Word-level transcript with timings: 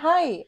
Hi, 0.00 0.44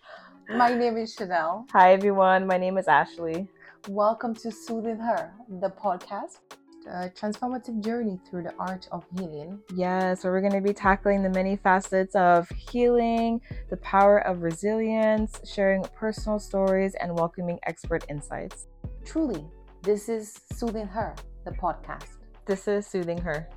my 0.48 0.72
name 0.72 0.96
is 0.96 1.12
Chanel. 1.12 1.66
Hi, 1.72 1.92
everyone. 1.92 2.46
My 2.46 2.56
name 2.56 2.78
is 2.78 2.86
Ashley. 2.86 3.48
Welcome 3.88 4.32
to 4.36 4.52
Soothing 4.52 4.96
Her, 4.96 5.32
the 5.60 5.70
podcast, 5.70 6.38
a 6.86 7.10
transformative 7.10 7.82
journey 7.84 8.20
through 8.30 8.44
the 8.44 8.54
art 8.60 8.86
of 8.92 9.04
healing. 9.18 9.58
Yes, 9.74 10.22
where 10.22 10.32
we're 10.32 10.40
going 10.40 10.52
to 10.52 10.60
be 10.60 10.72
tackling 10.72 11.24
the 11.24 11.30
many 11.30 11.56
facets 11.56 12.14
of 12.14 12.48
healing, 12.50 13.40
the 13.70 13.76
power 13.78 14.18
of 14.18 14.42
resilience, 14.42 15.40
sharing 15.44 15.82
personal 15.96 16.38
stories, 16.38 16.94
and 17.00 17.18
welcoming 17.18 17.58
expert 17.64 18.04
insights. 18.08 18.68
Truly, 19.04 19.44
this 19.82 20.08
is 20.08 20.42
Soothing 20.52 20.86
Her, 20.86 21.16
the 21.44 21.50
podcast. 21.50 22.18
This 22.46 22.68
is 22.68 22.86
Soothing 22.86 23.18
Her. 23.18 23.48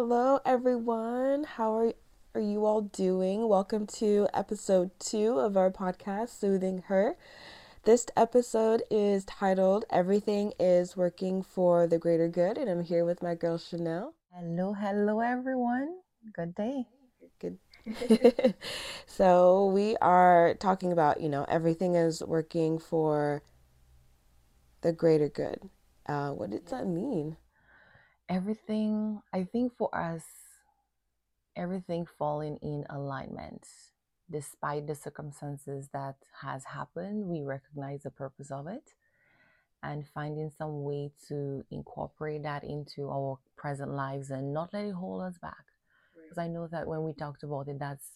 Hello 0.00 0.40
everyone. 0.46 1.44
How 1.44 1.76
are 1.76 1.92
are 2.34 2.40
you 2.40 2.64
all 2.64 2.80
doing? 2.80 3.46
Welcome 3.46 3.86
to 3.98 4.28
episode 4.32 4.92
2 4.98 5.38
of 5.38 5.58
our 5.58 5.70
podcast 5.70 6.30
Soothing 6.30 6.84
Her. 6.86 7.18
This 7.84 8.06
episode 8.16 8.82
is 8.90 9.26
titled 9.26 9.84
Everything 9.90 10.54
is 10.58 10.96
Working 10.96 11.42
for 11.42 11.86
the 11.86 11.98
Greater 11.98 12.28
Good 12.28 12.56
and 12.56 12.70
I'm 12.70 12.82
here 12.82 13.04
with 13.04 13.22
my 13.22 13.34
girl 13.34 13.58
Chanel. 13.58 14.14
Hello, 14.32 14.72
hello 14.72 15.20
everyone. 15.20 15.98
Good 16.32 16.54
day. 16.54 16.86
Good. 17.38 17.58
so, 19.06 19.66
we 19.66 19.98
are 19.98 20.54
talking 20.54 20.92
about, 20.92 21.20
you 21.20 21.28
know, 21.28 21.44
everything 21.46 21.94
is 21.94 22.22
working 22.22 22.78
for 22.78 23.42
the 24.80 24.94
greater 24.94 25.28
good. 25.28 25.60
Uh, 26.06 26.30
what 26.30 26.48
does 26.48 26.70
that 26.70 26.86
mean? 26.86 27.36
Everything, 28.30 29.20
I 29.34 29.44
think 29.44 29.76
for 29.76 29.94
us, 29.94 30.22
everything 31.56 32.06
falling 32.18 32.58
in 32.62 32.86
alignment. 32.88 33.66
Despite 34.30 34.86
the 34.86 34.94
circumstances 34.94 35.88
that 35.92 36.14
has 36.40 36.64
happened, 36.64 37.26
we 37.26 37.42
recognize 37.42 38.04
the 38.04 38.10
purpose 38.10 38.52
of 38.52 38.68
it 38.68 38.94
and 39.82 40.06
finding 40.14 40.50
some 40.56 40.84
way 40.84 41.10
to 41.26 41.64
incorporate 41.70 42.44
that 42.44 42.62
into 42.62 43.10
our 43.10 43.38
present 43.56 43.90
lives 43.90 44.30
and 44.30 44.54
not 44.54 44.72
let 44.72 44.84
it 44.84 44.94
hold 44.94 45.22
us 45.22 45.36
back. 45.38 45.64
Because 46.14 46.38
I 46.38 46.46
know 46.46 46.68
that 46.68 46.86
when 46.86 47.02
we 47.02 47.12
talked 47.12 47.42
about 47.42 47.66
it, 47.66 47.80
that's 47.80 48.06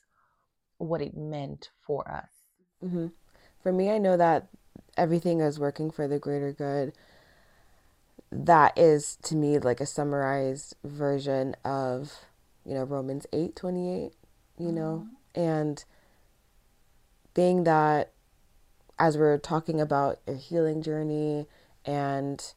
what 0.78 1.02
it 1.02 1.16
meant 1.16 1.70
for 1.84 2.08
us. 2.08 2.28
Mm-hmm. 2.84 3.08
For 3.60 3.72
me, 3.72 3.90
I 3.90 3.98
know 3.98 4.16
that 4.16 4.46
everything 4.96 5.40
is 5.40 5.58
working 5.58 5.90
for 5.90 6.06
the 6.06 6.20
greater 6.20 6.52
good 6.52 6.92
that 8.34 8.76
is 8.76 9.16
to 9.22 9.36
me 9.36 9.58
like 9.58 9.80
a 9.80 9.86
summarized 9.86 10.74
version 10.82 11.54
of 11.64 12.12
you 12.66 12.74
know 12.74 12.82
Romans 12.82 13.26
8 13.32 13.54
28 13.54 14.12
you 14.58 14.72
know 14.72 15.06
mm-hmm. 15.06 15.40
and 15.40 15.84
being 17.32 17.64
that 17.64 18.10
as 18.98 19.16
we're 19.16 19.38
talking 19.38 19.80
about 19.80 20.18
a 20.26 20.34
healing 20.34 20.82
journey 20.82 21.46
and 21.84 22.54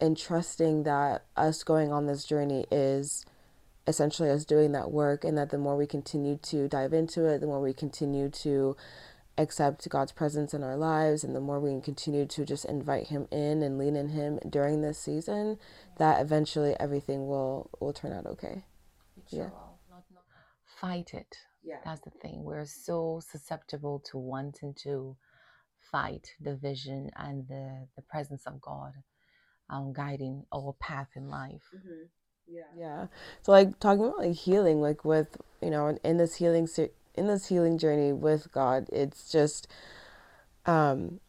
and 0.00 0.16
trusting 0.16 0.82
that 0.82 1.24
us 1.36 1.62
going 1.62 1.92
on 1.92 2.06
this 2.06 2.24
journey 2.24 2.66
is 2.70 3.24
essentially 3.86 4.28
us 4.28 4.44
doing 4.44 4.72
that 4.72 4.90
work 4.90 5.24
and 5.24 5.38
that 5.38 5.50
the 5.50 5.58
more 5.58 5.76
we 5.76 5.86
continue 5.86 6.36
to 6.42 6.66
dive 6.66 6.92
into 6.92 7.24
it 7.24 7.40
the 7.40 7.46
more 7.46 7.60
we 7.60 7.72
continue 7.72 8.28
to 8.28 8.76
accept 9.38 9.88
God's 9.88 10.12
presence 10.12 10.54
in 10.54 10.62
our 10.62 10.76
lives 10.76 11.24
and 11.24 11.34
the 11.34 11.40
more 11.40 11.60
we 11.60 11.70
can 11.70 11.82
continue 11.82 12.26
to 12.26 12.44
just 12.44 12.64
invite 12.64 13.08
him 13.08 13.28
in 13.30 13.62
and 13.62 13.78
lean 13.78 13.96
in 13.96 14.08
him 14.08 14.38
during 14.48 14.80
this 14.80 14.98
season 14.98 15.58
that 15.98 16.20
eventually 16.20 16.74
everything 16.80 17.26
will 17.26 17.70
will 17.80 17.92
turn 17.92 18.12
out 18.12 18.26
okay. 18.26 18.64
Sure 19.28 19.38
yeah 19.40 19.66
not, 19.96 20.04
not 20.12 20.24
fight 20.80 21.14
it. 21.14 21.36
Yeah. 21.62 21.76
That's 21.84 22.00
the 22.02 22.10
thing. 22.10 22.44
We're 22.44 22.66
so 22.66 23.20
susceptible 23.26 24.02
to 24.10 24.18
wanting 24.18 24.74
to 24.82 25.16
fight 25.90 26.28
the 26.40 26.56
vision 26.56 27.10
and 27.16 27.46
the 27.48 27.86
the 27.96 28.02
presence 28.02 28.42
of 28.46 28.60
god 28.60 28.92
um, 29.70 29.92
guiding 29.92 30.44
our 30.54 30.74
path 30.80 31.08
in 31.16 31.28
life. 31.28 31.62
Mm-hmm. 31.74 32.04
yeah. 32.46 32.62
Yeah. 32.76 33.06
So 33.42 33.52
like 33.52 33.78
talking 33.80 34.04
about 34.04 34.18
like 34.18 34.36
healing 34.36 34.80
like 34.80 35.04
with 35.04 35.36
you 35.62 35.70
know 35.70 35.98
in 36.04 36.16
this 36.18 36.36
healing 36.36 36.66
se- 36.66 36.92
in 37.16 37.26
this 37.26 37.48
healing 37.48 37.78
journey 37.78 38.12
with 38.12 38.50
God, 38.52 38.88
it's 38.92 39.30
just 39.30 39.68
um 40.64 41.20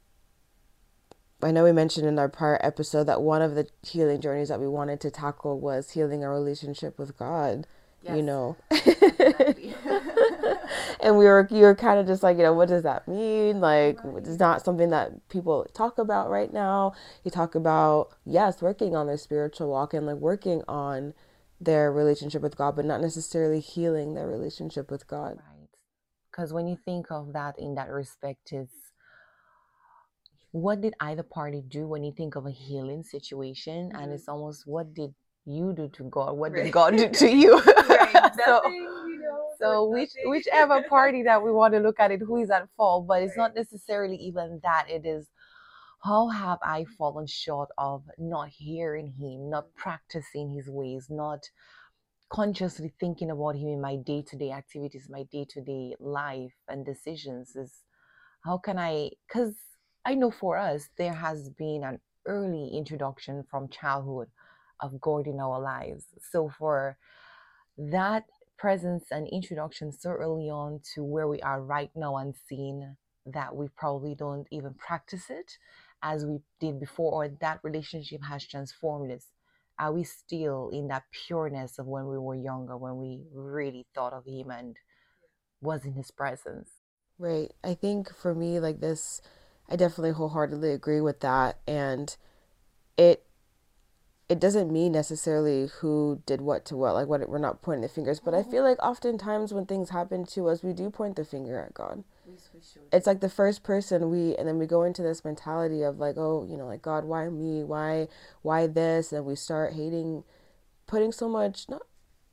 I 1.41 1.51
know 1.51 1.63
we 1.63 1.71
mentioned 1.71 2.07
in 2.07 2.17
our 2.17 2.29
prior 2.29 2.59
episode 2.63 3.03
that 3.05 3.21
one 3.21 3.43
of 3.43 3.53
the 3.53 3.67
healing 3.83 4.21
journeys 4.21 4.49
that 4.49 4.59
we 4.59 4.67
wanted 4.67 4.99
to 5.01 5.11
tackle 5.11 5.59
was 5.59 5.91
healing 5.91 6.23
our 6.23 6.31
relationship 6.31 6.97
with 6.97 7.15
God. 7.17 7.67
Yes. 8.01 8.15
You 8.15 8.23
know. 8.23 8.57
and 10.99 11.17
we 11.17 11.25
were 11.25 11.47
you 11.51 11.61
were 11.61 11.75
kind 11.75 11.99
of 11.99 12.07
just 12.07 12.23
like, 12.23 12.37
you 12.37 12.43
know, 12.43 12.53
what 12.53 12.69
does 12.69 12.81
that 12.83 13.07
mean? 13.07 13.59
Like 13.59 14.03
right. 14.03 14.25
it's 14.25 14.39
not 14.39 14.65
something 14.65 14.89
that 14.89 15.29
people 15.29 15.67
talk 15.73 15.99
about 15.99 16.31
right 16.31 16.51
now. 16.51 16.93
You 17.23 17.29
talk 17.29 17.53
about 17.53 18.09
yes, 18.25 18.59
working 18.61 18.95
on 18.95 19.05
their 19.05 19.17
spiritual 19.17 19.69
walk 19.69 19.93
and 19.93 20.07
like 20.07 20.17
working 20.17 20.63
on 20.67 21.13
their 21.61 21.91
relationship 21.91 22.41
with 22.41 22.57
God, 22.57 22.75
but 22.75 22.85
not 22.85 23.01
necessarily 23.01 23.59
healing 23.59 24.15
their 24.15 24.27
relationship 24.27 24.89
with 24.89 25.07
God. 25.07 25.37
Right 25.37 25.56
because 26.37 26.53
when 26.53 26.67
you 26.67 26.77
think 26.85 27.07
of 27.09 27.33
that 27.33 27.55
in 27.57 27.75
that 27.75 27.89
respect 27.89 28.53
is 28.53 28.69
what 30.51 30.81
did 30.81 30.93
either 30.99 31.23
party 31.23 31.61
do 31.67 31.87
when 31.87 32.03
you 32.03 32.13
think 32.15 32.35
of 32.35 32.45
a 32.45 32.51
healing 32.51 33.03
situation 33.03 33.89
mm-hmm. 33.89 34.01
and 34.01 34.13
it's 34.13 34.27
almost 34.27 34.67
what 34.67 34.93
did 34.93 35.13
you 35.45 35.73
do 35.75 35.87
to 35.89 36.03
god 36.03 36.33
what 36.33 36.51
right. 36.51 36.65
did 36.65 36.71
god 36.71 36.95
do 36.95 37.09
to 37.09 37.29
you 37.43 37.59
right. 37.59 38.31
so, 38.45 38.61
you 38.67 39.19
know, 39.21 39.47
so 39.59 39.89
which 39.89 40.11
whichever 40.25 40.83
party 40.83 41.23
that 41.23 41.41
we 41.41 41.51
want 41.51 41.73
to 41.73 41.79
look 41.79 41.99
at 41.99 42.11
it 42.11 42.21
who 42.21 42.37
is 42.37 42.49
at 42.49 42.67
fault 42.77 43.07
but 43.07 43.23
it's 43.23 43.35
right. 43.37 43.43
not 43.43 43.55
necessarily 43.55 44.15
even 44.15 44.59
that 44.63 44.85
it 44.89 45.05
is 45.05 45.27
how 46.03 46.27
have 46.27 46.59
i 46.61 46.85
fallen 46.97 47.25
short 47.25 47.69
of 47.77 48.03
not 48.17 48.49
hearing 48.49 49.13
him 49.19 49.49
not 49.49 49.73
practicing 49.75 50.53
his 50.53 50.69
ways 50.69 51.07
not 51.09 51.49
consciously 52.29 52.91
thinking 52.99 53.31
about 53.31 53.55
him 53.55 53.69
in 53.69 53.81
my 53.81 53.95
day-to-day 53.95 54.51
activities 54.51 55.07
my 55.09 55.23
day-to-day 55.31 55.95
life 55.99 56.53
and 56.67 56.85
decisions 56.85 57.55
is 57.55 57.83
how 58.43 58.57
can 58.57 58.77
i 58.77 59.09
because 59.27 59.55
i 60.05 60.13
know 60.13 60.29
for 60.29 60.57
us 60.57 60.89
there 60.97 61.13
has 61.13 61.49
been 61.49 61.83
an 61.83 61.99
early 62.27 62.69
introduction 62.73 63.43
from 63.49 63.69
childhood 63.69 64.27
of 64.79 65.01
god 65.01 65.27
in 65.27 65.39
our 65.39 65.59
lives. 65.59 66.05
So 66.31 66.49
for 66.57 66.97
that 67.77 68.25
presence 68.57 69.05
and 69.11 69.27
introduction 69.27 69.91
so 69.91 70.11
early 70.11 70.49
on 70.49 70.81
to 70.93 71.03
where 71.03 71.27
we 71.27 71.39
are 71.41 71.61
right 71.61 71.91
now 71.95 72.17
and 72.17 72.35
seeing 72.47 72.95
that 73.25 73.55
we 73.55 73.67
probably 73.77 74.15
don't 74.15 74.47
even 74.51 74.73
practice 74.73 75.29
it 75.29 75.57
as 76.01 76.25
we 76.25 76.39
did 76.59 76.79
before 76.79 77.11
or 77.11 77.29
that 77.41 77.59
relationship 77.63 78.21
has 78.23 78.47
transformed 78.47 79.11
us 79.11 79.27
are 79.79 79.93
we 79.93 80.03
still 80.03 80.69
in 80.69 80.87
that 80.87 81.03
pureness 81.27 81.79
of 81.79 81.85
when 81.85 82.07
we 82.07 82.17
were 82.17 82.35
younger, 82.35 82.77
when 82.77 82.97
we 82.97 83.21
really 83.33 83.85
thought 83.93 84.13
of 84.13 84.25
him 84.25 84.49
and 84.51 84.77
was 85.61 85.85
in 85.85 85.93
his 85.93 86.11
presence? 86.11 86.71
Right. 87.19 87.51
I 87.63 87.73
think 87.73 88.13
for 88.13 88.35
me, 88.35 88.59
like 88.59 88.79
this, 88.79 89.21
I 89.69 89.75
definitely 89.75 90.11
wholeheartedly 90.11 90.71
agree 90.71 91.01
with 91.01 91.19
that. 91.21 91.59
And 91.67 92.15
it 92.97 93.23
it 94.29 94.39
doesn't 94.39 94.71
mean 94.71 94.91
necessarily 94.91 95.69
who 95.79 96.21
did 96.25 96.41
what 96.41 96.65
to 96.65 96.75
what 96.75 96.93
like 96.93 97.07
what 97.07 97.27
we're 97.29 97.37
not 97.37 97.61
pointing 97.61 97.81
the 97.81 97.87
fingers 97.87 98.19
but 98.19 98.33
i 98.33 98.41
mm-hmm. 98.41 98.51
feel 98.51 98.63
like 98.63 98.81
oftentimes 98.83 99.53
when 99.53 99.65
things 99.65 99.89
happen 99.89 100.25
to 100.25 100.49
us 100.49 100.63
we 100.63 100.73
do 100.73 100.89
point 100.89 101.15
the 101.15 101.23
finger 101.23 101.59
at 101.59 101.73
god 101.73 102.03
it's 102.91 103.07
like 103.07 103.19
the 103.21 103.29
first 103.29 103.63
person 103.63 104.09
we 104.09 104.35
and 104.35 104.47
then 104.47 104.57
we 104.57 104.65
go 104.65 104.83
into 104.83 105.01
this 105.01 105.23
mentality 105.23 105.83
of 105.83 105.99
like 105.99 106.15
oh 106.17 106.45
you 106.49 106.57
know 106.57 106.65
like 106.65 106.81
god 106.81 107.05
why 107.05 107.27
me? 107.29 107.63
Why 107.63 108.07
why 108.41 108.67
this? 108.67 109.11
And 109.11 109.25
we 109.25 109.35
start 109.35 109.73
hating 109.73 110.23
putting 110.87 111.11
so 111.11 111.27
much 111.27 111.67
not 111.69 111.81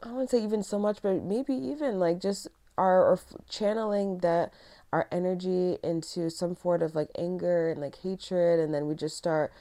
i 0.03 0.11
wouldn't 0.11 0.31
say 0.31 0.43
even 0.43 0.63
so 0.63 0.79
much 0.79 1.03
but 1.03 1.25
maybe 1.25 1.55
even 1.55 1.99
like 1.99 2.21
just 2.21 2.47
our 2.79 3.05
or 3.05 3.21
channeling 3.49 4.19
that 4.19 4.53
our 4.95 5.09
energy 5.11 5.77
into 5.83 6.31
some 6.31 6.57
sort 6.57 6.81
of 6.81 6.95
like 6.95 7.11
anger 7.19 7.69
and 7.69 7.81
like 7.81 7.97
hatred. 7.97 8.61
And 8.61 8.73
then 8.73 8.87
we 8.87 8.95
just 8.95 9.17
start 9.17 9.53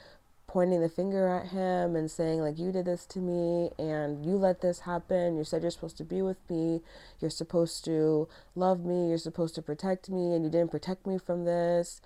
pointing 0.54 0.80
the 0.80 0.88
finger 0.88 1.26
at 1.26 1.48
him 1.48 1.96
and 1.96 2.08
saying 2.08 2.40
like 2.40 2.56
you 2.60 2.70
did 2.70 2.84
this 2.84 3.04
to 3.06 3.18
me 3.18 3.70
and 3.76 4.24
you 4.24 4.36
let 4.36 4.60
this 4.60 4.78
happen. 4.78 5.36
You 5.36 5.42
said 5.42 5.62
you're 5.62 5.70
supposed 5.72 5.96
to 5.96 6.04
be 6.04 6.22
with 6.22 6.38
me. 6.48 6.80
You're 7.18 7.32
supposed 7.32 7.84
to 7.86 8.28
love 8.54 8.84
me. 8.84 9.08
You're 9.08 9.18
supposed 9.18 9.56
to 9.56 9.62
protect 9.62 10.08
me 10.08 10.32
and 10.32 10.44
you 10.44 10.50
didn't 10.52 10.70
protect 10.70 11.08
me 11.08 11.18
from 11.18 11.44
this. 11.44 12.00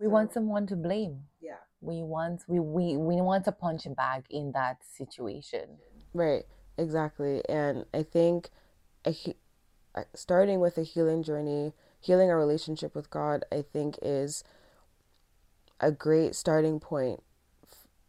We 0.00 0.08
want 0.08 0.32
someone 0.32 0.66
to 0.68 0.74
blame. 0.74 1.24
Yeah. 1.38 1.58
We 1.82 2.02
want 2.02 2.44
we 2.48 2.60
we, 2.60 2.96
we 2.96 3.16
want 3.16 3.46
a 3.46 3.52
punching 3.52 3.92
bag 3.92 4.24
in 4.30 4.52
that 4.52 4.78
situation. 4.82 5.76
Right. 6.14 6.44
Exactly. 6.78 7.42
And 7.46 7.84
i 7.92 8.02
think 8.02 8.48
a 9.06 9.14
uh, 9.94 10.04
starting 10.14 10.60
with 10.60 10.78
a 10.78 10.82
healing 10.82 11.22
journey, 11.22 11.74
healing 12.00 12.30
our 12.30 12.38
relationship 12.38 12.94
with 12.94 13.10
God, 13.10 13.44
I 13.52 13.60
think 13.60 13.98
is 14.00 14.44
a 15.78 15.92
great 15.92 16.34
starting 16.34 16.80
point 16.80 17.22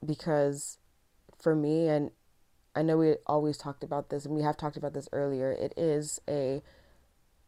because 0.06 0.78
for 1.38 1.56
me 1.56 1.88
and 1.88 2.12
I 2.76 2.84
know 2.84 2.98
we 2.98 3.16
always 3.26 3.58
talked 3.58 3.84
about 3.84 4.10
this 4.10 4.26
and 4.26 4.36
we 4.36 4.44
have 4.44 4.58
talked 4.58 4.78
about 4.78 4.94
this 4.94 5.10
earlier. 5.12 5.52
It 5.52 5.74
is 5.76 6.22
a 6.30 6.62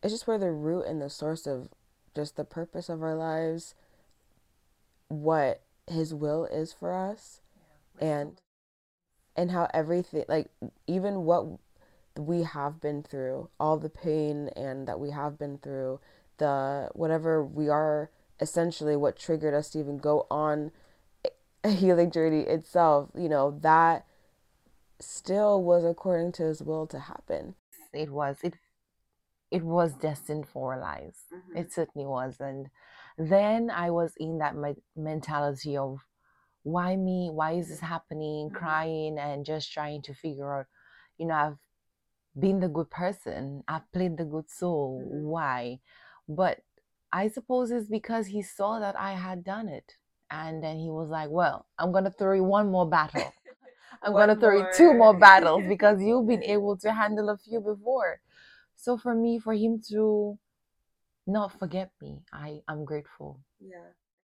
it's 0.01 0.13
just 0.13 0.27
where 0.27 0.37
the 0.37 0.51
root 0.51 0.85
and 0.87 1.01
the 1.01 1.09
source 1.09 1.45
of 1.45 1.69
just 2.15 2.35
the 2.35 2.43
purpose 2.43 2.89
of 2.89 3.03
our 3.03 3.15
lives, 3.15 3.75
what 5.07 5.61
his 5.87 6.13
will 6.13 6.45
is 6.45 6.73
for 6.73 6.93
us 6.93 7.41
yeah, 8.01 8.21
and 8.21 8.41
and 9.35 9.51
how 9.51 9.67
everything 9.73 10.25
like 10.27 10.49
even 10.87 11.25
what 11.25 11.45
we 12.17 12.43
have 12.43 12.81
been 12.81 13.03
through, 13.03 13.49
all 13.59 13.77
the 13.77 13.89
pain 13.89 14.49
and 14.55 14.87
that 14.87 14.99
we 14.99 15.11
have 15.11 15.37
been 15.37 15.57
through, 15.57 15.99
the 16.37 16.89
whatever 16.93 17.43
we 17.43 17.69
are 17.69 18.09
essentially 18.39 18.95
what 18.95 19.17
triggered 19.17 19.53
us 19.53 19.69
to 19.69 19.79
even 19.79 19.97
go 19.97 20.25
on 20.31 20.71
a 21.63 21.69
healing 21.81 22.11
journey 22.11 22.41
itself, 22.41 23.09
you 23.15 23.29
know, 23.29 23.59
that 23.61 24.05
still 24.99 25.63
was 25.63 25.83
according 25.85 26.31
to 26.33 26.43
his 26.43 26.61
will 26.61 26.87
to 26.87 26.99
happen. 26.99 27.55
It 27.93 28.09
was. 28.11 28.37
It 28.43 28.55
it 29.51 29.63
was 29.63 29.93
destined 29.95 30.47
for 30.47 30.73
our 30.73 30.79
lives. 30.79 31.23
Mm-hmm. 31.33 31.57
It 31.57 31.73
certainly 31.73 32.05
was. 32.05 32.37
And 32.39 32.69
then 33.17 33.71
I 33.71 33.89
was 33.89 34.13
in 34.17 34.37
that 34.37 34.55
mentality 34.95 35.75
of 35.75 35.99
why 36.63 36.95
me? 36.95 37.29
Why 37.31 37.53
is 37.53 37.69
this 37.69 37.79
happening? 37.79 38.47
Mm-hmm. 38.49 38.55
Crying 38.55 39.17
and 39.17 39.45
just 39.45 39.71
trying 39.71 40.01
to 40.03 40.13
figure 40.13 40.59
out, 40.59 40.67
you 41.17 41.25
know, 41.25 41.33
I've 41.33 41.57
been 42.39 42.59
the 42.59 42.67
good 42.67 42.89
person. 42.91 43.63
I've 43.67 43.91
played 43.91 44.17
the 44.17 44.25
good 44.25 44.49
soul. 44.49 45.03
Mm-hmm. 45.03 45.25
Why? 45.25 45.79
But 46.27 46.59
I 47.11 47.27
suppose 47.27 47.71
it's 47.71 47.89
because 47.89 48.27
he 48.27 48.43
saw 48.43 48.79
that 48.79 48.99
I 48.99 49.13
had 49.13 49.43
done 49.43 49.67
it. 49.67 49.95
And 50.31 50.63
then 50.63 50.77
he 50.77 50.89
was 50.89 51.09
like, 51.09 51.29
Well, 51.29 51.65
I'm 51.77 51.91
going 51.91 52.03
to 52.03 52.11
throw 52.11 52.33
you 52.33 52.43
one 52.43 52.71
more 52.71 52.87
battle. 52.87 53.33
I'm 54.01 54.13
going 54.13 54.29
to 54.29 54.35
throw 54.35 54.57
you 54.57 54.67
two 54.75 54.93
more 54.93 55.13
battles 55.27 55.63
because 55.67 56.01
you've 56.01 56.27
been 56.27 56.43
able 56.43 56.77
to 56.77 56.93
handle 56.93 57.29
a 57.29 57.37
few 57.37 57.59
before. 57.59 58.21
So 58.75 58.97
for 58.97 59.13
me, 59.13 59.39
for 59.39 59.53
him 59.53 59.81
to 59.89 60.37
not 61.27 61.57
forget 61.59 61.91
me, 62.01 62.21
I, 62.31 62.61
I'm 62.67 62.85
grateful. 62.85 63.39
Yeah. 63.59 63.91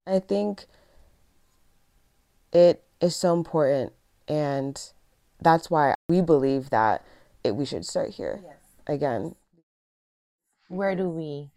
I 0.07 0.19
think 0.19 0.67
it 2.53 2.85
is 3.01 3.17
so 3.17 3.33
important. 3.33 3.93
And 4.29 4.81
that's 5.41 5.71
why 5.71 5.95
we 6.09 6.21
believe 6.21 6.71
that 6.71 7.05
it, 7.43 7.57
we 7.57 7.65
should 7.65 7.85
start 7.85 8.11
here 8.11 8.41
yes. 8.45 8.57
again. 8.87 9.35
Where 10.69 10.95
do 10.95 11.09
we 11.09 11.51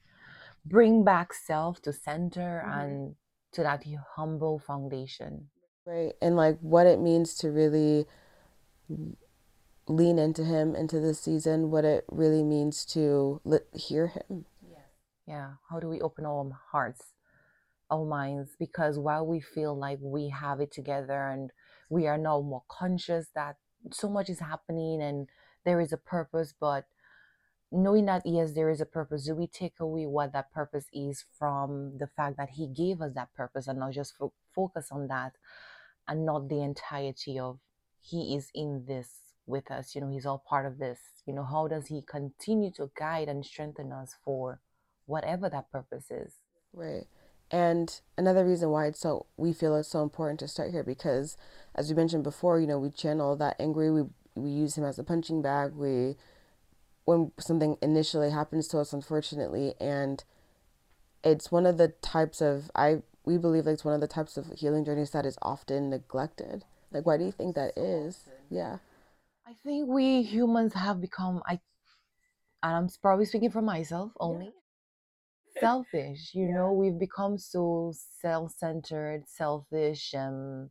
bring 0.66 1.04
back 1.04 1.33
self 1.33 1.81
to 1.83 1.94
center 1.94 2.63
mm-hmm. 2.66 2.80
and 2.80 3.16
to 3.53 3.63
that 3.63 3.83
humble 4.15 4.59
foundation. 4.59 5.49
Right. 5.85 6.13
And 6.21 6.35
like 6.35 6.57
what 6.59 6.85
it 6.85 6.99
means 6.99 7.35
to 7.35 7.49
really 7.49 8.05
lean 9.88 10.19
into 10.19 10.44
him 10.44 10.75
into 10.75 10.99
this 10.99 11.19
season, 11.19 11.71
what 11.71 11.85
it 11.85 12.05
really 12.09 12.44
means 12.44 12.85
to 12.85 13.41
hear 13.73 14.07
him. 14.07 14.45
Yeah. 14.61 14.77
Yeah. 15.25 15.49
How 15.69 15.79
do 15.79 15.88
we 15.88 16.01
open 16.01 16.25
our 16.25 16.49
hearts, 16.71 17.13
our 17.89 18.05
minds? 18.05 18.51
Because 18.59 18.99
while 18.99 19.25
we 19.25 19.39
feel 19.39 19.77
like 19.77 19.99
we 20.01 20.29
have 20.29 20.59
it 20.59 20.71
together 20.71 21.27
and 21.27 21.51
we 21.89 22.05
are 22.07 22.17
now 22.17 22.41
more 22.41 22.63
conscious 22.67 23.27
that 23.33 23.55
so 23.91 24.09
much 24.09 24.29
is 24.29 24.39
happening 24.39 25.01
and 25.01 25.29
there 25.63 25.79
is 25.79 25.94
a 25.94 25.97
purpose, 25.97 26.53
but 26.59 26.85
knowing 27.72 28.06
that 28.06 28.22
yes 28.25 28.54
there 28.54 28.69
is 28.69 28.80
a 28.80 28.86
purpose 28.86 29.25
do 29.25 29.36
we 29.36 29.48
take 29.48 29.80
away 29.80 30.06
what 30.06 30.31
that 30.31 30.52
purpose 30.52 30.86
is 30.94 31.25
from 31.38 31.98
the 31.98 32.08
fact 32.08 32.38
that 32.38 32.50
he 32.52 32.68
gave 32.68 33.02
us 33.02 33.14
that 33.14 33.34
purpose 33.36 33.68
and 33.68 33.80
not 33.80 33.92
just 33.92 34.16
fo- 34.18 34.34
focus 34.56 34.88
on 34.92 35.08
that 35.08 35.34
and 36.08 36.25
not 36.25 36.48
the 36.48 36.62
entirety 36.62 37.38
of 37.38 37.60
he 38.00 38.36
is 38.36 38.50
in 38.56 38.86
this 38.88 39.10
with 39.46 39.69
us 39.69 39.96
you 39.96 40.02
know 40.02 40.10
he's 40.10 40.25
all 40.25 40.44
part 40.48 40.66
of 40.66 40.78
this 40.78 41.00
you 41.25 41.34
know 41.34 41.44
how 41.44 41.68
does 41.68 41.88
he 41.88 42.02
continue 42.02 42.72
to 42.72 42.90
guide 42.98 43.28
and 43.28 43.46
strengthen 43.46 43.92
us 43.92 44.16
for 44.24 44.62
whatever 45.06 45.50
that 45.50 45.72
purpose 45.72 46.12
is? 46.12 46.34
Right 46.74 47.08
and 47.50 48.02
another 48.18 48.46
reason 48.46 48.69
why 48.69 48.88
it's 48.88 49.00
so 49.00 49.25
we 49.38 49.54
feel 49.54 49.75
it's 49.75 49.88
so 49.88 50.04
important 50.04 50.40
to 50.40 50.48
start 50.48 50.72
here 50.72 50.84
because 50.84 51.38
as 51.75 51.90
we 51.90 51.96
mentioned 51.96 52.24
before 52.24 52.60
you 52.60 52.68
know 52.68 52.80
we 52.80 52.90
channel 52.90 53.36
that 53.38 53.56
angry 53.60 53.90
we 53.90 54.04
we 54.36 54.50
use 54.50 54.78
him 54.78 54.84
as 54.84 55.00
a 55.00 55.04
punching 55.04 55.42
bag 55.42 55.74
we 55.74 56.16
when 57.07 57.31
something 57.39 57.77
initially 57.81 58.31
happens 58.31 58.68
to 58.68 58.77
us 58.77 58.92
unfortunately 58.92 59.74
and 59.80 60.25
it's 61.24 61.50
one 61.50 61.65
of 61.65 61.77
the 61.77 61.88
types 62.01 62.42
of 62.42 62.69
i 62.75 63.01
we 63.24 63.38
believe 63.38 63.65
like 63.65 63.75
it's 63.75 63.86
one 63.86 63.94
of 63.94 64.01
the 64.01 64.07
types 64.07 64.36
of 64.36 64.51
healing 64.57 64.83
journeys 64.83 65.12
that 65.12 65.25
is 65.25 65.38
often 65.42 65.89
neglected 65.89 66.65
like 66.92 67.06
why 67.06 67.18
do 67.18 67.24
you 67.24 67.31
think 67.31 67.56
that 67.56 67.71
is 67.77 68.30
yeah 68.50 68.80
i 69.48 69.54
think 69.63 69.88
we 69.88 70.21
humans 70.21 70.74
have 70.74 71.00
become 71.00 71.42
i 71.48 71.57
and 72.62 72.75
i'm 72.75 72.89
probably 73.01 73.24
speaking 73.24 73.51
for 73.51 73.62
myself 73.62 74.12
only 74.19 74.51
yeah. 75.56 75.62
selfish 75.62 76.31
you 76.33 76.45
yeah. 76.45 76.56
know 76.56 76.74
we've 76.74 77.00
become 77.00 77.38
so 77.38 77.94
self-centered 78.21 79.24
selfish 79.27 80.13
and 80.13 80.69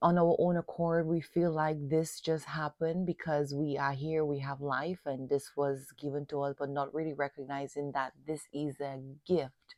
on 0.00 0.16
our 0.16 0.36
own 0.38 0.56
accord 0.56 1.06
we 1.06 1.20
feel 1.20 1.50
like 1.50 1.76
this 1.88 2.20
just 2.20 2.44
happened 2.44 3.04
because 3.04 3.52
we 3.52 3.76
are 3.76 3.92
here 3.92 4.24
we 4.24 4.38
have 4.38 4.60
life 4.60 5.00
and 5.06 5.28
this 5.28 5.50
was 5.56 5.92
given 6.00 6.24
to 6.26 6.40
us 6.42 6.54
but 6.58 6.68
not 6.68 6.92
really 6.94 7.14
recognizing 7.14 7.90
that 7.92 8.12
this 8.26 8.42
is 8.52 8.80
a 8.80 9.00
gift. 9.26 9.74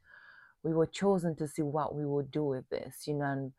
We 0.62 0.74
were 0.74 0.86
chosen 0.86 1.36
to 1.36 1.48
see 1.48 1.62
what 1.62 1.94
we 1.94 2.04
would 2.04 2.30
do 2.30 2.44
with 2.44 2.68
this 2.68 3.06
you 3.06 3.14
know 3.14 3.24
and 3.24 3.52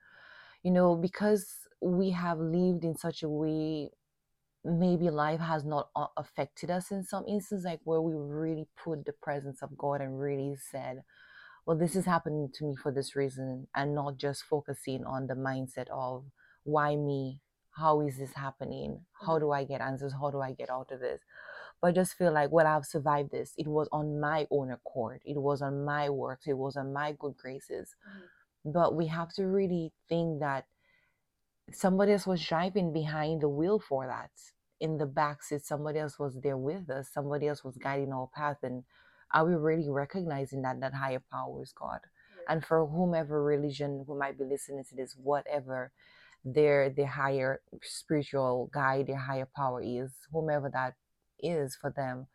you 0.64 0.72
know 0.72 0.96
because 0.96 1.68
we 1.82 2.12
have 2.12 2.38
lived 2.40 2.84
in 2.84 2.96
such 2.96 3.24
a 3.24 3.30
way 3.30 3.90
maybe 4.64 5.10
life 5.10 5.40
has 5.40 5.66
not 5.66 5.90
uh, 5.96 6.06
affected 6.18 6.70
us 6.70 6.92
in 6.92 7.04
some 7.04 7.26
instances 7.28 7.66
like 7.66 7.80
where 7.84 8.02
we 8.02 8.14
really 8.14 8.68
put 8.84 9.06
the 9.06 9.14
presence 9.14 9.64
of 9.64 9.76
god 9.76 10.02
and 10.02 10.20
really 10.20 10.56
said 10.56 11.02
well 11.66 11.76
this 11.76 11.96
is 11.96 12.06
happening 12.06 12.48
to 12.54 12.66
me 12.66 12.76
for 12.76 12.92
this 12.92 13.16
reason 13.16 13.68
and 13.74 13.96
not 13.96 14.18
just 14.18 14.44
focusing 14.44 15.04
on 15.06 15.26
the 15.26 15.34
mindset 15.34 15.88
of 15.90 16.24
why 16.64 16.96
me? 16.96 17.42
How 17.72 18.02
is 18.02 18.18
this 18.18 18.34
happening? 18.34 19.00
How 19.14 19.34
mm-hmm. 19.34 19.46
do 19.46 19.52
i 19.52 19.64
get 19.64 19.82
answers? 19.82 20.14
How 20.14 20.30
do 20.30 20.42
i 20.42 20.52
get 20.54 20.70
out 20.70 20.92
of 20.92 21.00
this? 21.00 21.22
But 21.82 21.88
i 21.88 21.92
just 21.92 22.14
feel 22.14 22.32
like 22.32 22.52
well 22.52 22.68
i've 22.68 22.86
survived 22.86 23.32
this. 23.32 23.54
It 23.58 23.68
was 23.68 23.88
on 23.92 24.20
my 24.20 24.48
own 24.52 24.72
accord. 24.72 25.22
It 25.26 25.38
was 25.38 25.62
on 25.62 25.86
my 25.86 26.10
works. 26.10 26.48
It 26.48 26.58
was 26.58 26.78
on 26.78 26.94
my 26.94 27.14
good 27.18 27.38
graces. 27.38 27.96
Mm-hmm. 28.08 28.72
but 28.72 28.96
we 28.96 29.08
have 29.08 29.34
to 29.34 29.46
really 29.48 29.92
think 30.08 30.40
that 30.40 30.66
somebody 31.72 32.12
else 32.12 32.28
was 32.28 32.46
driving 32.46 32.94
behind 32.94 33.42
the 33.42 33.50
wheel 33.50 33.80
for 33.80 34.06
that. 34.08 34.32
In 34.80 34.98
the 34.98 35.06
back 35.06 35.44
seat 35.44 35.64
somebody 35.64 36.00
else 36.00 36.18
was 36.20 36.40
there 36.42 36.58
with 36.58 36.90
us. 36.90 37.10
Somebody 37.14 37.48
else 37.48 37.64
was 37.64 37.78
guiding 37.78 38.12
our 38.12 38.30
path. 38.36 38.58
And 38.64 38.84
are 39.32 39.46
we 39.46 39.56
really 39.56 39.90
recognizing 39.90 40.64
that 40.64 40.80
that 40.82 40.94
higher 40.94 41.22
power 41.32 41.62
is 41.62 41.72
god? 41.72 42.02
And 42.50 42.66
for 42.66 42.86
whomever 42.86 43.44
religion 43.44 44.04
who 44.06 44.18
might 44.18 44.38
be 44.38 44.46
listening 44.46 44.84
to 44.90 44.96
this 44.96 45.16
whatever 45.16 45.92
their 46.44 46.90
their 46.90 47.08
higher 47.08 47.62
spiritual 47.84 48.70
guide, 48.74 49.08
their 49.08 49.18
higher 49.18 49.48
power 49.56 49.82
is, 49.82 50.12
whomever 50.32 50.70
that 50.70 50.96
is 51.40 51.76
for 51.76 51.92
them, 51.92 52.28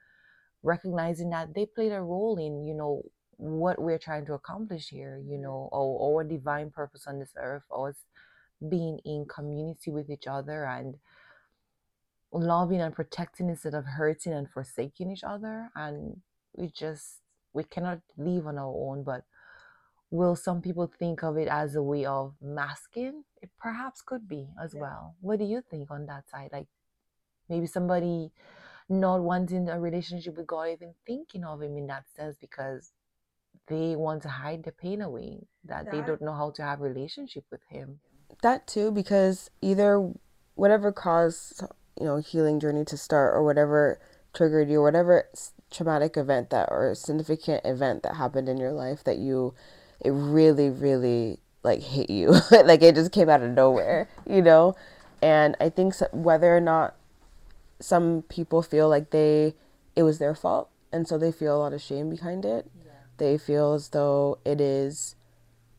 recognizing 0.62 1.30
that 1.30 1.54
they 1.54 1.66
played 1.66 1.92
a 1.92 2.00
role 2.00 2.36
in, 2.38 2.64
you 2.64 2.74
know, 2.74 3.02
what 3.36 3.80
we're 3.80 3.98
trying 3.98 4.26
to 4.26 4.34
accomplish 4.34 4.88
here, 4.88 5.20
you 5.26 5.38
know, 5.38 5.68
or 5.72 6.20
our 6.20 6.24
divine 6.24 6.70
purpose 6.70 7.06
on 7.06 7.18
this 7.18 7.34
earth, 7.36 7.64
or 7.70 7.94
being 8.68 8.98
in 9.04 9.26
community 9.26 9.90
with 9.90 10.08
each 10.08 10.26
other 10.26 10.64
and 10.64 10.96
loving 12.32 12.80
and 12.80 12.94
protecting 12.94 13.48
instead 13.48 13.74
of 13.74 13.84
hurting 13.84 14.32
and 14.32 14.50
forsaking 14.50 15.10
each 15.10 15.24
other. 15.24 15.70
And 15.74 16.20
we 16.54 16.68
just 16.68 17.20
we 17.52 17.64
cannot 17.64 18.00
live 18.16 18.46
on 18.46 18.58
our 18.58 18.72
own, 18.72 19.02
but 19.02 19.24
will 20.16 20.36
some 20.36 20.60
people 20.60 20.90
think 20.98 21.22
of 21.22 21.36
it 21.36 21.48
as 21.48 21.74
a 21.76 21.82
way 21.82 22.04
of 22.04 22.34
masking? 22.40 23.24
It 23.42 23.50
perhaps 23.58 24.02
could 24.02 24.28
be 24.28 24.48
as 24.62 24.74
yeah. 24.74 24.80
well. 24.80 25.16
What 25.20 25.38
do 25.38 25.44
you 25.44 25.62
think 25.70 25.90
on 25.90 26.06
that 26.06 26.28
side? 26.28 26.50
Like 26.52 26.66
maybe 27.48 27.66
somebody 27.66 28.32
not 28.88 29.20
wanting 29.20 29.68
a 29.68 29.78
relationship 29.78 30.36
with 30.36 30.46
God, 30.46 30.68
even 30.68 30.94
thinking 31.06 31.44
of 31.44 31.62
Him 31.62 31.76
in 31.76 31.86
that 31.88 32.04
sense 32.16 32.36
because 32.40 32.92
they 33.68 33.96
want 33.96 34.22
to 34.22 34.28
hide 34.28 34.62
the 34.64 34.72
pain 34.72 35.02
away, 35.02 35.46
that, 35.64 35.84
that 35.84 35.92
they 35.92 36.00
don't 36.00 36.22
know 36.22 36.34
how 36.34 36.50
to 36.52 36.62
have 36.62 36.80
relationship 36.80 37.44
with 37.50 37.62
Him. 37.68 38.00
That 38.42 38.66
too, 38.66 38.90
because 38.90 39.50
either 39.60 40.12
whatever 40.54 40.92
caused 40.92 41.62
you 41.98 42.06
know 42.06 42.18
healing 42.18 42.60
journey 42.60 42.84
to 42.84 42.96
start 42.96 43.34
or 43.34 43.42
whatever 43.44 44.00
triggered 44.34 44.68
you, 44.68 44.80
or 44.80 44.84
whatever 44.84 45.28
traumatic 45.70 46.16
event 46.16 46.50
that 46.50 46.68
or 46.70 46.94
significant 46.94 47.64
event 47.64 48.02
that 48.02 48.16
happened 48.16 48.48
in 48.48 48.58
your 48.58 48.72
life 48.72 49.02
that 49.04 49.18
you 49.18 49.54
it 50.00 50.10
really, 50.10 50.70
really 50.70 51.38
like 51.62 51.82
hit 51.82 52.10
you. 52.10 52.34
like 52.50 52.82
it 52.82 52.94
just 52.94 53.12
came 53.12 53.28
out 53.28 53.42
of 53.42 53.50
nowhere, 53.50 54.08
you 54.28 54.42
know? 54.42 54.74
And 55.22 55.56
I 55.60 55.68
think 55.68 55.94
so, 55.94 56.08
whether 56.12 56.56
or 56.56 56.60
not 56.60 56.94
some 57.80 58.22
people 58.28 58.62
feel 58.62 58.88
like 58.88 59.10
they, 59.10 59.54
it 59.94 60.02
was 60.02 60.18
their 60.18 60.34
fault, 60.34 60.70
and 60.92 61.08
so 61.08 61.18
they 61.18 61.32
feel 61.32 61.56
a 61.56 61.60
lot 61.60 61.72
of 61.72 61.82
shame 61.82 62.10
behind 62.10 62.44
it. 62.44 62.70
Yeah. 62.84 62.92
They 63.18 63.38
feel 63.38 63.74
as 63.74 63.88
though 63.90 64.38
it 64.44 64.60
is 64.60 65.14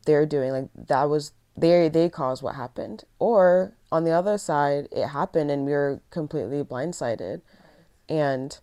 they're 0.06 0.26
doing 0.26 0.52
like 0.52 0.68
that 0.74 1.04
was 1.04 1.32
they 1.56 1.88
they 1.88 2.08
caused 2.08 2.42
what 2.42 2.54
happened, 2.54 3.04
or 3.18 3.74
on 3.90 4.04
the 4.04 4.10
other 4.10 4.38
side, 4.38 4.88
it 4.92 5.08
happened 5.08 5.50
and 5.50 5.64
we 5.64 5.72
are 5.72 6.00
completely 6.10 6.62
blindsided, 6.62 7.40
right. 7.40 8.16
and 8.16 8.58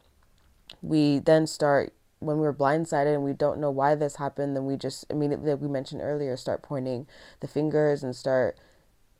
we 0.82 1.20
then 1.20 1.48
start 1.48 1.94
when 2.26 2.38
we're 2.38 2.54
blindsided 2.54 3.14
and 3.14 3.24
we 3.24 3.34
don't 3.34 3.60
know 3.60 3.72
why 3.72 3.96
this 3.96 4.16
happened, 4.18 4.56
then 4.56 4.66
we 4.66 4.76
just 4.76 5.06
immediately, 5.10 5.52
like 5.52 5.62
we 5.62 5.68
mentioned 5.68 6.02
earlier, 6.02 6.36
start 6.36 6.64
pointing 6.64 7.08
the 7.40 7.48
fingers 7.48 8.04
and 8.04 8.16
start 8.16 8.58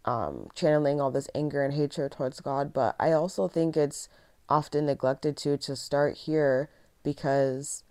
um, 0.06 0.50
channeling 0.54 1.00
all 1.00 1.12
this 1.12 1.30
anger 1.34 1.64
and 1.64 1.74
hatred 1.74 2.12
towards 2.12 2.40
God. 2.40 2.74
But 2.74 2.96
I 3.00 3.12
also 3.12 3.48
think 3.48 3.78
it's 3.78 4.10
often 4.48 4.86
neglected 4.86 5.36
to 5.38 5.58
to 5.58 5.76
start 5.76 6.18
here 6.18 6.70
because 7.04 7.84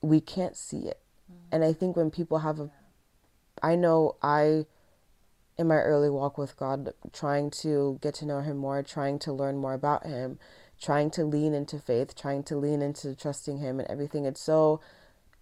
we 0.00 0.20
can't 0.20 0.56
see 0.56 0.86
it. 0.86 1.00
Mm-hmm. 1.30 1.54
And 1.54 1.64
I 1.64 1.72
think 1.72 1.96
when 1.96 2.10
people 2.10 2.38
have 2.38 2.60
a, 2.60 2.70
I 3.62 3.74
know 3.74 4.16
I, 4.22 4.66
in 5.56 5.66
my 5.68 5.76
early 5.76 6.10
walk 6.10 6.38
with 6.38 6.56
God, 6.56 6.92
trying 7.12 7.50
to 7.62 7.98
get 8.00 8.14
to 8.14 8.26
know 8.26 8.40
Him 8.40 8.56
more, 8.56 8.82
trying 8.82 9.18
to 9.20 9.32
learn 9.32 9.56
more 9.56 9.74
about 9.74 10.06
Him, 10.06 10.38
trying 10.80 11.10
to 11.12 11.24
lean 11.24 11.54
into 11.54 11.78
faith, 11.78 12.14
trying 12.14 12.42
to 12.44 12.56
lean 12.56 12.82
into 12.82 13.14
trusting 13.14 13.58
Him 13.58 13.80
and 13.80 13.90
everything. 13.90 14.24
It's 14.24 14.40
so 14.40 14.80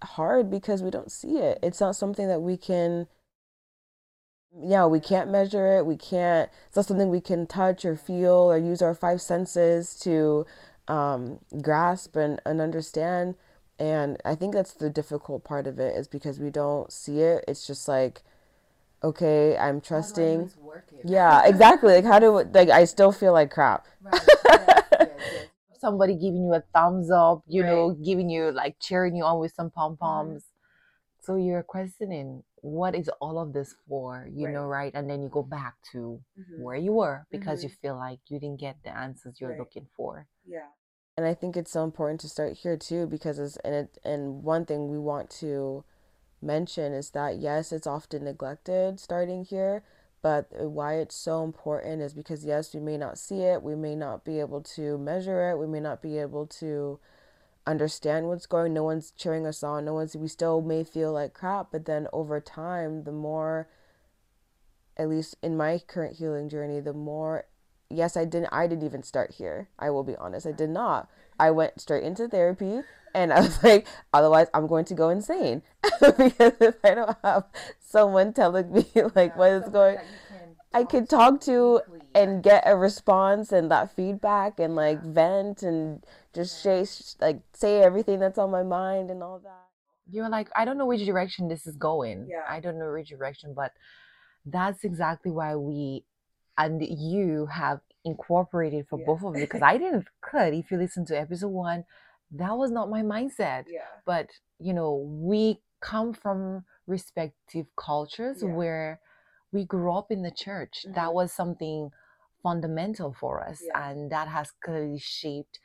hard 0.02 0.50
because 0.50 0.82
we 0.82 0.90
don't 0.90 1.12
see 1.12 1.38
it. 1.38 1.58
It's 1.62 1.80
not 1.80 1.96
something 1.96 2.28
that 2.28 2.40
we 2.40 2.56
can, 2.56 3.06
yeah, 4.58 4.86
we 4.86 5.00
can't 5.00 5.30
measure 5.30 5.78
it. 5.78 5.86
We 5.86 5.96
can't, 5.96 6.50
it's 6.66 6.76
not 6.76 6.86
something 6.86 7.10
we 7.10 7.20
can 7.20 7.46
touch 7.46 7.84
or 7.84 7.96
feel 7.96 8.32
or 8.32 8.58
use 8.58 8.82
our 8.82 8.94
five 8.94 9.20
senses 9.20 9.98
to 10.00 10.46
um, 10.88 11.40
grasp 11.62 12.16
and, 12.16 12.40
and 12.46 12.60
understand. 12.60 13.34
And 13.78 14.16
I 14.24 14.34
think 14.34 14.54
that's 14.54 14.72
the 14.72 14.88
difficult 14.88 15.44
part 15.44 15.66
of 15.66 15.78
it 15.78 15.94
is 15.96 16.08
because 16.08 16.40
we 16.40 16.50
don't 16.50 16.90
see 16.90 17.20
it. 17.20 17.44
It's 17.46 17.66
just 17.66 17.88
like, 17.88 18.22
okay, 19.02 19.56
I'm 19.58 19.80
trusting. 19.82 20.50
Yeah, 21.04 21.42
exactly. 21.44 21.94
Like 21.94 22.04
how 22.04 22.18
do 22.18 22.42
like 22.54 22.70
I 22.70 22.84
still 22.86 23.12
feel 23.12 23.32
like 23.32 23.50
crap. 23.50 23.86
Right. 24.02 24.20
Yes. 24.48 24.75
Somebody 25.86 26.14
giving 26.14 26.42
you 26.46 26.54
a 26.54 26.62
thumbs 26.74 27.10
up, 27.10 27.42
you 27.46 27.62
right. 27.62 27.70
know, 27.70 27.90
giving 27.92 28.28
you 28.28 28.50
like 28.50 28.76
cheering 28.80 29.14
you 29.14 29.24
on 29.24 29.38
with 29.38 29.52
some 29.54 29.70
pom 29.70 29.92
mm-hmm. 29.92 30.04
poms. 30.04 30.42
Mm-hmm. 30.42 31.24
So 31.24 31.36
you're 31.36 31.62
questioning 31.62 32.42
what 32.62 32.94
is 32.94 33.08
all 33.20 33.38
of 33.38 33.52
this 33.52 33.74
for, 33.88 34.28
you 34.32 34.46
right. 34.46 34.54
know, 34.54 34.64
right? 34.64 34.92
And 34.94 35.08
then 35.08 35.22
you 35.22 35.28
go 35.28 35.42
back 35.42 35.74
to 35.92 36.20
mm-hmm. 36.38 36.62
where 36.62 36.76
you 36.76 36.92
were 36.92 37.26
because 37.30 37.60
mm-hmm. 37.60 37.68
you 37.68 37.74
feel 37.82 37.96
like 37.96 38.18
you 38.28 38.40
didn't 38.40 38.60
get 38.60 38.76
the 38.84 38.90
answers 38.90 39.40
you're 39.40 39.50
right. 39.50 39.58
looking 39.58 39.86
for. 39.96 40.26
Yeah. 40.44 40.70
And 41.16 41.24
I 41.24 41.34
think 41.34 41.56
it's 41.56 41.72
so 41.72 41.84
important 41.84 42.20
to 42.22 42.28
start 42.28 42.58
here 42.58 42.76
too 42.76 43.06
because 43.06 43.38
it's 43.38 43.56
and 43.58 43.74
it 43.74 43.98
and 44.04 44.42
one 44.42 44.66
thing 44.66 44.90
we 44.90 44.98
want 44.98 45.30
to 45.40 45.84
mention 46.42 46.92
is 46.92 47.10
that 47.10 47.38
yes, 47.38 47.72
it's 47.72 47.86
often 47.86 48.24
neglected 48.24 49.00
starting 49.00 49.44
here, 49.44 49.82
but 50.26 50.50
uh, 50.60 50.68
why 50.68 50.94
it's 50.94 51.14
so 51.14 51.44
important 51.44 52.02
is 52.02 52.12
because 52.12 52.44
yes, 52.44 52.74
we 52.74 52.80
may 52.80 52.96
not 52.96 53.16
see 53.16 53.42
it, 53.42 53.62
we 53.62 53.76
may 53.76 53.94
not 53.94 54.24
be 54.24 54.40
able 54.40 54.60
to 54.60 54.98
measure 54.98 55.50
it, 55.50 55.56
we 55.56 55.68
may 55.68 55.78
not 55.78 56.02
be 56.02 56.18
able 56.18 56.48
to 56.48 56.98
understand 57.64 58.26
what's 58.26 58.46
going 58.46 58.72
no 58.74 58.82
one's 58.82 59.12
cheering 59.12 59.44
us 59.44 59.62
on 59.64 59.84
no 59.84 59.94
one's 59.94 60.16
we 60.16 60.28
still 60.28 60.60
may 60.62 60.84
feel 60.84 61.12
like 61.12 61.34
crap 61.34 61.66
but 61.72 61.84
then 61.84 62.06
over 62.12 62.40
time 62.40 63.02
the 63.02 63.10
more 63.10 63.68
at 64.96 65.08
least 65.08 65.34
in 65.42 65.56
my 65.56 65.80
current 65.88 66.16
healing 66.16 66.48
journey 66.48 66.78
the 66.78 66.92
more 66.92 67.44
yes 67.90 68.16
i 68.16 68.24
didn't 68.24 68.48
i 68.52 68.68
didn't 68.68 68.84
even 68.84 69.02
start 69.02 69.32
here 69.32 69.68
i 69.80 69.90
will 69.90 70.04
be 70.04 70.14
honest 70.14 70.46
i 70.46 70.52
did 70.52 70.70
not 70.70 71.10
i 71.38 71.50
went 71.50 71.80
straight 71.80 72.04
into 72.04 72.28
therapy 72.28 72.80
and 73.16 73.32
I 73.32 73.40
was 73.40 73.62
like, 73.64 73.86
otherwise, 74.12 74.48
I'm 74.54 74.66
going 74.66 74.84
to 74.84 74.94
go 74.94 75.08
insane 75.08 75.62
because 76.00 76.52
if 76.60 76.76
I 76.84 76.94
don't 76.94 77.16
have 77.24 77.44
someone 77.80 78.32
telling 78.32 78.72
me 78.72 78.86
like 79.14 79.32
yeah, 79.32 79.36
what 79.36 79.52
is 79.52 79.68
going, 79.70 79.96
I 80.72 80.84
could 80.84 81.08
talk 81.08 81.40
to 81.42 81.80
and 82.14 82.42
get 82.42 82.62
a 82.66 82.76
response 82.76 83.52
and 83.52 83.70
that 83.70 83.94
feedback 83.96 84.60
and 84.60 84.76
like 84.76 85.02
vent 85.02 85.62
and 85.62 86.04
just 86.34 86.62
say 86.62 86.84
like 87.20 87.40
say 87.54 87.82
everything 87.82 88.20
that's 88.20 88.38
on 88.38 88.50
my 88.50 88.62
mind 88.62 89.10
and 89.10 89.22
all 89.22 89.38
that. 89.38 89.64
You're 90.08 90.28
like, 90.28 90.48
I 90.54 90.64
don't 90.64 90.78
know 90.78 90.86
which 90.86 91.04
direction 91.04 91.48
this 91.48 91.66
is 91.66 91.76
going. 91.76 92.28
Yeah. 92.28 92.42
I 92.48 92.60
don't 92.60 92.78
know 92.78 92.92
which 92.92 93.08
direction, 93.08 93.54
but 93.56 93.72
that's 94.44 94.84
exactly 94.84 95.32
why 95.32 95.56
we 95.56 96.04
and 96.58 96.82
you 96.86 97.46
have 97.46 97.80
incorporated 98.06 98.86
for 98.88 98.98
yeah. 98.98 99.04
both 99.04 99.22
of 99.22 99.34
you 99.34 99.42
because 99.42 99.62
I 99.62 99.76
didn't 99.76 100.06
could 100.22 100.54
if 100.54 100.70
you 100.70 100.78
listen 100.78 101.04
to 101.06 101.20
episode 101.20 101.48
one 101.48 101.84
that 102.32 102.56
was 102.56 102.70
not 102.70 102.90
my 102.90 103.02
mindset. 103.02 103.64
Yeah. 103.68 103.80
But, 104.04 104.30
you 104.58 104.72
know, 104.72 104.94
we 105.06 105.60
come 105.80 106.12
from 106.12 106.64
respective 106.86 107.66
cultures 107.76 108.42
yeah. 108.42 108.52
where 108.52 109.00
we 109.52 109.64
grew 109.64 109.92
up 109.92 110.10
in 110.10 110.22
the 110.22 110.30
church. 110.30 110.84
Mm-hmm. 110.84 110.94
That 110.94 111.14
was 111.14 111.32
something 111.32 111.90
fundamental 112.42 113.14
for 113.18 113.46
us. 113.46 113.62
Yeah. 113.64 113.90
And 113.90 114.10
that 114.10 114.28
has 114.28 114.52
clearly 114.64 114.98
shaped 114.98 115.60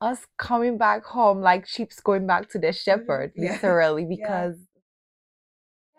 us 0.00 0.26
coming 0.36 0.76
back 0.76 1.04
home 1.04 1.40
like 1.40 1.66
sheep's 1.66 2.00
going 2.00 2.26
back 2.26 2.50
to 2.50 2.58
their 2.58 2.72
mm-hmm. 2.72 3.00
shepherd, 3.00 3.32
yeah. 3.36 3.52
literally, 3.52 4.04
because 4.08 4.56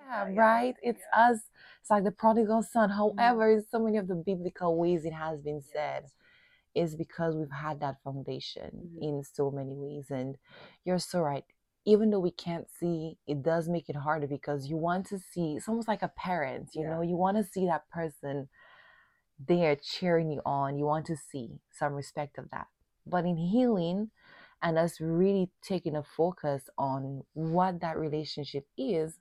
yeah, 0.07 0.27
right? 0.33 0.75
It's 0.81 1.01
us. 1.15 1.39
It's 1.87 1.91
like 1.91 2.03
the 2.03 2.11
prodigal 2.11 2.63
son. 2.63 2.89
Mm-hmm. 2.89 3.17
However, 3.17 3.55
mm-hmm. 3.55 3.61
so 3.71 3.79
many 3.79 3.95
of 3.95 4.09
the 4.09 4.15
biblical 4.15 4.77
ways 4.77 5.05
it 5.05 5.13
has 5.13 5.39
been 5.39 5.61
said 5.61 6.03
is 6.75 6.97
because 6.97 7.33
we've 7.33 7.49
had 7.49 7.79
that 7.79 8.03
foundation 8.03 8.71
mm-hmm. 8.75 9.01
in 9.01 9.23
so 9.23 9.49
many 9.51 9.73
ways. 9.73 10.07
And 10.09 10.35
you're 10.83 10.99
so 10.99 11.21
right. 11.21 11.45
Even 11.85 12.09
though 12.09 12.19
we 12.19 12.31
can't 12.31 12.67
see, 12.77 13.15
it 13.25 13.41
does 13.41 13.69
make 13.69 13.87
it 13.87 13.95
harder 13.95 14.27
because 14.27 14.67
you 14.67 14.75
want 14.75 15.05
to 15.07 15.17
see, 15.17 15.53
it's 15.53 15.69
almost 15.69 15.87
like 15.87 16.01
a 16.03 16.09
parent, 16.09 16.71
you 16.75 16.81
yeah. 16.81 16.89
know, 16.89 17.01
you 17.01 17.15
want 17.15 17.37
to 17.37 17.43
see 17.45 17.65
that 17.67 17.89
person 17.89 18.49
there 19.47 19.77
cheering 19.77 20.29
you 20.29 20.41
on. 20.45 20.77
You 20.77 20.83
want 20.83 21.05
to 21.05 21.15
see 21.15 21.61
some 21.71 21.93
respect 21.93 22.37
of 22.37 22.49
that. 22.51 22.67
But 23.05 23.23
in 23.23 23.37
healing, 23.37 24.09
and 24.61 24.77
us 24.77 24.99
really 24.99 25.51
taking 25.61 25.95
a 25.95 26.03
focus 26.03 26.63
on 26.77 27.23
what 27.33 27.79
that 27.79 27.97
relationship 27.97 28.65
is, 28.77 29.19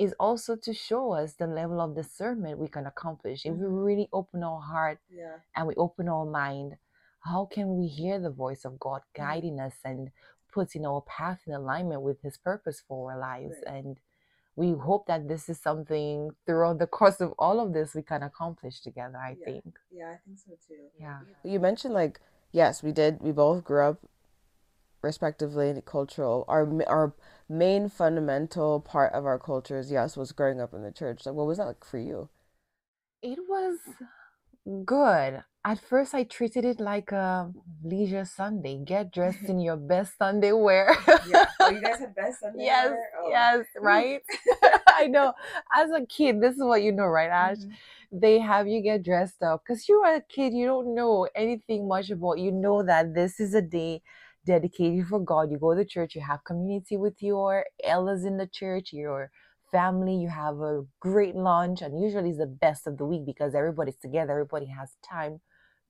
is 0.00 0.14
also 0.18 0.56
to 0.56 0.72
show 0.72 1.12
us 1.12 1.34
the 1.34 1.46
level 1.46 1.78
of 1.78 1.94
discernment 1.94 2.58
we 2.58 2.68
can 2.68 2.86
accomplish. 2.86 3.44
If 3.44 3.52
we 3.52 3.66
mm-hmm. 3.66 3.74
really 3.74 4.08
open 4.14 4.42
our 4.42 4.60
heart 4.60 4.98
yeah. 5.14 5.36
and 5.54 5.66
we 5.66 5.74
open 5.74 6.08
our 6.08 6.24
mind, 6.24 6.76
how 7.20 7.44
can 7.44 7.76
we 7.76 7.86
hear 7.86 8.18
the 8.18 8.30
voice 8.30 8.64
of 8.64 8.80
God 8.80 9.02
mm-hmm. 9.02 9.22
guiding 9.22 9.60
us 9.60 9.74
and 9.84 10.10
putting 10.54 10.86
our 10.86 11.02
path 11.02 11.40
in 11.46 11.52
alignment 11.52 12.00
with 12.00 12.22
His 12.22 12.38
purpose 12.38 12.82
for 12.88 13.12
our 13.12 13.18
lives? 13.18 13.56
Right. 13.66 13.74
And 13.74 13.98
we 14.56 14.72
hope 14.72 15.06
that 15.06 15.28
this 15.28 15.50
is 15.50 15.60
something 15.60 16.30
throughout 16.46 16.78
the 16.78 16.86
course 16.98 17.20
of 17.20 17.34
all 17.38 17.60
of 17.60 17.74
this 17.74 17.94
we 17.94 18.02
can 18.02 18.22
accomplish 18.22 18.80
together. 18.80 19.18
I 19.18 19.36
yeah. 19.38 19.44
think. 19.44 19.78
Yeah, 19.92 20.14
I 20.14 20.18
think 20.24 20.38
so 20.38 20.52
too. 20.66 20.84
Yeah. 20.98 21.18
You 21.44 21.60
mentioned 21.60 21.92
like 21.92 22.20
yes, 22.52 22.82
we 22.82 22.92
did. 22.92 23.20
We 23.20 23.32
both 23.32 23.64
grew 23.64 23.84
up 23.84 23.98
respectively 25.02 25.80
cultural 25.84 26.44
our 26.48 26.68
our 26.86 27.14
main 27.48 27.88
fundamental 27.88 28.80
part 28.80 29.12
of 29.12 29.26
our 29.26 29.38
cultures 29.38 29.90
yes 29.90 30.16
was 30.16 30.32
growing 30.32 30.60
up 30.60 30.72
in 30.72 30.82
the 30.82 30.92
church. 30.92 31.26
Like 31.26 31.34
what 31.34 31.46
was 31.46 31.58
that 31.58 31.66
like 31.66 31.84
for 31.84 31.98
you? 31.98 32.28
It 33.22 33.38
was 33.48 33.78
good. 34.84 35.42
At 35.62 35.78
first 35.78 36.14
i 36.14 36.24
treated 36.24 36.64
it 36.64 36.80
like 36.80 37.12
a 37.12 37.52
leisure 37.82 38.24
sunday. 38.24 38.78
Get 38.82 39.12
dressed 39.12 39.44
in 39.44 39.60
your 39.60 39.76
best 39.76 40.16
sunday 40.16 40.52
wear. 40.52 40.96
Yeah. 41.28 41.46
Oh 41.60 41.70
you 41.70 41.82
guys 41.82 42.00
had 42.00 42.14
best 42.14 42.40
sunday 42.40 42.64
yes 42.64 42.88
wear? 42.88 43.10
Oh. 43.20 43.28
yes 43.30 43.66
right? 43.80 44.22
I 44.88 45.06
know. 45.06 45.34
As 45.74 45.90
a 45.90 46.06
kid 46.06 46.40
this 46.40 46.54
is 46.54 46.62
what 46.62 46.82
you 46.82 46.92
know 46.92 47.06
right 47.06 47.28
ash? 47.30 47.58
Mm-hmm. 47.58 48.20
They 48.20 48.38
have 48.38 48.66
you 48.68 48.80
get 48.82 49.02
dressed 49.02 49.42
up. 49.42 49.62
Because 49.64 49.88
you're 49.88 50.06
a 50.06 50.20
kid 50.22 50.54
you 50.54 50.66
don't 50.66 50.94
know 50.94 51.28
anything 51.34 51.86
much 51.86 52.10
about 52.10 52.38
you 52.38 52.52
know 52.52 52.82
that 52.82 53.14
this 53.14 53.38
is 53.38 53.54
a 53.54 53.62
day 53.62 54.02
dedicated 54.46 55.06
for 55.06 55.20
God. 55.20 55.50
You 55.50 55.58
go 55.58 55.74
to 55.74 55.84
church, 55.84 56.14
you 56.14 56.22
have 56.22 56.44
community 56.44 56.96
with 56.96 57.22
your 57.22 57.66
elders 57.84 58.24
in 58.24 58.36
the 58.36 58.46
church, 58.46 58.92
your 58.92 59.30
family, 59.70 60.16
you 60.16 60.28
have 60.28 60.58
a 60.60 60.82
great 61.00 61.34
lunch, 61.36 61.82
and 61.82 62.00
usually 62.02 62.30
it's 62.30 62.38
the 62.38 62.46
best 62.46 62.86
of 62.86 62.98
the 62.98 63.04
week 63.04 63.24
because 63.26 63.54
everybody's 63.54 63.98
together, 63.98 64.32
everybody 64.32 64.66
has 64.66 64.96
time 65.08 65.40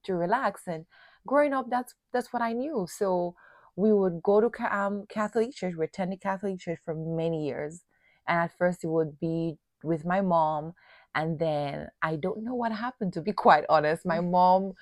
to 0.03 0.13
relax. 0.13 0.63
And 0.67 0.85
growing 1.27 1.53
up, 1.53 1.67
that's 1.69 1.93
that's 2.13 2.31
what 2.33 2.41
I 2.41 2.53
knew. 2.53 2.87
So 2.89 3.35
we 3.75 3.93
would 3.93 4.21
go 4.23 4.41
to 4.41 4.75
um, 4.75 5.05
Catholic 5.09 5.53
church. 5.55 5.75
We 5.77 5.85
attended 5.85 6.21
Catholic 6.21 6.59
church 6.59 6.79
for 6.83 6.93
many 6.95 7.45
years, 7.45 7.83
and 8.27 8.39
at 8.39 8.57
first 8.57 8.83
it 8.83 8.87
would 8.87 9.19
be 9.19 9.55
with 9.83 10.05
my 10.05 10.21
mom, 10.21 10.73
and 11.15 11.39
then 11.39 11.87
I 12.01 12.15
don't 12.17 12.43
know 12.43 12.55
what 12.55 12.71
happened. 12.71 13.13
To 13.13 13.21
be 13.21 13.33
quite 13.45 13.65
honest, 13.69 14.05
my 14.05 14.19
mom 14.19 14.73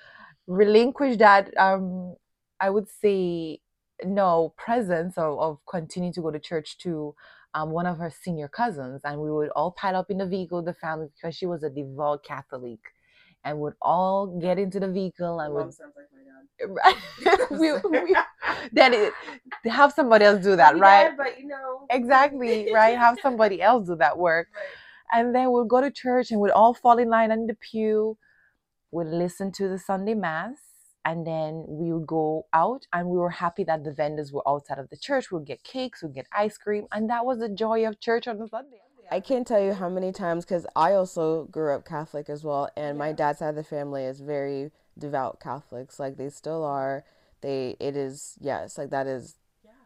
relinquished 0.48 1.20
that 1.20 1.56
um 1.58 2.16
I 2.60 2.70
would 2.70 2.88
say 2.90 3.62
no 4.04 4.54
presence 4.58 5.18
of, 5.18 5.40
of 5.40 5.60
continuing 5.70 6.14
to 6.14 6.22
go 6.22 6.32
to 6.32 6.40
church 6.40 6.78
to 6.80 7.16
um, 7.54 7.72
one 7.72 7.86
of 7.86 7.98
her 7.98 8.12
senior 8.12 8.48
cousins, 8.48 9.02
and 9.04 9.20
we 9.22 9.32
would 9.32 9.50
all 9.50 9.72
pile 9.72 9.96
up 9.96 10.12
in 10.12 10.18
the 10.20 10.26
vehicle, 10.26 10.62
the 10.62 10.74
family, 10.74 11.08
because 11.16 11.36
she 11.36 11.46
was 11.46 11.64
a 11.64 11.70
devout 11.70 12.24
Catholic, 12.24 12.80
and 13.44 13.60
would 13.60 13.74
all 13.82 14.28
get 14.40 14.60
into 14.60 14.80
the 14.80 14.88
vehicle 14.88 15.40
and 15.40 15.54
Mom 15.54 15.66
would 15.66 15.74
sounds 15.74 15.94
like 15.96 16.08
my 16.14 16.20
dad. 16.24 16.70
right 17.50 17.52
we, 17.60 17.72
we, 18.04 18.16
then 18.72 18.94
it, 18.94 19.14
have 19.66 19.94
somebody 19.94 20.26
else 20.26 20.44
do 20.44 20.56
that 20.56 20.78
right 20.78 21.10
Dad, 21.10 21.18
but 21.18 21.40
you 21.40 21.48
know. 21.48 21.88
exactly 21.90 22.70
right 22.74 22.98
have 22.98 23.18
somebody 23.22 23.62
else 23.62 23.88
do 23.88 23.96
that 23.96 24.18
work 24.18 24.48
Right. 24.54 25.20
and 25.22 25.34
then 25.36 25.52
we'll 25.52 25.66
go 25.66 25.82
to 25.82 25.92
church 25.92 26.32
and 26.32 26.40
we'd 26.40 26.52
all 26.52 26.74
fall 26.74 26.98
in 26.98 27.10
line 27.10 27.32
in 27.32 27.48
the 27.48 27.56
pew 27.56 28.18
we'd 28.92 29.08
listen 29.08 29.52
to 29.54 29.68
the 29.68 29.80
sunday 29.80 30.14
mass 30.14 30.58
and 31.06 31.26
then 31.26 31.66
we 31.68 31.92
would 31.92 32.08
go 32.08 32.46
out 32.54 32.86
and 32.94 33.08
we 33.08 33.18
were 33.18 33.30
happy 33.30 33.64
that 33.64 33.84
the 33.84 33.94
vendors 33.94 34.32
were 34.32 34.48
outside 34.48 34.80
of 34.80 34.90
the 34.90 34.98
church 34.98 35.32
we'd 35.32 35.46
get 35.46 35.64
cakes 35.64 36.04
we'd 36.04 36.14
get 36.14 36.28
ice 36.32 36.58
cream 36.58 36.86
and 36.92 37.10
that 37.10 37.26
was 37.26 37.40
the 37.40 37.50
joy 37.50 37.88
of 37.88 38.00
church 38.00 38.28
on 38.28 38.42
a 38.42 38.48
sunday 38.48 38.78
I 39.12 39.20
can't 39.20 39.48
tell 39.48 39.60
you 39.60 39.74
how 39.74 39.90
many 39.90 40.12
times 40.12 40.46
because 40.46 40.68
I 40.76 40.94
also 40.94 41.46
grew 41.46 41.74
up 41.74 41.84
Catholic 41.84 42.30
as 42.30 42.44
well, 42.44 42.70
and 42.78 42.98
my 42.98 43.12
dad's 43.12 43.40
side 43.40 43.50
of 43.50 43.56
the 43.56 43.64
family 43.64 44.04
is 44.04 44.20
very 44.20 44.72
devout 44.98 45.40
Catholics. 45.40 46.00
Like 46.00 46.18
they 46.18 46.30
still 46.30 46.64
are. 46.64 47.04
They 47.42 47.76
it 47.80 47.96
is 47.96 48.36
yes, 48.40 48.78
like 48.78 48.92
that 48.92 49.08
is 49.08 49.36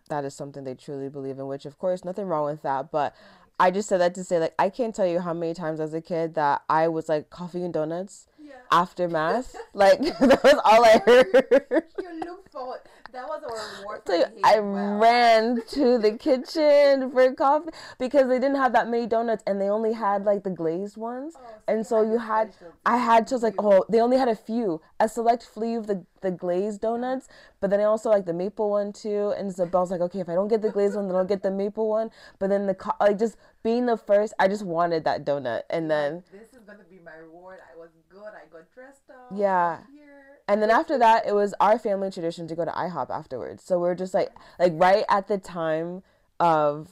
that 0.09 0.25
is 0.25 0.33
something 0.35 0.63
they 0.63 0.75
truly 0.75 1.09
believe 1.09 1.39
in. 1.39 1.47
Which 1.47 1.65
of 1.65 1.77
course 1.77 2.03
nothing 2.03 2.25
wrong 2.25 2.45
with 2.45 2.63
that, 2.63 2.91
but 2.91 3.15
I 3.59 3.71
just 3.71 3.87
said 3.87 4.01
that 4.01 4.13
to 4.15 4.23
say 4.25 4.39
like 4.39 4.55
I 4.59 4.69
can't 4.69 4.93
tell 4.93 5.07
you 5.07 5.19
how 5.19 5.33
many 5.33 5.53
times 5.53 5.79
as 5.79 5.93
a 5.93 6.01
kid 6.01 6.35
that 6.35 6.63
I 6.67 6.89
was 6.89 7.07
like 7.07 7.29
coffee 7.29 7.63
and 7.63 7.73
donuts 7.73 8.27
after 8.71 9.07
mass. 9.07 9.55
like 9.73 9.99
that 10.19 10.43
was 10.43 10.59
all 10.65 10.83
I 10.85 11.01
heard. 11.05 11.83
You 12.01 12.19
look 12.25 12.49
forward. 12.51 12.79
That 13.11 13.27
was 13.27 13.43
a 13.43 13.79
reward 13.79 14.01
So 14.07 14.25
I 14.43 14.59
well. 14.59 14.97
ran 14.97 15.61
to 15.69 15.99
the 15.99 16.17
kitchen 16.17 17.11
for 17.11 17.31
coffee 17.35 17.69
because 17.99 18.27
they 18.27 18.39
didn't 18.39 18.55
have 18.55 18.73
that 18.73 18.87
many 18.89 19.05
donuts 19.05 19.43
and 19.45 19.61
they 19.61 19.69
only 19.69 19.93
had 19.93 20.25
like 20.25 20.43
the 20.43 20.49
glazed 20.49 20.97
ones. 20.97 21.35
Oh, 21.37 21.41
And 21.67 21.85
so 21.85 22.01
you 22.01 22.17
had, 22.17 22.55
I 22.87 22.97
had 22.97 23.27
to 23.27 23.37
like, 23.37 23.53
oh, 23.59 23.85
they 23.87 24.01
only 24.01 24.17
had 24.17 24.29
a 24.29 24.35
few, 24.35 24.81
a 24.99 25.07
select 25.07 25.43
few 25.45 25.77
of 25.77 25.85
the, 25.85 26.03
the 26.21 26.31
glazed 26.31 26.81
donuts, 26.81 27.27
but 27.61 27.69
then 27.69 27.79
I 27.79 27.83
also 27.83 28.09
like 28.09 28.25
the 28.25 28.33
maple 28.33 28.71
one 28.71 28.91
too. 28.91 29.31
And 29.37 29.47
Isabel's 29.49 29.91
like, 29.91 30.01
okay, 30.01 30.21
if 30.21 30.27
I 30.29 30.33
don't 30.33 30.47
get 30.47 30.63
the 30.63 30.71
glazed 30.71 30.95
one, 30.95 31.07
then 31.07 31.15
I'll 31.15 31.23
get 31.23 31.43
the 31.43 31.51
maple 31.51 31.87
one. 31.89 32.09
But 32.39 32.49
then 32.49 32.65
the, 32.65 32.73
co- 32.73 32.95
like 32.99 33.19
just 33.19 33.37
being 33.61 33.85
the 33.85 33.95
first, 33.97 34.33
I 34.39 34.47
just 34.47 34.63
wanted 34.63 35.03
that 35.03 35.23
donut. 35.23 35.61
And 35.69 35.89
then, 35.91 36.23
this 36.31 36.49
is 36.51 36.52
gonna 36.63 36.83
be 36.89 36.99
my 37.03 37.15
reward. 37.15 37.59
I 37.73 37.77
was 37.77 37.89
good. 38.09 38.19
I 38.27 38.47
got 38.51 38.71
dressed 38.73 39.09
up. 39.09 39.29
Yeah. 39.35 39.79
Here. 39.93 40.39
and 40.47 40.61
then 40.61 40.69
after 40.71 40.97
that, 40.97 41.25
it 41.27 41.33
was 41.33 41.53
our 41.59 41.77
family 41.79 42.11
tradition 42.11 42.47
to 42.47 42.55
go 42.55 42.65
to 42.65 42.71
IHOP 42.71 43.09
afterwards. 43.09 43.63
So 43.63 43.79
we 43.79 43.89
are 43.89 43.95
just 43.95 44.13
like, 44.13 44.29
like 44.59 44.73
right 44.75 45.05
at 45.09 45.27
the 45.27 45.37
time 45.37 46.03
of, 46.39 46.89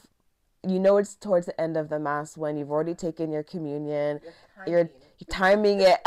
you 0.67 0.79
know, 0.79 0.97
it's 0.97 1.15
towards 1.15 1.47
the 1.47 1.59
end 1.59 1.75
of 1.77 1.89
the 1.89 1.99
mass 1.99 2.37
when 2.37 2.55
you've 2.57 2.71
already 2.71 2.93
taken 2.93 3.31
your 3.31 3.43
communion, 3.43 4.19
you're 4.67 4.89
you're 5.17 5.27
timing 5.29 5.81
it. 5.81 5.97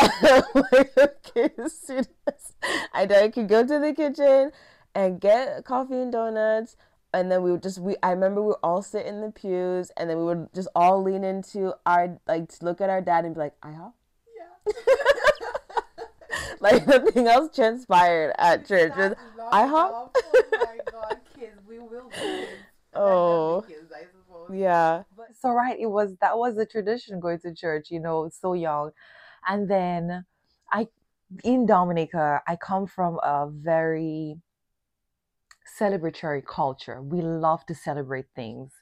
Okay, 0.97 1.50
as 1.62 1.76
soon 1.76 2.04
as 2.26 2.52
I 2.92 3.06
know 3.06 3.21
I 3.25 3.28
could 3.28 3.49
go 3.49 3.66
to 3.66 3.78
the 3.78 3.92
kitchen 3.92 4.52
and 4.94 5.21
get 5.21 5.64
coffee 5.64 5.94
and 6.00 6.12
donuts. 6.12 6.76
And 7.14 7.30
then 7.30 7.42
we 7.42 7.52
would 7.52 7.62
just 7.62 7.78
we 7.78 7.97
I 8.02 8.11
remember 8.11 8.42
we 8.42 8.49
would 8.49 8.56
all 8.62 8.83
sit 8.83 9.06
in 9.06 9.21
the 9.21 9.30
pews 9.30 9.90
and 9.97 10.11
then 10.11 10.18
we 10.18 10.25
would 10.25 10.52
just 10.52 10.68
all 10.75 11.02
lean 11.02 11.23
into 11.25 11.73
our 11.87 12.18
like 12.26 12.49
to 12.59 12.64
look 12.64 12.80
at 12.80 12.90
our 12.90 13.00
dad 13.00 13.25
and 13.25 13.35
be 13.35 13.40
like, 13.40 13.54
I 13.62 13.68
IHOP? 13.68 13.92
Yeah. 14.37 14.73
Like 16.61 16.87
nothing 16.87 17.26
else 17.26 17.54
transpired 17.54 18.33
at 18.38 18.66
church. 18.66 18.92
That's 18.97 19.14
IHOP? 19.52 19.90
Oh 19.92 20.11
my 20.52 20.78
god, 20.90 21.18
kids, 21.38 21.61
we 21.68 21.78
will 21.78 22.09
this. 22.11 22.49
Oh. 22.94 23.64
Kids, 23.68 23.92
I 23.92 24.04
suppose. 24.06 24.50
yeah. 24.56 25.02
so 25.40 25.50
right 25.50 25.76
it 25.78 25.87
was 25.87 26.16
that 26.21 26.38
was 26.38 26.56
the 26.56 26.66
tradition 26.66 27.21
going 27.21 27.38
to 27.40 27.54
church 27.54 27.90
you 27.90 28.00
know 28.00 28.28
so 28.33 28.52
young 28.54 28.90
and 29.49 29.68
then 29.68 30.25
i 30.73 30.87
in 31.42 31.67
dominica 31.67 32.41
i 32.47 32.54
come 32.56 32.86
from 32.86 33.19
a 33.23 33.49
very 33.50 34.36
celebratory 35.80 36.44
culture. 36.44 37.02
We 37.02 37.20
love 37.20 37.64
to 37.66 37.74
celebrate 37.74 38.26
things. 38.34 38.72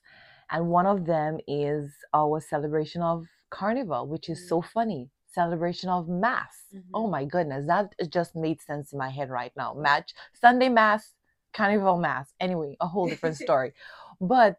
And 0.51 0.69
one 0.69 0.87
of 0.87 1.07
them 1.07 1.39
is 1.49 1.93
our 2.13 2.41
celebration 2.41 3.03
of 3.03 3.27
carnival 3.51 4.09
which 4.09 4.29
is 4.29 4.49
so 4.49 4.61
mm-hmm. 4.61 4.71
funny. 4.73 5.11
Celebration 5.33 5.89
of 5.89 6.09
mass. 6.09 6.57
Oh 6.93 7.03
mm-hmm. 7.03 7.11
my 7.13 7.25
goodness 7.25 7.67
that 7.67 7.95
just 8.11 8.35
made 8.35 8.61
sense 8.61 8.93
in 8.93 8.99
my 8.99 9.11
head 9.11 9.31
right 9.31 9.53
now. 9.57 9.75
Match 9.75 10.13
sunday 10.41 10.69
mass 10.69 11.15
carnival 11.55 11.99
mass. 11.99 12.33
Anyway 12.41 12.77
a 12.81 12.87
whole 12.87 13.09
different 13.09 13.37
story. 13.47 13.73
But 14.21 14.59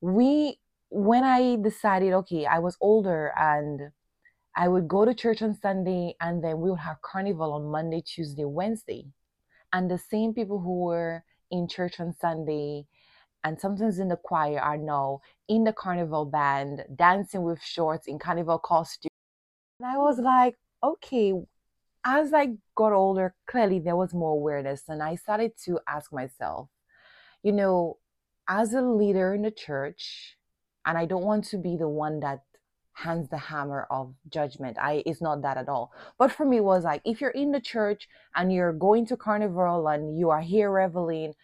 we 0.00 0.58
when 0.90 1.24
i 1.24 1.56
decided 1.56 2.12
okay 2.14 2.46
i 2.46 2.58
was 2.58 2.76
older 2.80 3.32
and 3.36 3.90
i 4.56 4.68
would 4.68 4.86
go 4.88 5.04
to 5.04 5.12
church 5.12 5.42
on 5.42 5.52
sunday 5.52 6.14
and 6.20 6.42
then 6.42 6.60
we 6.60 6.70
would 6.70 6.78
have 6.78 7.02
carnival 7.02 7.52
on 7.52 7.64
monday 7.66 8.02
tuesday 8.04 8.44
wednesday. 8.44 9.04
And 9.72 9.90
the 9.90 9.98
same 9.98 10.32
people 10.32 10.60
who 10.60 10.84
were 10.84 11.24
in 11.50 11.68
church 11.68 12.00
on 12.00 12.14
sunday 12.20 12.84
and 13.44 13.60
sometimes 13.60 13.98
in 13.98 14.08
the 14.08 14.16
choir 14.16 14.58
are 14.58 14.76
now 14.76 15.20
in 15.48 15.64
the 15.64 15.72
carnival 15.72 16.24
band 16.24 16.84
dancing 16.94 17.42
with 17.42 17.62
shorts 17.62 18.06
in 18.08 18.18
carnival 18.18 18.58
costume. 18.58 19.10
And 19.80 19.88
i 19.88 19.96
was 19.96 20.18
like 20.18 20.56
okay. 20.82 21.34
As 22.04 22.32
i 22.32 22.50
got 22.74 22.92
older 22.92 23.34
clearly 23.46 23.80
there 23.80 23.96
was 23.96 24.14
more 24.14 24.30
awareness 24.30 24.84
and 24.88 25.02
i 25.02 25.16
started 25.16 25.52
to 25.64 25.80
ask 25.88 26.12
myself 26.12 26.68
you 27.42 27.52
know 27.52 27.98
as 28.48 28.72
a 28.72 28.80
leader 28.80 29.34
in 29.34 29.42
the 29.42 29.50
church, 29.50 30.36
and 30.86 30.96
I 30.96 31.04
don't 31.04 31.24
want 31.24 31.44
to 31.48 31.58
be 31.58 31.76
the 31.76 31.88
one 31.88 32.20
that 32.20 32.40
hands 33.04 33.28
the 33.28 33.38
hammer 33.38 33.86
of 33.90 34.14
judgment. 34.28 34.76
I 34.80 35.02
it's 35.06 35.22
not 35.22 35.42
that 35.42 35.56
at 35.56 35.68
all. 35.68 35.92
But 36.18 36.32
for 36.32 36.44
me 36.44 36.58
it 36.58 36.64
was 36.64 36.84
like 36.84 37.02
if 37.04 37.20
you're 37.20 37.30
in 37.30 37.52
the 37.52 37.60
church 37.60 38.08
and 38.34 38.52
you're 38.52 38.72
going 38.72 39.06
to 39.06 39.16
carnival 39.16 39.88
and 39.88 40.18
you 40.18 40.30
are 40.30 40.40
here 40.40 40.70
reveling, 40.70 41.34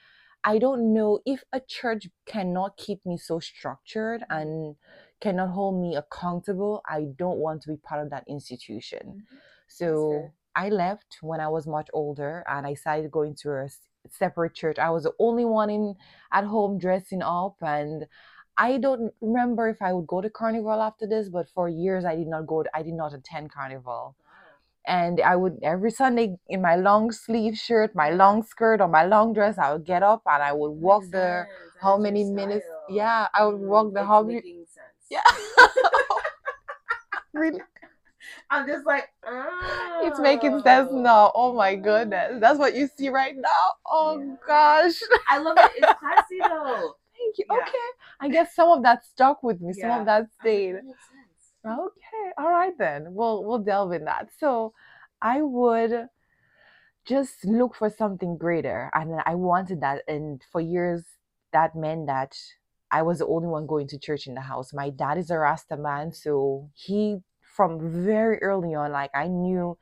I 0.42 0.58
don't 0.58 0.92
know 0.92 1.20
if 1.24 1.44
a 1.52 1.60
church 1.60 2.08
cannot 2.26 2.76
keep 2.76 3.04
me 3.06 3.16
so 3.16 3.38
structured 3.40 4.22
mm-hmm. 4.22 4.36
and 4.38 4.76
cannot 5.20 5.50
hold 5.50 5.80
me 5.80 5.96
accountable, 5.96 6.82
I 6.86 7.06
don't 7.16 7.38
want 7.38 7.62
to 7.62 7.68
be 7.68 7.76
part 7.76 8.02
of 8.02 8.10
that 8.10 8.24
institution. 8.28 9.04
Mm-hmm. 9.04 9.36
So. 9.68 10.30
I 10.56 10.68
left 10.68 11.18
when 11.20 11.40
I 11.40 11.48
was 11.48 11.66
much 11.66 11.88
older 11.92 12.44
and 12.46 12.64
I 12.64 12.74
started 12.74 13.10
going 13.10 13.34
to 13.42 13.50
a 13.50 13.68
separate 14.08 14.54
church. 14.54 14.78
I 14.78 14.90
was 14.90 15.02
the 15.04 15.12
only 15.18 15.44
one 15.44 15.70
in 15.70 15.96
at 16.32 16.44
home 16.44 16.78
dressing 16.78 17.22
up 17.22 17.56
and 17.60 18.06
I 18.56 18.78
don't 18.78 19.12
remember 19.20 19.68
if 19.68 19.82
I 19.82 19.92
would 19.92 20.06
go 20.06 20.20
to 20.20 20.30
carnival 20.30 20.80
after 20.82 21.06
this, 21.06 21.28
but 21.28 21.48
for 21.54 21.68
years 21.68 22.04
I 22.04 22.16
did 22.16 22.28
not 22.28 22.46
go. 22.46 22.64
I 22.72 22.82
did 22.82 22.94
not 22.94 23.12
attend 23.12 23.52
carnival, 23.52 24.16
and 24.86 25.20
I 25.20 25.36
would 25.36 25.58
every 25.62 25.90
Sunday 25.90 26.36
in 26.48 26.62
my 26.62 26.76
long 26.76 27.10
sleeve 27.10 27.56
shirt, 27.56 27.94
my 27.94 28.10
long 28.10 28.42
skirt, 28.42 28.80
or 28.80 28.88
my 28.88 29.04
long 29.04 29.32
dress. 29.32 29.58
I 29.58 29.72
would 29.72 29.84
get 29.84 30.02
up 30.02 30.22
and 30.26 30.42
I 30.42 30.52
would 30.52 30.70
walk 30.70 31.04
the 31.10 31.46
how 31.80 31.98
many 31.98 32.24
minutes? 32.24 32.66
Yeah, 32.88 33.28
I 33.34 33.44
would 33.46 33.56
mm-hmm. 33.56 33.66
walk 33.66 33.94
the 33.94 34.04
how 34.04 34.22
many? 34.22 34.66
Yeah, 35.10 35.22
really, 37.34 37.60
I'm 38.50 38.66
just 38.66 38.86
like, 38.86 39.08
oh. 39.26 40.02
it's 40.04 40.20
making 40.20 40.62
sense 40.62 40.88
oh. 40.90 40.98
now. 40.98 41.32
Oh 41.34 41.52
my 41.54 41.74
goodness, 41.74 42.40
that's 42.40 42.58
what 42.58 42.74
you 42.74 42.88
see 42.96 43.08
right 43.08 43.36
now. 43.36 43.64
Oh 43.86 44.18
Yeah. 44.20 44.36
gosh. 44.46 45.00
I 45.28 45.38
love 45.38 45.56
it. 45.58 45.70
It's 45.76 45.92
classy 45.98 46.38
though. 46.40 46.96
Thank 47.36 47.48
you. 47.48 47.56
Yeah. 47.56 47.62
Okay. 47.62 47.88
I 48.20 48.28
guess 48.28 48.54
some 48.54 48.68
of 48.68 48.82
that 48.82 49.04
stuck 49.04 49.42
with 49.42 49.60
me. 49.60 49.72
Some 49.72 49.90
of 49.90 50.06
that 50.06 50.16
I 50.16 50.20
was 50.20 50.28
like, 50.38 50.40
stayed. 50.40 50.74
that. 51.64 51.78
Okay. 51.78 52.32
All 52.38 52.50
right 52.50 52.76
then. 52.78 53.06
We'll 53.10 53.44
we'll 53.44 53.58
delve 53.58 53.92
in 53.92 54.04
that. 54.04 54.30
So 54.38 54.72
I 55.20 55.42
would 55.42 56.08
just 57.06 57.44
look 57.44 57.74
for 57.74 57.90
something 57.90 58.36
greater. 58.36 58.90
And 58.94 59.20
I 59.26 59.34
wanted 59.34 59.80
that. 59.80 60.02
And 60.08 60.42
for 60.50 60.60
years 60.60 61.04
that 61.52 61.74
meant 61.74 62.06
that 62.08 62.36
I 62.90 63.02
was 63.02 63.18
the 63.18 63.26
only 63.26 63.48
one 63.48 63.66
going 63.66 63.88
to 63.88 63.98
church 63.98 64.26
in 64.26 64.34
the 64.34 64.40
house. 64.40 64.72
My 64.72 64.90
dad 64.90 65.18
is 65.18 65.30
a 65.30 65.38
Rasta 65.38 65.76
man, 65.76 66.12
so 66.12 66.70
he 66.74 67.18
from 67.42 68.04
very 68.04 68.38
early 68.42 68.74
on, 68.74 68.92
like 68.92 69.10
I 69.14 69.28
knew 69.28 69.78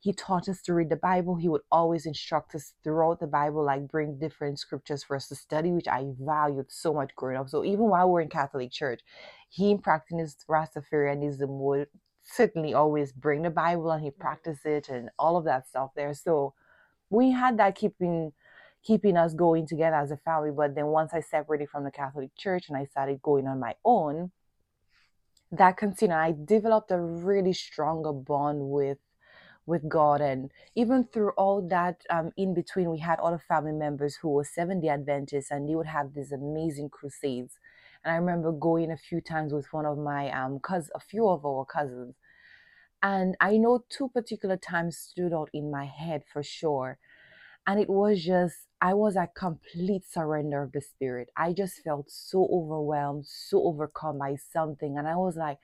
he 0.00 0.14
taught 0.14 0.48
us 0.48 0.62
to 0.62 0.72
read 0.72 0.88
the 0.88 0.96
Bible. 0.96 1.36
He 1.36 1.48
would 1.48 1.60
always 1.70 2.06
instruct 2.06 2.54
us 2.54 2.72
throughout 2.82 3.20
the 3.20 3.26
Bible, 3.26 3.62
like 3.64 3.86
bring 3.86 4.18
different 4.18 4.58
scriptures 4.58 5.04
for 5.04 5.14
us 5.14 5.28
to 5.28 5.34
study, 5.34 5.70
which 5.72 5.88
I 5.88 6.06
valued 6.18 6.66
so 6.70 6.94
much 6.94 7.14
growing 7.14 7.36
up. 7.36 7.50
So 7.50 7.64
even 7.64 7.84
while 7.84 8.08
we're 8.10 8.22
in 8.22 8.30
Catholic 8.30 8.72
Church, 8.72 9.02
he 9.50 9.76
practicing 9.76 10.18
his 10.18 10.36
Rastafarianism 10.48 11.48
would 11.48 11.88
certainly 12.22 12.72
always 12.72 13.12
bring 13.12 13.42
the 13.42 13.50
Bible 13.50 13.90
and 13.90 14.02
he 14.02 14.10
mm-hmm. 14.10 14.22
practiced 14.22 14.64
it 14.64 14.88
and 14.88 15.10
all 15.18 15.36
of 15.36 15.44
that 15.44 15.68
stuff 15.68 15.90
there. 15.94 16.14
So 16.14 16.54
we 17.10 17.32
had 17.32 17.58
that 17.58 17.74
keeping 17.74 18.32
keeping 18.82 19.18
us 19.18 19.34
going 19.34 19.66
together 19.66 19.96
as 19.96 20.10
a 20.10 20.16
family. 20.16 20.50
But 20.50 20.74
then 20.74 20.86
once 20.86 21.12
I 21.12 21.20
separated 21.20 21.68
from 21.68 21.84
the 21.84 21.90
Catholic 21.90 22.34
Church 22.34 22.70
and 22.70 22.78
I 22.78 22.86
started 22.86 23.20
going 23.20 23.46
on 23.46 23.60
my 23.60 23.74
own, 23.84 24.30
that 25.52 25.76
continued. 25.76 26.16
I 26.16 26.34
developed 26.44 26.90
a 26.90 26.98
really 26.98 27.52
stronger 27.52 28.14
bond 28.14 28.70
with 28.70 28.96
with 29.70 29.88
God. 29.88 30.20
And 30.20 30.52
even 30.74 31.04
through 31.04 31.30
all 31.30 31.62
that 31.68 32.02
um, 32.10 32.32
in 32.36 32.54
between, 32.54 32.90
we 32.90 32.98
had 32.98 33.20
other 33.20 33.38
family 33.38 33.72
members 33.72 34.16
who 34.16 34.30
were 34.30 34.44
Seventh 34.44 34.82
day 34.82 34.88
Adventists 34.90 35.50
and 35.50 35.68
they 35.68 35.76
would 35.76 35.86
have 35.86 36.14
these 36.14 36.32
amazing 36.32 36.90
crusades. 36.90 37.58
And 38.04 38.12
I 38.12 38.16
remember 38.16 38.52
going 38.52 38.90
a 38.92 38.96
few 38.96 39.20
times 39.22 39.52
with 39.54 39.72
one 39.72 39.86
of 39.86 39.98
my 39.98 40.30
um 40.30 40.58
cous 40.60 40.90
a 40.94 41.00
few 41.00 41.28
of 41.28 41.46
our 41.46 41.64
cousins. 41.64 42.16
And 43.02 43.36
I 43.40 43.56
know 43.56 43.84
two 43.88 44.08
particular 44.08 44.56
times 44.56 44.98
stood 44.98 45.32
out 45.32 45.50
in 45.52 45.70
my 45.70 45.86
head 45.86 46.22
for 46.32 46.42
sure. 46.42 46.98
And 47.66 47.80
it 47.80 47.90
was 47.90 48.24
just, 48.24 48.56
I 48.80 48.94
was 48.94 49.16
a 49.16 49.28
complete 49.34 50.04
surrender 50.06 50.62
of 50.62 50.72
the 50.72 50.80
spirit. 50.80 51.30
I 51.36 51.52
just 51.52 51.82
felt 51.84 52.10
so 52.10 52.48
overwhelmed, 52.52 53.26
so 53.26 53.64
overcome 53.64 54.18
by 54.18 54.36
something. 54.36 54.98
And 54.98 55.08
I 55.08 55.16
was 55.16 55.36
like, 55.36 55.58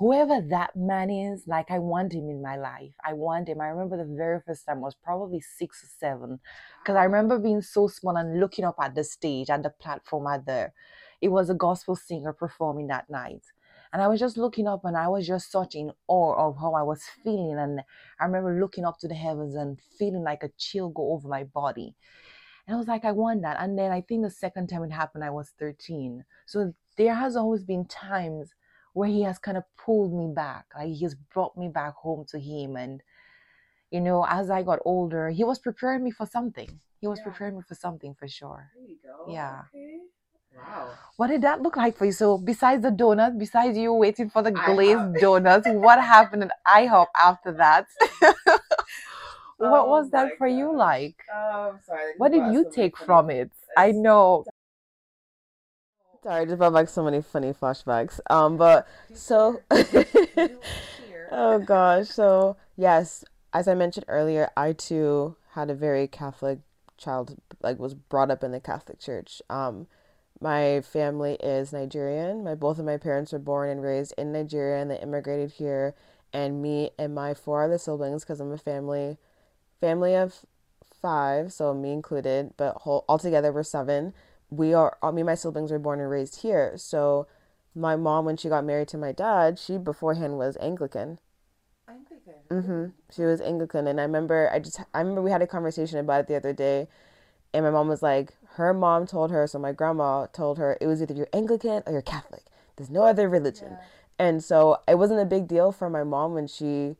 whoever 0.00 0.40
that 0.40 0.74
man 0.74 1.10
is, 1.10 1.46
like 1.46 1.70
I 1.70 1.78
want 1.78 2.14
him 2.14 2.30
in 2.30 2.40
my 2.42 2.56
life. 2.56 2.94
I 3.04 3.12
want 3.12 3.48
him. 3.48 3.60
I 3.60 3.66
remember 3.66 3.98
the 3.98 4.16
very 4.16 4.40
first 4.40 4.64
time 4.66 4.78
I 4.78 4.80
was 4.80 4.96
probably 4.96 5.40
six 5.40 5.84
or 5.84 5.88
seven, 5.98 6.40
because 6.82 6.96
I 6.96 7.04
remember 7.04 7.38
being 7.38 7.60
so 7.60 7.86
small 7.86 8.16
and 8.16 8.40
looking 8.40 8.64
up 8.64 8.76
at 8.80 8.94
the 8.94 9.04
stage 9.04 9.50
and 9.50 9.62
the 9.62 9.70
platform 9.70 10.26
at 10.26 10.46
there. 10.46 10.72
It 11.20 11.28
was 11.28 11.50
a 11.50 11.54
gospel 11.54 11.94
singer 11.94 12.32
performing 12.32 12.86
that 12.86 13.10
night, 13.10 13.42
and 13.92 14.00
I 14.00 14.08
was 14.08 14.20
just 14.20 14.38
looking 14.38 14.66
up 14.66 14.86
and 14.86 14.96
I 14.96 15.08
was 15.08 15.26
just 15.26 15.52
such 15.52 15.74
in 15.74 15.92
awe 16.08 16.48
of 16.48 16.56
how 16.58 16.72
I 16.72 16.82
was 16.82 17.02
feeling. 17.22 17.58
And 17.58 17.80
I 18.18 18.24
remember 18.24 18.58
looking 18.58 18.86
up 18.86 18.98
to 19.00 19.08
the 19.08 19.14
heavens 19.14 19.54
and 19.54 19.78
feeling 19.98 20.22
like 20.22 20.42
a 20.42 20.50
chill 20.56 20.88
go 20.88 21.12
over 21.12 21.28
my 21.28 21.44
body. 21.44 21.94
And 22.66 22.74
I 22.74 22.78
was 22.78 22.88
like, 22.88 23.04
I 23.04 23.12
want 23.12 23.42
that. 23.42 23.58
And 23.60 23.76
then 23.76 23.90
I 23.90 24.00
think 24.00 24.22
the 24.22 24.30
second 24.30 24.68
time 24.68 24.84
it 24.84 24.92
happened, 24.92 25.24
I 25.24 25.30
was 25.30 25.52
13. 25.58 26.24
So 26.46 26.72
there 26.96 27.14
has 27.14 27.36
always 27.36 27.64
been 27.64 27.84
times 27.84 28.54
where 29.00 29.08
he 29.08 29.22
has 29.22 29.38
kind 29.38 29.56
of 29.56 29.64
pulled 29.82 30.12
me 30.12 30.28
back. 30.34 30.66
Like 30.76 30.88
he 30.88 31.02
has 31.04 31.14
brought 31.14 31.56
me 31.56 31.68
back 31.68 31.94
home 31.94 32.26
to 32.32 32.38
him. 32.38 32.76
And, 32.76 33.02
you 33.90 33.98
know, 33.98 34.26
as 34.28 34.50
I 34.50 34.62
got 34.62 34.78
older, 34.84 35.30
he 35.30 35.42
was 35.42 35.58
preparing 35.58 36.04
me 36.04 36.10
for 36.10 36.26
something. 36.26 36.70
He 37.00 37.06
was 37.06 37.18
Yeah. 37.20 37.28
preparing 37.28 37.56
me 37.56 37.62
for 37.66 37.74
something 37.74 38.12
for 38.14 38.28
sure. 38.28 38.62
There 38.74 38.84
you 38.84 38.98
go. 39.02 39.32
Yeah. 39.32 39.62
Okay. 39.74 40.00
Wow. 40.54 40.90
What 41.16 41.28
did 41.28 41.40
that 41.48 41.62
look 41.62 41.76
like 41.78 41.96
for 41.96 42.04
you? 42.04 42.12
So 42.12 42.36
besides 42.36 42.82
the 42.82 42.90
donut, 42.90 43.38
besides 43.38 43.78
you 43.78 43.94
waiting 43.94 44.28
for 44.28 44.42
the 44.42 44.52
IHOP. 44.52 44.74
glazed 44.74 45.18
donuts, 45.18 45.66
what 45.86 45.98
happened 46.02 46.42
at 46.44 46.52
IHOP 46.66 47.06
after 47.28 47.52
that? 47.52 47.86
what 49.56 49.86
Oh 49.86 49.90
was 49.94 50.10
that 50.10 50.26
my 50.26 50.36
for 50.36 50.46
you 50.46 50.76
like? 50.76 51.16
Oh, 51.32 51.70
I'm 51.72 51.80
sorry. 51.86 52.12
What 52.18 52.32
did 52.32 52.52
you 52.52 52.66
take 52.70 52.98
from 52.98 53.30
it? 53.30 53.50
I 53.78 53.92
know. 53.92 54.44
Sorry, 56.22 56.42
I 56.42 56.44
just 56.44 56.58
brought 56.58 56.74
back 56.74 56.88
so 56.90 57.02
many 57.02 57.22
funny 57.22 57.54
flashbacks. 57.54 58.20
Um, 58.28 58.58
but 58.58 58.86
so, 59.14 59.60
oh 61.30 61.58
gosh, 61.60 62.08
so 62.08 62.58
yes, 62.76 63.24
as 63.54 63.66
I 63.66 63.74
mentioned 63.74 64.04
earlier, 64.06 64.50
I 64.54 64.74
too 64.74 65.36
had 65.52 65.70
a 65.70 65.74
very 65.74 66.06
Catholic 66.06 66.58
child, 66.98 67.36
like 67.62 67.78
was 67.78 67.94
brought 67.94 68.30
up 68.30 68.44
in 68.44 68.52
the 68.52 68.60
Catholic 68.60 68.98
Church. 68.98 69.40
Um, 69.48 69.86
my 70.40 70.82
family 70.82 71.34
is 71.42 71.72
Nigerian. 71.72 72.44
My 72.44 72.54
both 72.54 72.78
of 72.78 72.84
my 72.84 72.98
parents 72.98 73.32
were 73.32 73.38
born 73.38 73.70
and 73.70 73.82
raised 73.82 74.12
in 74.18 74.32
Nigeria, 74.32 74.80
and 74.80 74.90
they 74.90 75.00
immigrated 75.00 75.52
here. 75.52 75.94
And 76.34 76.60
me 76.60 76.90
and 76.98 77.14
my 77.14 77.32
four 77.32 77.64
other 77.64 77.78
siblings, 77.78 78.24
because 78.24 78.40
I'm 78.40 78.52
a 78.52 78.58
family 78.58 79.16
family 79.80 80.14
of 80.14 80.44
five, 81.00 81.50
so 81.50 81.72
me 81.72 81.92
included, 81.92 82.52
but 82.58 82.76
whole 82.78 83.06
altogether 83.08 83.52
we're 83.52 83.62
seven. 83.62 84.12
We 84.50 84.74
are 84.74 84.96
all 85.02 85.12
me 85.12 85.22
and 85.22 85.26
my 85.26 85.34
siblings 85.34 85.70
were 85.70 85.78
born 85.78 86.00
and 86.00 86.10
raised 86.10 86.42
here. 86.42 86.72
So 86.76 87.26
my 87.74 87.96
mom, 87.96 88.24
when 88.24 88.36
she 88.36 88.48
got 88.48 88.64
married 88.64 88.88
to 88.88 88.98
my 88.98 89.12
dad, 89.12 89.58
she 89.58 89.78
beforehand 89.78 90.38
was 90.38 90.56
Anglican. 90.60 91.18
Anglican. 91.88 92.34
hmm 92.48 93.12
She 93.14 93.22
was 93.22 93.40
Anglican, 93.40 93.86
and 93.86 94.00
I 94.00 94.04
remember 94.04 94.50
I 94.52 94.58
just 94.58 94.80
I 94.92 95.00
remember 95.00 95.22
we 95.22 95.30
had 95.30 95.42
a 95.42 95.46
conversation 95.46 95.98
about 95.98 96.20
it 96.20 96.26
the 96.26 96.36
other 96.36 96.52
day, 96.52 96.88
and 97.54 97.64
my 97.64 97.70
mom 97.70 97.88
was 97.88 98.02
like, 98.02 98.34
her 98.54 98.74
mom 98.74 99.06
told 99.06 99.30
her, 99.30 99.46
so 99.46 99.58
my 99.58 99.72
grandma 99.72 100.26
told 100.26 100.58
her 100.58 100.76
it 100.80 100.86
was 100.86 101.00
either 101.00 101.14
you're 101.14 101.28
Anglican 101.32 101.82
or 101.86 101.92
you're 101.92 102.02
Catholic. 102.02 102.42
There's 102.76 102.90
no 102.90 103.04
other 103.04 103.28
religion, 103.28 103.78
and 104.18 104.42
so 104.42 104.78
it 104.88 104.98
wasn't 104.98 105.20
a 105.20 105.24
big 105.24 105.46
deal 105.46 105.70
for 105.72 105.88
my 105.88 106.02
mom 106.04 106.34
when 106.34 106.46
she 106.46 106.96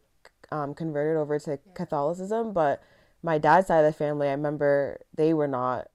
um, 0.53 0.75
converted 0.75 1.17
over 1.17 1.39
to 1.41 1.59
Catholicism, 1.75 2.53
but 2.53 2.83
my 3.23 3.39
dad's 3.39 3.67
side 3.67 3.85
of 3.85 3.93
the 3.93 3.97
family, 3.97 4.29
I 4.29 4.33
remember 4.33 5.01
they 5.15 5.35
were 5.35 5.49
not 5.49 5.90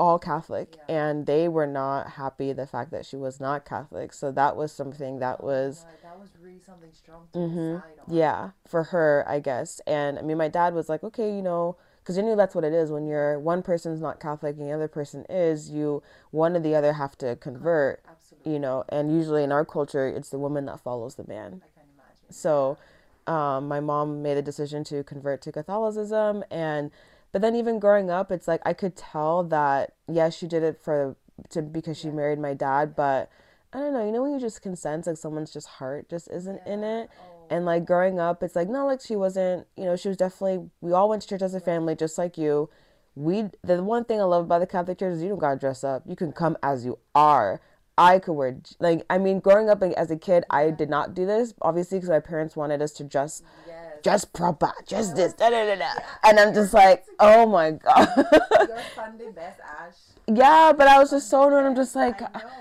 all 0.00 0.18
Catholic, 0.18 0.76
Yeah. 0.88 0.96
and 1.10 1.26
they 1.26 1.48
were 1.48 1.66
not 1.66 2.12
happy 2.12 2.52
the 2.52 2.66
fact 2.66 2.90
that 2.92 3.04
she 3.06 3.16
was 3.16 3.38
not 3.40 3.64
Catholic. 3.66 4.12
So 4.14 4.32
that 4.32 4.56
was 4.56 4.72
something 4.72 5.18
that 5.20 5.44
was. 5.44 5.84
Right, 5.86 6.02
that 6.02 6.18
was 6.18 6.30
really 6.42 6.60
something 6.66 6.90
strong 6.94 7.28
to 7.34 7.38
hmm 7.38 7.74
decide 7.76 7.98
on. 8.08 8.14
Yeah, 8.16 8.50
for 8.66 8.84
her, 8.84 9.24
I 9.28 9.40
guess. 9.40 9.80
And 9.86 10.18
I 10.18 10.22
mean, 10.22 10.38
my 10.38 10.48
dad 10.48 10.74
was 10.74 10.88
like, 10.88 11.04
okay, 11.04 11.30
you 11.36 11.42
know, 11.42 11.76
because 12.02 12.16
you 12.16 12.22
knew 12.22 12.34
that's 12.36 12.54
what 12.54 12.64
it 12.64 12.72
is 12.72 12.90
when 12.90 13.06
you're 13.06 13.38
one 13.38 13.62
person's 13.62 14.00
not 14.00 14.20
Catholic 14.20 14.56
and 14.56 14.66
the 14.66 14.72
other 14.72 14.88
person 14.88 15.24
is, 15.28 15.70
you 15.70 16.02
one 16.30 16.56
or 16.56 16.60
the 16.60 16.74
other 16.74 16.94
have 16.94 17.16
to 17.18 17.36
convert, 17.36 18.02
Absolutely. 18.10 18.52
you 18.54 18.58
know. 18.58 18.84
And 18.88 19.12
usually 19.12 19.44
in 19.44 19.52
our 19.52 19.64
culture, 19.64 20.08
it's 20.08 20.30
the 20.30 20.38
woman 20.38 20.64
that 20.66 20.80
follows 20.80 21.16
the 21.16 21.26
man. 21.28 21.62
I 21.64 21.68
can 21.78 21.88
imagine. 21.94 22.30
So, 22.30 22.78
um, 23.26 23.68
my 23.68 23.80
mom 23.80 24.22
made 24.22 24.36
a 24.38 24.42
decision 24.42 24.82
to 24.84 25.04
convert 25.04 25.42
to 25.42 25.52
Catholicism, 25.52 26.42
and 26.50 26.90
but 27.32 27.42
then 27.42 27.54
even 27.54 27.78
growing 27.78 28.10
up, 28.10 28.30
it's 28.30 28.48
like 28.48 28.60
I 28.64 28.72
could 28.72 28.96
tell 28.96 29.44
that 29.44 29.94
yes, 30.08 30.36
she 30.36 30.46
did 30.46 30.62
it 30.62 30.80
for 30.82 31.16
to 31.50 31.62
because 31.62 31.98
she 31.98 32.10
married 32.10 32.38
my 32.38 32.54
dad, 32.54 32.94
but 32.96 33.30
I 33.72 33.78
don't 33.78 33.92
know. 33.92 34.04
You 34.04 34.12
know 34.12 34.22
when 34.22 34.32
you 34.32 34.40
just 34.40 34.62
can 34.62 34.76
sense 34.76 35.06
like 35.06 35.16
someone's 35.16 35.52
just 35.52 35.66
heart 35.66 36.08
just 36.08 36.28
isn't 36.30 36.60
in 36.66 36.82
it, 36.84 37.08
Oh, 37.20 37.46
and 37.50 37.64
like 37.64 37.84
growing 37.84 38.18
up, 38.18 38.42
it's 38.42 38.56
like 38.56 38.68
not 38.68 38.84
like 38.84 39.00
she 39.00 39.16
wasn't. 39.16 39.66
You 39.76 39.84
know, 39.84 39.96
she 39.96 40.08
was 40.08 40.16
definitely. 40.16 40.70
We 40.80 40.92
all 40.92 41.08
went 41.08 41.22
to 41.22 41.28
church 41.28 41.42
as 41.42 41.54
a 41.54 41.60
family, 41.60 41.94
just 41.94 42.18
like 42.18 42.36
you. 42.36 42.68
We 43.14 43.44
the 43.62 43.82
one 43.82 44.04
thing 44.04 44.20
I 44.20 44.24
love 44.24 44.44
about 44.44 44.60
the 44.60 44.66
Catholic 44.66 44.98
Church 44.98 45.14
is 45.14 45.22
you 45.22 45.28
don't 45.30 45.38
gotta 45.38 45.58
dress 45.58 45.84
up. 45.84 46.02
You 46.06 46.16
can 46.16 46.32
come 46.32 46.56
as 46.62 46.84
you 46.84 46.98
are. 47.14 47.60
I 47.98 48.18
could 48.18 48.32
wear 48.32 48.56
like 48.78 49.04
I 49.10 49.18
mean, 49.18 49.40
growing 49.40 49.68
up 49.68 49.82
like, 49.82 49.92
as 49.92 50.10
a 50.10 50.16
kid, 50.16 50.44
I 50.48 50.70
did 50.70 50.88
not 50.88 51.14
do 51.14 51.26
this 51.26 51.54
obviously 51.60 51.98
because 51.98 52.08
my 52.08 52.20
parents 52.20 52.56
wanted 52.56 52.80
us 52.80 52.92
to 52.92 53.04
dress 53.04 53.42
yes. 53.66 53.89
Just 54.02 54.32
proper, 54.32 54.72
just 54.86 55.16
this, 55.16 55.32
da 55.34 55.50
da 55.50 55.64
da 55.66 55.76
da, 55.76 55.90
and 56.24 56.38
I'm 56.38 56.52
just 56.54 56.72
like, 56.74 57.04
oh 57.18 57.46
my 57.46 57.72
god. 57.72 58.08
Your 58.16 58.78
Sunday 58.94 59.30
best, 59.30 59.60
Ash. 59.60 59.94
yeah, 60.26 60.72
but 60.76 60.86
I 60.88 60.98
was 60.98 61.10
just 61.10 61.28
so 61.30 61.48
annoyed. 61.48 61.66
I'm 61.66 61.74
just 61.76 61.94
like, 61.96 62.20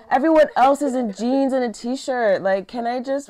everyone 0.09 0.47
else 0.55 0.81
is 0.81 0.95
in 0.95 1.11
jeans 1.13 1.53
and 1.53 1.63
a 1.63 1.71
t-shirt. 1.71 2.41
Like, 2.41 2.67
can 2.67 2.87
I 2.87 2.99
just, 3.01 3.27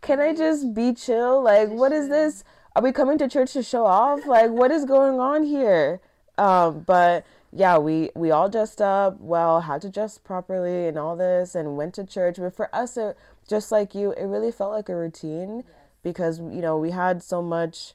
can 0.00 0.20
I 0.20 0.34
just 0.34 0.74
be 0.74 0.92
chill? 0.94 1.42
Like, 1.42 1.68
what 1.68 1.92
is 1.92 2.08
this? 2.08 2.44
Are 2.76 2.82
we 2.82 2.92
coming 2.92 3.18
to 3.18 3.28
church 3.28 3.52
to 3.52 3.62
show 3.62 3.86
off? 3.86 4.26
Like, 4.26 4.50
what 4.50 4.70
is 4.70 4.84
going 4.84 5.20
on 5.20 5.44
here? 5.44 6.00
Um, 6.38 6.80
but 6.80 7.24
yeah, 7.52 7.78
we 7.78 8.10
we 8.16 8.32
all 8.32 8.48
dressed 8.48 8.80
up 8.82 9.20
well, 9.20 9.60
had 9.60 9.80
to 9.82 9.88
dress 9.88 10.18
properly 10.18 10.88
and 10.88 10.98
all 10.98 11.14
this, 11.16 11.54
and 11.54 11.76
went 11.76 11.94
to 11.94 12.04
church. 12.04 12.36
But 12.38 12.56
for 12.56 12.74
us, 12.74 12.96
it, 12.96 13.16
just 13.48 13.70
like 13.70 13.94
you, 13.94 14.10
it 14.12 14.24
really 14.24 14.50
felt 14.50 14.72
like 14.72 14.88
a 14.88 14.96
routine 14.96 15.62
because 16.04 16.38
you 16.38 16.60
know 16.62 16.78
we 16.78 16.90
had 16.92 17.20
so 17.22 17.42
much 17.42 17.94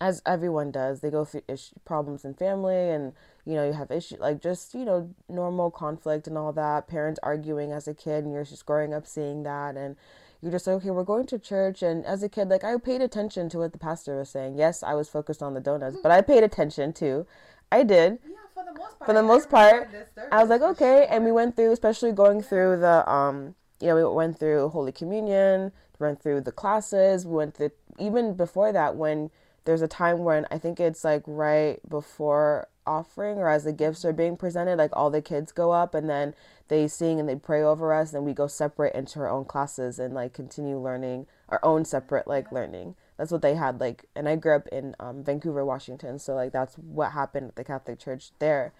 as 0.00 0.22
everyone 0.24 0.70
does 0.70 1.00
they 1.00 1.10
go 1.10 1.24
through 1.24 1.42
ish- 1.48 1.72
problems 1.84 2.24
in 2.24 2.32
family 2.34 2.88
and 2.90 3.12
you 3.44 3.54
know 3.54 3.64
you 3.66 3.72
have 3.72 3.90
issues 3.90 4.18
like 4.20 4.40
just 4.40 4.74
you 4.74 4.84
know 4.84 5.10
normal 5.28 5.70
conflict 5.70 6.26
and 6.26 6.38
all 6.38 6.52
that 6.52 6.86
parents 6.88 7.18
arguing 7.22 7.70
as 7.72 7.86
a 7.88 7.94
kid 7.94 8.24
and 8.24 8.32
you're 8.32 8.44
just 8.44 8.64
growing 8.66 8.94
up 8.94 9.06
seeing 9.06 9.42
that 9.42 9.76
and 9.76 9.96
you're 10.40 10.52
just 10.52 10.66
like 10.68 10.76
okay 10.76 10.90
we're 10.90 11.02
going 11.02 11.26
to 11.26 11.36
church 11.38 11.82
and 11.82 12.04
as 12.06 12.22
a 12.22 12.28
kid 12.28 12.48
like 12.48 12.62
i 12.62 12.76
paid 12.78 13.00
attention 13.02 13.48
to 13.48 13.58
what 13.58 13.72
the 13.72 13.78
pastor 13.78 14.16
was 14.16 14.30
saying 14.30 14.56
yes 14.56 14.82
i 14.84 14.94
was 14.94 15.08
focused 15.08 15.42
on 15.42 15.54
the 15.54 15.60
donuts 15.60 15.96
but 16.02 16.12
i 16.12 16.20
paid 16.20 16.44
attention 16.44 16.92
too 16.92 17.26
i 17.72 17.82
did 17.82 18.18
Yeah, 18.24 18.36
for 18.54 18.64
the 18.64 18.78
most 18.78 18.98
part. 19.00 19.06
for 19.06 19.12
the 19.12 19.18
I 19.18 19.22
most 19.22 19.50
part, 19.50 19.88
I 20.30 20.40
was 20.40 20.48
like, 20.48 20.62
okay. 20.62 21.06
And 21.10 21.24
we 21.24 21.32
went 21.32 21.54
through, 21.56 21.72
especially 21.72 22.12
going 22.12 22.42
through 22.42 22.80
the, 22.80 23.08
um, 23.10 23.54
you 23.80 23.88
know, 23.88 23.94
we 23.96 24.04
went 24.04 24.38
through 24.38 24.68
Holy 24.70 24.90
Communion, 24.90 25.70
went 25.98 26.22
through 26.22 26.42
the 26.42 26.52
classes, 26.52 27.26
we 27.26 27.36
went 27.36 27.56
through, 27.56 27.70
even 27.98 28.34
before 28.34 28.72
that, 28.72 28.96
when 28.96 29.30
there's 29.64 29.82
a 29.82 29.88
time 29.88 30.20
when 30.20 30.46
I 30.50 30.58
think 30.58 30.80
it's 30.80 31.04
like 31.04 31.22
right 31.26 31.78
before 31.88 32.68
offering 32.86 33.36
or 33.36 33.50
as 33.50 33.64
the 33.64 33.72
gifts 33.72 34.04
are 34.04 34.14
being 34.14 34.36
presented, 34.36 34.78
like 34.78 34.90
all 34.94 35.10
the 35.10 35.20
kids 35.20 35.52
go 35.52 35.72
up 35.72 35.94
and 35.94 36.08
then 36.08 36.34
they 36.68 36.88
sing 36.88 37.20
and 37.20 37.28
they 37.28 37.36
pray 37.36 37.62
over 37.62 37.92
us, 37.92 38.14
and 38.14 38.24
we 38.24 38.32
go 38.32 38.46
separate 38.46 38.94
into 38.94 39.20
our 39.20 39.28
own 39.28 39.44
classes 39.44 39.98
and 39.98 40.14
like 40.14 40.32
continue 40.32 40.78
learning 40.78 41.26
our 41.48 41.60
own 41.62 41.84
separate 41.84 42.26
like 42.26 42.50
learning. 42.52 42.94
That's 43.16 43.32
what 43.32 43.42
they 43.42 43.56
had 43.56 43.80
like, 43.80 44.06
and 44.14 44.28
I 44.28 44.36
grew 44.36 44.54
up 44.54 44.68
in 44.68 44.94
um, 45.00 45.24
Vancouver, 45.24 45.64
Washington, 45.64 46.18
so 46.18 46.34
like 46.34 46.52
that's 46.52 46.76
what 46.76 47.12
happened 47.12 47.48
at 47.48 47.56
the 47.56 47.64
Catholic 47.64 47.98
Church 47.98 48.30
there. 48.38 48.72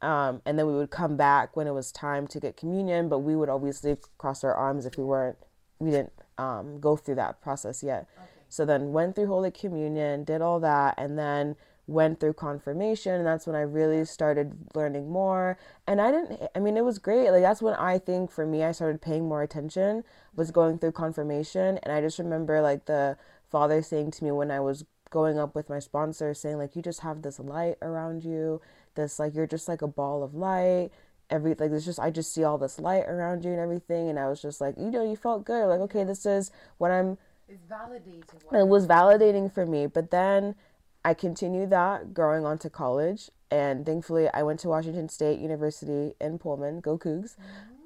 Um, 0.00 0.42
and 0.46 0.56
then 0.58 0.66
we 0.66 0.74
would 0.74 0.90
come 0.90 1.16
back 1.16 1.56
when 1.56 1.66
it 1.66 1.72
was 1.72 1.90
time 1.90 2.28
to 2.28 2.38
get 2.38 2.56
communion, 2.56 3.08
but 3.08 3.20
we 3.20 3.34
would 3.34 3.48
obviously 3.48 3.96
cross 4.16 4.44
our 4.44 4.54
arms 4.54 4.86
if 4.86 4.96
we 4.96 5.02
weren't, 5.02 5.38
we 5.80 5.90
didn't 5.90 6.12
um, 6.38 6.80
go 6.80 6.96
through 6.96 7.16
that 7.16 7.40
process 7.42 7.82
yet. 7.82 8.08
So 8.48 8.64
then 8.64 8.92
went 8.92 9.14
through 9.14 9.26
Holy 9.26 9.50
Communion, 9.50 10.24
did 10.24 10.40
all 10.40 10.58
that, 10.60 10.94
and 10.96 11.18
then 11.18 11.56
went 11.86 12.20
through 12.20 12.34
confirmation. 12.34 13.14
And 13.14 13.26
that's 13.26 13.46
when 13.46 13.56
I 13.56 13.60
really 13.60 14.04
started 14.04 14.54
learning 14.74 15.10
more. 15.10 15.58
And 15.86 16.00
I 16.00 16.10
didn't, 16.10 16.40
I 16.54 16.60
mean, 16.60 16.76
it 16.76 16.84
was 16.84 16.98
great. 16.98 17.30
Like, 17.30 17.42
that's 17.42 17.62
when 17.62 17.74
I 17.74 17.98
think 17.98 18.30
for 18.30 18.46
me, 18.46 18.64
I 18.64 18.72
started 18.72 19.02
paying 19.02 19.28
more 19.28 19.42
attention, 19.42 20.04
was 20.34 20.50
going 20.50 20.78
through 20.78 20.92
confirmation. 20.92 21.78
And 21.82 21.92
I 21.92 22.00
just 22.00 22.18
remember, 22.18 22.60
like, 22.62 22.86
the 22.86 23.18
father 23.50 23.82
saying 23.82 24.12
to 24.12 24.24
me 24.24 24.30
when 24.30 24.50
I 24.50 24.60
was 24.60 24.84
going 25.10 25.38
up 25.38 25.54
with 25.54 25.70
my 25.70 25.78
sponsor, 25.78 26.34
saying, 26.34 26.58
like, 26.58 26.76
you 26.76 26.82
just 26.82 27.00
have 27.00 27.22
this 27.22 27.38
light 27.38 27.76
around 27.80 28.24
you, 28.24 28.60
this, 28.94 29.18
like, 29.18 29.34
you're 29.34 29.46
just 29.46 29.68
like 29.68 29.82
a 29.82 29.88
ball 29.88 30.22
of 30.22 30.34
light. 30.34 30.90
Every 31.30 31.54
like 31.54 31.70
it's 31.70 31.84
just 31.84 31.98
I 32.00 32.10
just 32.10 32.32
see 32.32 32.44
all 32.44 32.58
this 32.58 32.78
light 32.78 33.04
around 33.06 33.44
you 33.44 33.50
and 33.50 33.60
everything 33.60 34.08
and 34.08 34.18
I 34.18 34.28
was 34.28 34.40
just 34.40 34.60
like 34.60 34.76
you 34.78 34.90
know 34.90 35.02
you 35.08 35.16
felt 35.16 35.44
good. 35.44 35.66
Like 35.66 35.80
okay 35.80 36.04
this 36.04 36.24
is 36.26 36.50
what 36.78 36.90
I'm 36.90 37.18
It's 37.48 37.62
validating. 37.70 38.24
it 38.52 38.68
was 38.68 38.86
validating 38.86 39.52
for 39.52 39.66
me 39.66 39.86
but 39.86 40.10
then 40.10 40.54
I 41.04 41.14
continued 41.14 41.70
that 41.70 42.12
growing 42.14 42.44
on 42.44 42.58
to 42.58 42.70
college 42.70 43.30
and 43.50 43.86
thankfully 43.86 44.28
I 44.32 44.42
went 44.42 44.60
to 44.60 44.68
Washington 44.68 45.08
State 45.08 45.38
University 45.38 46.14
in 46.20 46.38
Pullman. 46.38 46.80
Go 46.80 46.98
Cougs. 46.98 47.36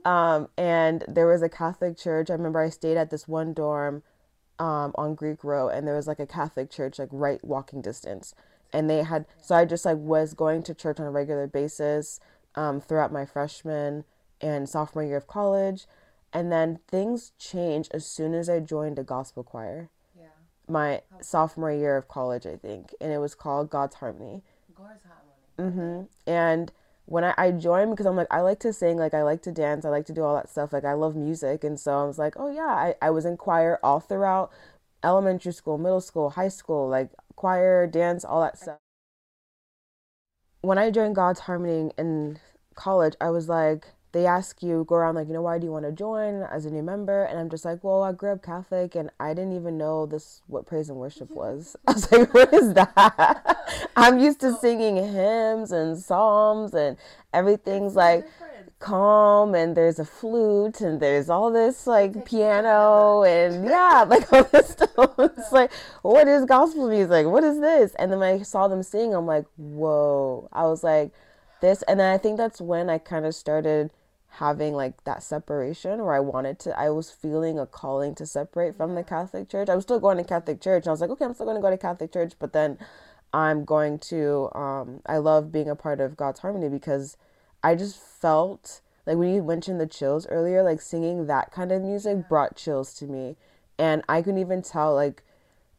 Um, 0.04 0.48
and 0.58 1.04
there 1.06 1.28
was 1.28 1.42
a 1.42 1.48
Catholic 1.48 1.96
church. 1.96 2.30
I 2.30 2.32
remember 2.32 2.60
I 2.60 2.70
stayed 2.70 2.96
at 2.96 3.10
this 3.10 3.28
one 3.28 3.52
dorm 3.52 4.02
um, 4.58 4.90
on 4.96 5.14
Greek 5.14 5.44
Row 5.44 5.68
and 5.68 5.86
there 5.86 5.94
was 5.94 6.08
like 6.08 6.18
a 6.18 6.26
Catholic 6.26 6.70
church 6.70 6.98
like 6.98 7.08
right 7.12 7.42
walking 7.44 7.80
distance. 7.80 8.34
And 8.72 8.90
they 8.90 9.02
had 9.04 9.26
so 9.40 9.54
I 9.54 9.64
just 9.64 9.84
like 9.84 9.98
was 9.98 10.34
going 10.34 10.62
to 10.64 10.74
church 10.74 10.98
on 10.98 11.06
a 11.06 11.10
regular 11.10 11.46
basis 11.46 12.18
um, 12.54 12.80
throughout 12.80 13.12
my 13.12 13.24
freshman 13.24 14.04
and 14.40 14.68
sophomore 14.68 15.04
year 15.04 15.16
of 15.16 15.26
college. 15.26 15.86
And 16.32 16.50
then 16.50 16.78
things 16.88 17.32
changed 17.38 17.90
as 17.92 18.06
soon 18.06 18.34
as 18.34 18.48
I 18.48 18.60
joined 18.60 18.98
a 18.98 19.02
gospel 19.04 19.42
choir. 19.42 19.90
Yeah. 20.18 20.26
My 20.66 21.02
sophomore 21.20 21.72
year 21.72 21.96
of 21.96 22.08
college, 22.08 22.46
I 22.46 22.56
think, 22.56 22.94
and 23.00 23.12
it 23.12 23.18
was 23.18 23.34
called 23.34 23.70
God's 23.70 23.96
Harmony. 23.96 24.42
God's 24.74 25.04
harmony. 25.58 26.06
hmm 26.26 26.30
And 26.30 26.72
when 27.04 27.24
I, 27.24 27.34
I 27.36 27.50
joined, 27.50 27.90
because 27.90 28.06
I'm 28.06 28.16
like, 28.16 28.28
I 28.30 28.40
like 28.40 28.60
to 28.60 28.72
sing, 28.72 28.96
like, 28.96 29.12
I 29.12 29.22
like 29.22 29.42
to 29.42 29.52
dance, 29.52 29.84
I 29.84 29.90
like 29.90 30.06
to 30.06 30.12
do 30.12 30.22
all 30.22 30.34
that 30.34 30.48
stuff. 30.48 30.72
Like, 30.72 30.84
I 30.84 30.94
love 30.94 31.14
music. 31.16 31.64
And 31.64 31.78
so 31.78 31.98
I 31.98 32.04
was 32.04 32.18
like, 32.18 32.34
oh, 32.38 32.48
yeah, 32.50 32.62
I, 32.62 32.94
I 33.02 33.10
was 33.10 33.26
in 33.26 33.36
choir 33.36 33.78
all 33.82 34.00
throughout 34.00 34.50
elementary 35.04 35.52
school, 35.52 35.78
middle 35.78 36.00
school, 36.00 36.30
high 36.30 36.48
school, 36.48 36.88
like 36.88 37.10
choir, 37.36 37.86
dance, 37.86 38.24
all 38.24 38.40
that 38.40 38.58
stuff. 38.58 38.78
When 40.62 40.78
I 40.78 40.90
joined 40.90 41.16
God's 41.16 41.40
Harmony 41.40 41.90
in 41.98 42.38
college, 42.76 43.14
I 43.20 43.30
was 43.30 43.48
like, 43.48 43.84
they 44.12 44.26
ask 44.26 44.62
you, 44.62 44.84
go 44.86 44.94
around, 44.94 45.16
like, 45.16 45.26
you 45.26 45.34
know, 45.34 45.42
why 45.42 45.58
do 45.58 45.66
you 45.66 45.72
want 45.72 45.86
to 45.86 45.92
join 45.92 46.42
as 46.42 46.66
a 46.66 46.70
new 46.70 46.82
member? 46.82 47.24
And 47.24 47.38
I'm 47.38 47.50
just 47.50 47.64
like, 47.64 47.82
well, 47.82 48.04
I 48.04 48.12
grew 48.12 48.30
up 48.30 48.44
Catholic 48.44 48.94
and 48.94 49.10
I 49.18 49.34
didn't 49.34 49.56
even 49.56 49.76
know 49.76 50.06
this, 50.06 50.42
what 50.46 50.66
praise 50.66 50.88
and 50.88 50.98
worship 50.98 51.30
was. 51.34 51.74
I 51.88 51.92
was 51.92 52.12
like, 52.12 52.32
what 52.32 52.54
is 52.54 52.74
that? 52.74 53.88
I'm 53.96 54.20
used 54.20 54.40
to 54.40 54.54
singing 54.54 54.96
hymns 54.96 55.72
and 55.72 55.98
psalms 55.98 56.74
and 56.74 56.96
everything's 57.32 57.96
like. 57.96 58.24
Calm 58.82 59.54
and 59.54 59.76
there's 59.76 60.00
a 60.00 60.04
flute 60.04 60.80
and 60.80 60.98
there's 61.00 61.30
all 61.30 61.52
this 61.52 61.86
like 61.86 62.26
piano 62.26 63.22
and 63.22 63.64
yeah 63.68 64.04
like 64.06 64.30
all 64.32 64.42
this 64.44 64.68
stuff. 64.76 65.14
It's 65.18 65.52
like 65.52 65.72
what 66.02 66.26
is 66.26 66.44
gospel 66.44 66.88
music? 66.88 67.26
What 67.26 67.44
is 67.44 67.60
this? 67.60 67.94
And 67.94 68.10
then 68.10 68.18
when 68.18 68.40
i 68.40 68.42
saw 68.42 68.68
them 68.68 68.82
sing 68.82 69.14
i'm 69.14 69.26
like 69.26 69.46
whoa. 69.56 70.48
I 70.52 70.64
was 70.64 70.82
like 70.82 71.12
this 71.60 71.82
and 71.82 72.00
then 72.00 72.12
i 72.12 72.18
think 72.18 72.36
that's 72.36 72.60
when 72.60 72.90
i 72.90 72.98
kind 72.98 73.24
of 73.24 73.34
started 73.36 73.90
having 74.36 74.74
like 74.74 75.04
that 75.04 75.22
separation 75.22 76.02
where 76.02 76.14
i 76.14 76.20
wanted 76.20 76.58
to 76.58 76.78
i 76.78 76.90
was 76.90 77.10
feeling 77.10 77.58
a 77.58 77.66
calling 77.66 78.14
to 78.16 78.26
separate 78.26 78.76
from 78.76 78.94
the 78.96 79.04
catholic 79.04 79.48
church. 79.48 79.68
I 79.68 79.76
was 79.76 79.84
still 79.84 80.00
going 80.00 80.16
to 80.16 80.24
catholic 80.24 80.60
church 80.60 80.84
and 80.84 80.88
i 80.88 80.90
was 80.90 81.00
like 81.00 81.10
okay 81.10 81.24
i'm 81.24 81.34
still 81.34 81.46
going 81.46 81.56
to 81.56 81.62
go 81.62 81.70
to 81.70 81.78
catholic 81.78 82.12
church 82.12 82.32
but 82.40 82.52
then 82.52 82.78
i'm 83.32 83.64
going 83.64 83.98
to 83.98 84.50
um 84.54 85.02
i 85.06 85.18
love 85.18 85.52
being 85.52 85.68
a 85.70 85.76
part 85.76 86.00
of 86.00 86.16
god's 86.16 86.40
harmony 86.40 86.68
because 86.68 87.16
I 87.62 87.74
just 87.74 87.98
felt 87.98 88.80
like 89.06 89.16
when 89.16 89.34
you 89.34 89.42
mentioned 89.42 89.80
the 89.80 89.86
chills 89.86 90.26
earlier, 90.28 90.62
like 90.62 90.80
singing 90.80 91.26
that 91.26 91.52
kind 91.52 91.72
of 91.72 91.82
music 91.82 92.28
brought 92.28 92.56
chills 92.56 92.94
to 92.94 93.06
me. 93.06 93.36
And 93.78 94.02
I 94.08 94.22
couldn't 94.22 94.40
even 94.40 94.62
tell 94.62 94.94
like 94.94 95.22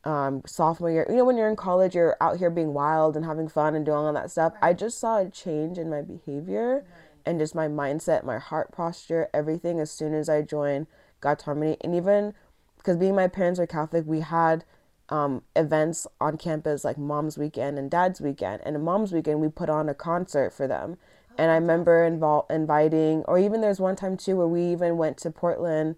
um 0.03 0.41
sophomore 0.45 0.91
year, 0.91 1.05
you 1.09 1.15
know, 1.15 1.25
when 1.25 1.37
you're 1.37 1.49
in 1.49 1.55
college, 1.55 1.95
you're 1.95 2.17
out 2.19 2.37
here 2.37 2.49
being 2.49 2.73
wild 2.73 3.15
and 3.15 3.25
having 3.25 3.47
fun 3.47 3.75
and 3.75 3.85
doing 3.85 3.97
all 3.97 4.13
that 4.13 4.31
stuff. 4.31 4.53
I 4.61 4.73
just 4.73 4.99
saw 4.99 5.19
a 5.19 5.29
change 5.29 5.77
in 5.77 5.89
my 5.89 6.01
behavior 6.01 6.85
and 7.25 7.39
just 7.39 7.55
my 7.55 7.67
mindset, 7.67 8.23
my 8.23 8.37
heart 8.37 8.71
posture, 8.71 9.29
everything 9.33 9.79
as 9.79 9.91
soon 9.91 10.13
as 10.13 10.27
I 10.27 10.41
joined 10.41 10.87
God's 11.21 11.43
Harmony. 11.43 11.77
And 11.81 11.95
even 11.95 12.33
because 12.77 12.97
being 12.97 13.15
my 13.15 13.29
parents 13.29 13.59
are 13.59 13.67
Catholic, 13.67 14.03
we 14.05 14.19
had 14.19 14.65
um, 15.09 15.43
events 15.55 16.05
on 16.19 16.37
campus 16.37 16.83
like 16.83 16.97
Mom's 16.97 17.37
Weekend 17.37 17.77
and 17.77 17.89
Dad's 17.89 18.19
Weekend. 18.19 18.61
And 18.65 18.81
Mom's 18.83 19.13
Weekend, 19.13 19.39
we 19.39 19.47
put 19.47 19.69
on 19.69 19.87
a 19.87 19.93
concert 19.93 20.51
for 20.51 20.67
them. 20.67 20.97
And 21.37 21.51
I 21.51 21.55
remember 21.55 22.09
invol- 22.09 22.49
inviting, 22.49 23.23
or 23.25 23.37
even 23.39 23.61
there's 23.61 23.79
one 23.79 23.95
time 23.95 24.17
too 24.17 24.35
where 24.37 24.47
we 24.47 24.63
even 24.65 24.97
went 24.97 25.17
to 25.19 25.31
Portland 25.31 25.95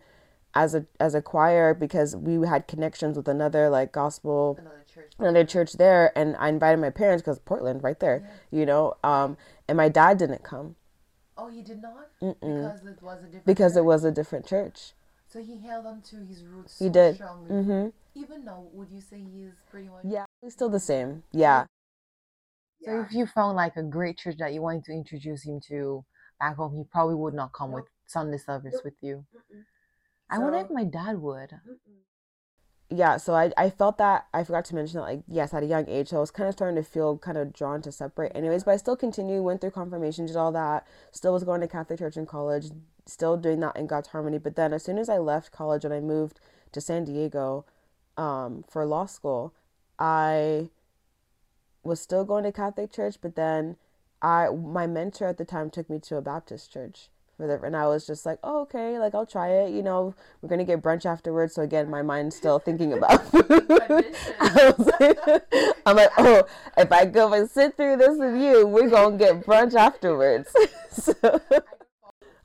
as 0.54 0.74
a 0.74 0.86
as 1.00 1.14
a 1.16 1.22
choir 1.22 1.74
because 1.74 2.16
we 2.16 2.46
had 2.48 2.68
connections 2.68 3.18
with 3.18 3.28
another 3.28 3.70
like 3.70 3.92
gospel 3.92 4.58
Another 4.60 4.84
church. 4.94 5.12
another 5.20 5.44
church 5.44 5.74
there, 5.74 6.18
and 6.18 6.36
I 6.38 6.50
invited 6.50 6.80
my 6.80 6.90
parents 6.90 7.22
because 7.22 7.40
Portland 7.40 7.84
right 7.84 8.00
there, 8.00 8.24
you 8.52 8.66
know. 8.66 8.96
Um, 9.04 9.38
and 9.68 9.78
my 9.78 9.90
dad 9.90 10.18
didn't 10.18 10.44
come 10.44 10.76
Oh, 11.38 11.50
he 11.50 11.62
did 11.62 11.82
not? 11.82 12.10
Because 12.20 12.86
it 12.86 13.02
was 13.02 13.20
a 13.24 13.26
different 13.26 13.46
because 13.46 13.76
it 13.76 13.80
church? 13.80 13.86
was 13.86 14.04
a 14.06 14.12
different 14.12 14.46
church. 14.48 14.94
So 15.28 15.42
he 15.44 15.58
held 15.60 15.86
on 15.86 16.02
to 16.04 16.18
his 16.18 16.44
roots 16.46 16.80
He 16.80 16.86
so 16.86 16.92
did. 16.92 17.16
strongly. 17.16 17.50
hmm 17.64 17.88
Even 18.16 18.46
now, 18.46 18.64
would 18.72 18.90
you 18.90 19.02
say 19.02 19.18
he 19.20 19.44
is 19.44 19.54
pretty 19.70 19.88
much 19.90 20.04
Yeah, 20.04 20.26
it's 20.42 20.54
still 20.54 20.70
the 20.70 20.80
same. 20.80 21.24
Yeah. 21.32 21.66
So 22.86 23.02
if 23.02 23.12
you 23.14 23.26
found 23.26 23.56
like 23.56 23.76
a 23.76 23.84
great 23.84 24.18
church 24.18 24.38
that 24.38 24.54
you 24.54 24.62
wanted 24.62 24.86
to 24.86 24.92
introduce 24.94 25.44
him 25.44 25.60
to 25.70 26.06
back 26.40 26.56
home, 26.58 26.76
he 26.76 26.84
probably 26.84 27.16
would 27.16 27.34
not 27.34 27.52
come 27.54 27.72
Nope. 27.72 27.82
with 27.82 27.90
Sunday 28.06 28.38
service 28.38 28.76
Nope. 28.76 28.84
with 28.86 28.94
you. 29.02 29.26
Mm-mm. 29.36 29.64
I 30.30 30.40
wonder 30.40 30.60
if 30.60 30.70
my 30.70 30.84
dad 30.84 31.20
would. 31.22 31.50
Mm-mm. 31.50 32.02
yeah 32.90 33.18
so 33.18 33.34
I, 33.34 33.52
I 33.58 33.72
felt 33.72 33.98
that 33.98 34.28
i 34.32 34.44
forgot 34.44 34.66
to 34.66 34.76
mention 34.76 35.00
that 35.00 35.06
like 35.06 35.24
yes 35.28 35.56
at 35.56 35.64
a 35.64 35.66
young 35.66 35.90
age 35.90 36.10
so 36.10 36.18
i 36.18 36.20
was 36.20 36.30
kind 36.30 36.48
of 36.48 36.54
starting 36.54 36.76
to 36.76 36.88
feel 36.88 37.18
kind 37.18 37.36
of 37.38 37.52
drawn 37.52 37.82
to 37.82 37.92
separate 37.92 38.32
anyways 38.36 38.64
but 38.64 38.72
i 38.72 38.78
still 38.78 38.96
continued 38.96 39.42
went 39.42 39.60
through 39.62 39.72
confirmation 39.72 40.28
did 40.28 40.36
all 40.36 40.52
that 40.52 40.86
still 41.12 41.34
was 41.34 41.44
going 41.44 41.62
to 41.62 41.68
catholic 41.68 41.98
church 41.98 42.16
in 42.16 42.28
college 42.28 42.66
still 43.08 43.38
doing 43.38 43.60
that 43.60 43.76
in 43.76 43.88
god's 43.88 44.10
harmony 44.10 44.38
but 44.38 44.56
then 44.56 44.72
as 44.72 44.84
soon 44.84 45.00
as 45.00 45.10
i 45.10 45.18
left 45.18 45.52
college 45.52 45.84
and 45.84 45.96
i 45.96 46.00
moved 46.00 46.40
to 46.72 46.80
san 46.80 47.04
diego 47.06 47.66
um, 48.18 48.64
for 48.70 48.86
law 48.86 49.08
school 49.08 49.52
i 49.98 50.70
was 51.86 52.02
still 52.02 52.26
going 52.26 52.44
to 52.44 52.52
catholic 52.52 52.92
church 52.92 53.16
but 53.22 53.36
then 53.36 53.76
i 54.22 54.48
my 54.50 54.88
mentor 54.88 55.28
at 55.28 55.38
the 55.38 55.46
time 55.46 55.70
took 55.70 55.90
me 55.90 56.00
to 56.00 56.18
a 56.18 56.22
baptist 56.22 56.72
church 56.72 57.10
for 57.38 57.48
the, 57.48 57.62
and 57.62 57.76
i 57.76 57.86
was 57.86 58.08
just 58.08 58.26
like 58.26 58.40
oh 58.44 58.62
okay 58.62 58.98
like 58.98 59.14
i'll 59.14 59.26
try 59.26 59.50
it 59.50 59.72
you 59.72 59.84
know 59.84 60.16
we're 60.42 60.50
gonna 60.50 60.64
get 60.64 60.82
brunch 60.82 61.06
afterwards. 61.06 61.56
So 61.56 61.62
again 61.62 61.90
my 61.90 62.02
mind's 62.02 62.36
still 62.36 62.60
thinking 62.60 62.94
about 62.94 63.26
food 63.32 63.46
I 64.40 64.74
was 64.78 64.92
like, 65.00 65.76
i'm 65.86 65.96
like 65.98 66.12
oh 66.18 66.46
if 66.78 66.92
i 66.92 67.06
go 67.06 67.34
and 67.34 67.50
sit 67.50 67.76
through 67.76 67.98
this 67.98 68.18
with 68.18 68.42
you 68.42 68.66
we're 68.66 68.90
gonna 68.90 69.18
get 69.18 69.46
brunch 69.46 69.76
afterwards. 69.76 70.50
So 70.92 71.14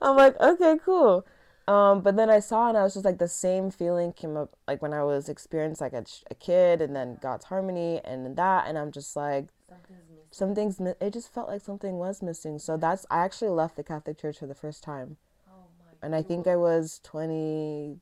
i'm 0.02 0.16
like 0.16 0.38
okay 0.40 0.76
cool 0.84 1.24
um, 1.70 2.00
but 2.00 2.16
then 2.16 2.28
I 2.28 2.40
saw 2.40 2.68
and 2.68 2.76
I 2.76 2.82
was 2.82 2.94
just 2.94 3.04
like 3.04 3.18
the 3.18 3.28
same 3.28 3.70
feeling 3.70 4.12
came 4.12 4.36
up 4.36 4.56
like 4.66 4.82
when 4.82 4.92
I 4.92 5.04
was 5.04 5.28
experienced 5.28 5.80
like 5.80 5.92
a, 5.92 6.04
a 6.28 6.34
kid 6.34 6.80
and 6.82 6.96
then 6.96 7.18
God's 7.22 7.44
harmony 7.44 8.00
and 8.04 8.36
that 8.36 8.66
and 8.66 8.76
I'm 8.76 8.90
just 8.90 9.14
like 9.14 9.46
something's 9.68 10.00
missing? 10.10 10.24
something's 10.32 10.80
it 11.00 11.12
just 11.12 11.32
felt 11.32 11.48
like 11.48 11.62
something 11.62 11.96
was 11.96 12.22
missing. 12.22 12.58
So 12.58 12.76
that's 12.76 13.06
I 13.08 13.24
actually 13.24 13.50
left 13.50 13.76
the 13.76 13.84
Catholic 13.84 14.18
Church 14.18 14.38
for 14.40 14.48
the 14.48 14.54
first 14.54 14.82
time. 14.82 15.16
Oh 15.48 15.62
my 15.78 15.84
and 16.04 16.16
I 16.16 16.22
think 16.22 16.48
I 16.48 16.56
was 16.56 16.98
23 17.04 18.00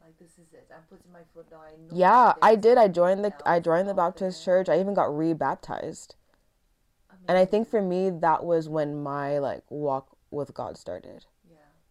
like 0.00 0.18
this 0.18 0.38
is 0.38 0.54
it. 0.54 0.66
I'm 0.74 0.82
putting 0.88 1.12
my 1.12 1.20
foot 1.34 1.50
down. 1.50 1.60
I 1.60 1.94
yeah 1.94 2.32
I 2.40 2.54
did. 2.54 2.78
I 2.78 2.88
joined 2.88 3.22
the 3.22 3.34
I 3.44 3.60
joined 3.60 3.86
the 3.86 3.92
Baptist 3.92 4.46
there. 4.46 4.64
church. 4.64 4.70
I 4.70 4.80
even 4.80 4.94
got 4.94 5.14
re-baptized. 5.14 6.14
And 7.28 7.36
I 7.36 7.44
think 7.44 7.68
for 7.68 7.82
me 7.82 8.08
that 8.08 8.44
was 8.44 8.66
when 8.66 9.02
my 9.02 9.38
like 9.40 9.64
walk 9.68 10.16
with 10.30 10.54
God 10.54 10.78
started 10.78 11.26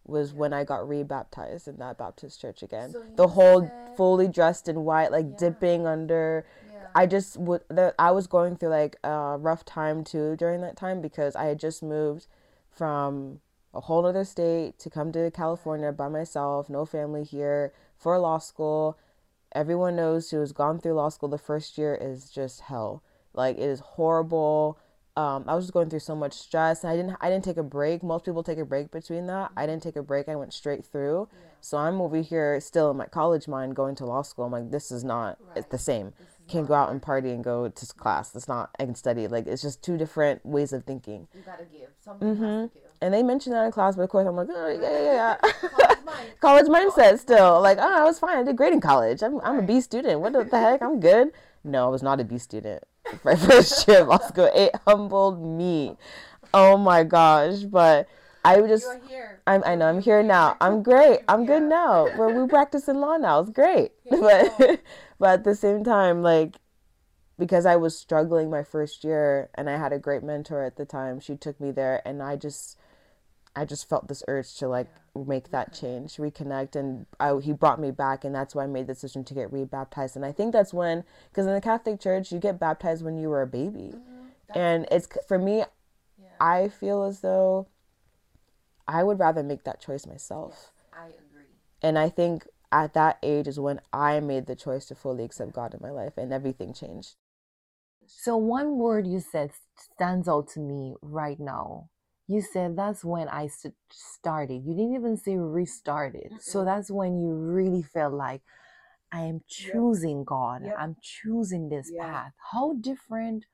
Yeah. 0.05 0.11
was 0.11 0.33
when 0.33 0.53
I 0.53 0.63
got 0.63 0.87
re-baptized 0.87 1.67
in 1.67 1.77
that 1.77 1.97
Baptist 1.97 2.39
church 2.41 2.63
again. 2.63 2.91
So 2.91 3.03
the 3.15 3.27
whole 3.27 3.61
said- 3.61 3.97
fully 3.97 4.27
dressed 4.27 4.67
in 4.67 4.83
white, 4.83 5.11
like 5.11 5.25
Yeah. 5.31 5.37
dipping 5.37 5.87
under. 5.87 6.45
Yeah. 6.71 6.87
I 6.95 7.05
just 7.05 7.37
would. 7.37 7.63
I 7.99 8.11
was 8.11 8.27
going 8.27 8.55
through 8.57 8.69
like 8.69 8.97
a 9.03 9.37
rough 9.39 9.65
time 9.65 10.03
too 10.03 10.35
during 10.35 10.61
that 10.61 10.75
time 10.75 11.01
because 11.01 11.35
I 11.35 11.45
had 11.45 11.59
just 11.59 11.81
moved 11.83 12.27
from 12.69 13.41
a 13.73 13.81
whole 13.81 14.05
other 14.05 14.23
state 14.23 14.79
to 14.79 14.89
come 14.89 15.11
to 15.11 15.29
California 15.31 15.91
by 15.91 16.07
myself, 16.07 16.69
no 16.69 16.85
family 16.85 17.23
here 17.23 17.73
for 17.97 18.17
law 18.19 18.37
school. 18.37 18.97
Everyone 19.53 19.95
knows 19.95 20.29
who 20.31 20.39
has 20.39 20.51
gone 20.51 20.79
through 20.79 20.93
law 20.93 21.09
school. 21.09 21.29
The 21.29 21.37
first 21.37 21.77
year 21.77 21.95
is 21.95 22.29
just 22.29 22.61
hell. 22.61 23.01
Like 23.33 23.57
it 23.57 23.63
is 23.63 23.79
horrible. 23.79 24.77
Um, 25.17 25.45
I 25.47 25.55
was 25.55 25.65
just 25.65 25.73
going 25.73 25.89
through 25.89 25.99
so 25.99 26.15
much 26.15 26.33
stress. 26.33 26.83
And 26.83 26.91
I 26.91 26.95
didn't. 26.97 27.17
I 27.21 27.29
didn't 27.29 27.45
take 27.45 27.57
a 27.57 27.63
break. 27.63 28.03
Most 28.03 28.25
people 28.25 28.43
take 28.43 28.57
a 28.57 28.65
break 28.65 28.91
between 28.91 29.27
that. 29.27 29.51
I 29.55 29.65
didn't 29.65 29.83
take 29.83 29.95
a 29.95 30.03
break. 30.03 30.27
I 30.27 30.35
went 30.35 30.53
straight 30.53 30.85
through. 30.85 31.29
So 31.61 31.77
I'm 31.77 31.99
over 32.01 32.17
here 32.17 32.59
still 32.59 32.91
in 32.91 32.97
my 32.97 33.07
college 33.07 33.47
mind 33.47 33.75
going 33.75 33.95
to 33.95 34.05
law 34.05 34.21
school. 34.21 34.45
I'm 34.45 34.51
like, 34.51 34.71
this 34.71 34.91
is 34.91 35.03
not. 35.03 35.39
It's 35.55 35.67
the 35.67 35.77
same. 35.77 36.13
Can't 36.47 36.67
go 36.67 36.75
out 36.75 36.91
and 36.91 37.01
party 37.01 37.31
and 37.31 37.43
go 37.43 37.67
to 37.69 37.85
class. 37.95 38.29
That's 38.29 38.47
not. 38.47 38.69
I 38.79 38.85
can 38.85 38.93
study. 38.93 39.27
Like 39.27 39.47
it's 39.47 39.63
just 39.63 39.81
two 39.81 39.97
different 39.97 40.45
ways 40.45 40.73
of 40.73 40.83
thinking. 40.83 41.27
You 41.33 41.41
gotta 41.43 41.63
give. 41.65 41.89
Something 41.99 42.35
has 42.35 42.69
to 42.69 42.75
give. 42.75 42.83
And 43.01 43.13
they 43.13 43.23
mentioned 43.23 43.55
that 43.55 43.65
in 43.65 43.71
class, 43.71 43.95
but 43.95 44.03
of 44.03 44.09
course 44.09 44.27
I'm 44.27 44.35
like, 44.35 44.47
oh, 44.51 44.67
yeah, 44.67 44.91
yeah, 44.91 45.37
yeah. 45.43 45.69
College 45.69 46.05
mind. 46.05 46.29
college 46.39 46.65
mindset 46.67 47.19
still. 47.19 47.61
Like, 47.61 47.77
oh, 47.79 48.01
I 48.01 48.03
was 48.03 48.19
fine. 48.19 48.37
I 48.37 48.43
did 48.43 48.55
great 48.55 48.73
in 48.73 48.79
college. 48.79 49.23
I'm, 49.23 49.41
I'm 49.41 49.59
a 49.59 49.61
B 49.63 49.81
student. 49.81 50.21
What 50.21 50.33
the 50.33 50.43
heck? 50.51 50.81
I'm 50.81 50.99
good. 50.99 51.31
No, 51.63 51.87
I 51.87 51.89
was 51.89 52.03
not 52.03 52.19
a 52.19 52.23
B 52.23 52.37
student. 52.37 52.83
My 53.23 53.35
first 53.35 53.87
year 53.87 54.01
of 54.01 54.07
law 54.07 54.19
school, 54.19 54.49
it 54.53 54.75
humbled 54.87 55.41
me. 55.41 55.97
oh 56.53 56.77
my 56.77 57.03
gosh, 57.03 57.63
but 57.63 58.07
I 58.43 58.61
just 58.61 58.87
here. 59.07 59.41
I'm, 59.47 59.63
I 59.65 59.75
know 59.75 59.87
I'm 59.87 60.01
here 60.01 60.21
now. 60.21 60.55
I'm 60.61 60.83
great. 60.83 61.19
I'm 61.27 61.45
good 61.45 61.63
now. 61.63 62.07
We're 62.17 62.43
we 62.43 62.47
practicing 62.47 62.95
law 62.95 63.17
now. 63.17 63.39
It's 63.39 63.49
great. 63.49 63.91
But 64.09 64.81
but 65.19 65.29
at 65.29 65.43
the 65.43 65.55
same 65.55 65.83
time, 65.83 66.21
like 66.21 66.57
because 67.37 67.65
I 67.65 67.75
was 67.75 67.97
struggling 67.97 68.49
my 68.49 68.63
first 68.63 69.03
year 69.03 69.49
and 69.55 69.69
I 69.69 69.77
had 69.77 69.91
a 69.91 69.99
great 69.99 70.23
mentor 70.23 70.63
at 70.63 70.77
the 70.77 70.85
time, 70.85 71.19
she 71.19 71.35
took 71.35 71.59
me 71.59 71.71
there 71.71 72.01
and 72.05 72.21
I 72.23 72.35
just 72.37 72.77
I 73.55 73.65
just 73.65 73.87
felt 73.87 74.07
this 74.07 74.23
urge 74.27 74.55
to 74.55 74.67
like 74.67 74.87
make 75.15 75.51
that 75.51 75.73
change, 75.73 76.17
reconnect, 76.17 76.75
and 76.75 77.05
I, 77.19 77.37
he 77.39 77.53
brought 77.53 77.79
me 77.79 77.91
back, 77.91 78.25
and 78.25 78.35
that's 78.35 78.53
why 78.53 78.63
I 78.63 78.67
made 78.67 78.87
the 78.87 78.93
decision 78.93 79.23
to 79.25 79.33
get 79.33 79.51
rebaptized. 79.51 80.15
And 80.15 80.25
I 80.25 80.31
think 80.31 80.51
that's 80.51 80.73
when, 80.73 81.03
because 81.29 81.47
in 81.47 81.53
the 81.53 81.61
Catholic 81.61 81.99
Church, 81.99 82.31
you 82.31 82.39
get 82.39 82.59
baptized 82.59 83.03
when 83.03 83.17
you 83.17 83.29
were 83.29 83.41
a 83.41 83.47
baby, 83.47 83.93
mm-hmm. 83.95 84.57
and 84.57 84.87
it's 84.91 85.07
for 85.27 85.39
me. 85.39 85.63
Yeah. 86.17 86.27
I 86.39 86.67
feel 86.69 87.03
as 87.03 87.21
though 87.21 87.67
I 88.87 89.03
would 89.03 89.19
rather 89.19 89.43
make 89.43 89.63
that 89.63 89.81
choice 89.81 90.05
myself. 90.05 90.71
I 90.93 91.07
agree. 91.07 91.45
And 91.81 91.97
I 91.97 92.09
think 92.09 92.47
at 92.71 92.93
that 92.93 93.17
age 93.23 93.47
is 93.47 93.59
when 93.59 93.79
I 93.93 94.19
made 94.19 94.47
the 94.47 94.55
choice 94.55 94.85
to 94.87 94.95
fully 94.95 95.23
accept 95.23 95.53
God 95.53 95.73
in 95.73 95.79
my 95.81 95.91
life 95.91 96.17
and 96.17 96.33
everything 96.33 96.73
changed. 96.73 97.15
So 98.05 98.37
one 98.37 98.77
word 98.77 99.07
you 99.07 99.19
said 99.19 99.51
stands 99.77 100.27
out 100.27 100.47
to 100.49 100.59
me 100.59 100.95
right 101.01 101.39
now. 101.39 101.89
You 102.27 102.41
said 102.41 102.75
that's 102.75 103.03
when 103.05 103.27
I 103.29 103.47
st- 103.47 103.75
started. 103.91 104.63
You 104.65 104.73
didn't 104.73 104.95
even 104.95 105.17
say 105.17 105.37
restarted. 105.37 106.33
So 106.39 106.59
Mm-mm. 106.59 106.65
that's 106.65 106.89
when 106.89 107.19
you 107.19 107.33
really 107.33 107.83
felt 107.83 108.13
like 108.13 108.41
I 109.11 109.21
am 109.21 109.41
choosing 109.47 110.23
God. 110.23 110.63
Yep. 110.65 110.75
I'm 110.77 110.95
choosing 111.01 111.69
this 111.69 111.91
Yeah. 111.93 112.05
path. 112.05 112.33
How 112.51 112.73
different? 112.73 113.45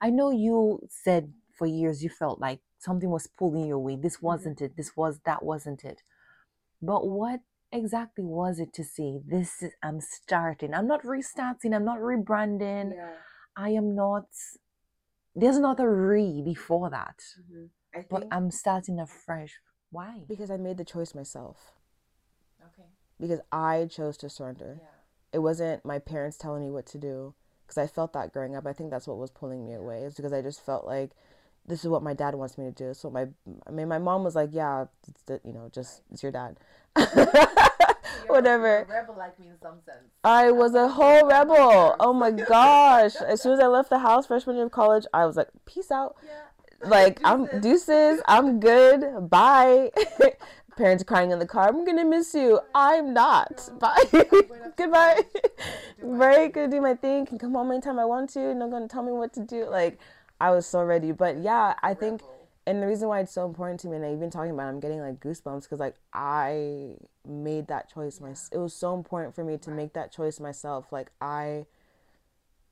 I 0.00 0.10
know 0.10 0.30
you 0.30 0.86
said 0.88 1.32
for 1.58 1.66
years 1.66 2.02
you 2.04 2.10
felt 2.10 2.40
like 2.40 2.60
something 2.78 3.10
was 3.10 3.26
pulling 3.26 3.66
you 3.66 3.76
away. 3.76 3.96
This 3.96 4.22
wasn't 4.22 4.60
it. 4.60 4.76
This 4.76 4.96
was 4.96 5.20
that 5.24 5.42
wasn't 5.42 5.84
it. 5.84 6.02
But 6.80 7.08
what 7.08 7.40
exactly 7.72 8.24
was 8.24 8.60
it 8.60 8.72
to 8.74 8.84
say 8.84 9.20
this 9.26 9.62
is 9.62 9.72
I'm 9.82 10.00
starting. 10.00 10.72
I'm 10.74 10.86
not 10.86 11.04
restarting. 11.04 11.74
I'm 11.74 11.84
not 11.84 11.98
rebranding. 11.98 12.94
Yeah. 12.94 13.10
I 13.56 13.70
am 13.70 13.94
not. 13.96 14.26
There's 15.34 15.58
not 15.58 15.80
a 15.80 15.88
re 15.88 16.42
before 16.44 16.90
that, 16.90 17.18
Mhm. 17.40 17.70
I 17.94 17.98
think 17.98 18.10
but 18.10 18.26
I'm 18.30 18.50
starting 18.50 18.98
afresh. 18.98 19.60
Why? 19.90 20.22
Because 20.28 20.50
I 20.50 20.56
made 20.56 20.76
the 20.76 20.84
choice 20.84 21.14
myself. 21.14 21.72
Okay. 22.60 22.88
Because 23.20 23.40
I 23.52 23.86
chose 23.90 24.16
to 24.18 24.28
surrender. 24.28 24.78
Yeah. 24.80 24.88
It 25.32 25.38
wasn't 25.38 25.84
my 25.84 25.98
parents 25.98 26.36
telling 26.36 26.62
me 26.62 26.70
what 26.70 26.86
to 26.86 26.98
do. 26.98 27.34
Because 27.64 27.78
I 27.78 27.86
felt 27.86 28.12
that 28.12 28.32
growing 28.32 28.56
up. 28.56 28.66
I 28.66 28.72
think 28.72 28.90
that's 28.90 29.06
what 29.06 29.18
was 29.18 29.30
pulling 29.30 29.64
me 29.64 29.74
away. 29.74 30.02
Is 30.02 30.14
because 30.14 30.32
I 30.32 30.42
just 30.42 30.64
felt 30.64 30.84
like 30.86 31.12
this 31.66 31.80
is 31.84 31.88
what 31.88 32.02
my 32.02 32.12
dad 32.12 32.34
wants 32.34 32.58
me 32.58 32.64
to 32.66 32.72
do. 32.72 32.92
So 32.92 33.10
my, 33.10 33.28
I 33.66 33.70
mean, 33.70 33.88
my 33.88 33.98
mom 33.98 34.24
was 34.24 34.34
like, 34.34 34.50
yeah, 34.52 34.86
it's 35.08 35.22
the, 35.22 35.40
you 35.44 35.52
know, 35.52 35.70
just 35.72 36.02
it's 36.10 36.22
your 36.22 36.32
dad. 36.32 36.58
Whatever. 38.26 38.86
Rebel 38.90 39.14
like 39.16 39.38
me 39.38 39.48
in 39.48 39.58
some 39.60 39.80
sense. 39.84 40.10
I 40.22 40.50
was 40.50 40.74
a 40.74 40.88
whole 40.88 41.26
rebel. 41.26 41.96
Oh 42.00 42.12
my 42.12 42.30
gosh. 42.48 43.16
As 43.16 43.42
soon 43.42 43.52
as 43.52 43.60
I 43.60 43.66
left 43.66 43.90
the 43.90 43.98
house 43.98 44.26
freshman 44.26 44.56
year 44.56 44.66
of 44.66 44.72
college, 44.72 45.04
I 45.12 45.24
was 45.24 45.36
like, 45.36 45.48
peace 45.66 45.90
out. 45.90 46.16
Yeah. 46.24 46.32
Like, 46.86 47.20
I'm 47.24 47.46
Deuces. 47.46 47.86
deuces. 47.86 48.20
I'm 48.26 48.60
good. 48.60 49.30
Bye. 49.30 49.90
Parents 50.76 51.04
crying 51.04 51.30
in 51.30 51.38
the 51.38 51.46
car. 51.46 51.68
I'm 51.68 51.84
going 51.84 51.96
to 51.96 52.04
miss 52.04 52.34
you. 52.34 52.60
I'm 52.74 53.14
not. 53.14 53.68
Bye. 53.78 54.04
Goodbye. 54.76 55.22
Very 56.02 56.48
good. 56.48 56.70
Do 56.70 56.80
my 56.80 56.94
thing. 56.94 57.26
Can 57.26 57.38
come 57.38 57.52
home 57.54 57.70
anytime 57.70 57.98
I 57.98 58.04
want 58.04 58.30
to. 58.30 58.54
Not 58.54 58.70
going 58.70 58.82
to 58.82 58.88
tell 58.88 59.04
me 59.04 59.12
what 59.12 59.32
to 59.34 59.40
do. 59.40 59.66
Like, 59.68 59.98
I 60.40 60.50
was 60.50 60.66
so 60.66 60.82
ready. 60.82 61.12
But 61.12 61.38
yeah, 61.38 61.74
I 61.82 61.94
think, 61.94 62.22
and 62.66 62.82
the 62.82 62.86
reason 62.86 63.08
why 63.08 63.20
it's 63.20 63.32
so 63.32 63.46
important 63.46 63.80
to 63.80 63.88
me, 63.88 63.96
and 63.96 64.04
I've 64.04 64.18
been 64.18 64.30
talking 64.30 64.50
about, 64.50 64.66
it, 64.66 64.70
I'm 64.70 64.80
getting 64.80 65.00
like 65.00 65.20
goosebumps 65.20 65.62
because 65.62 65.78
like 65.78 65.94
I 66.12 66.96
made 67.26 67.68
that 67.68 67.92
choice. 67.92 68.20
My 68.20 68.34
it 68.52 68.58
was 68.58 68.74
so 68.74 68.94
important 68.94 69.34
for 69.34 69.44
me 69.44 69.58
to 69.58 69.70
make 69.70 69.92
that 69.94 70.12
choice 70.12 70.40
myself. 70.40 70.90
Like 70.90 71.10
I, 71.20 71.66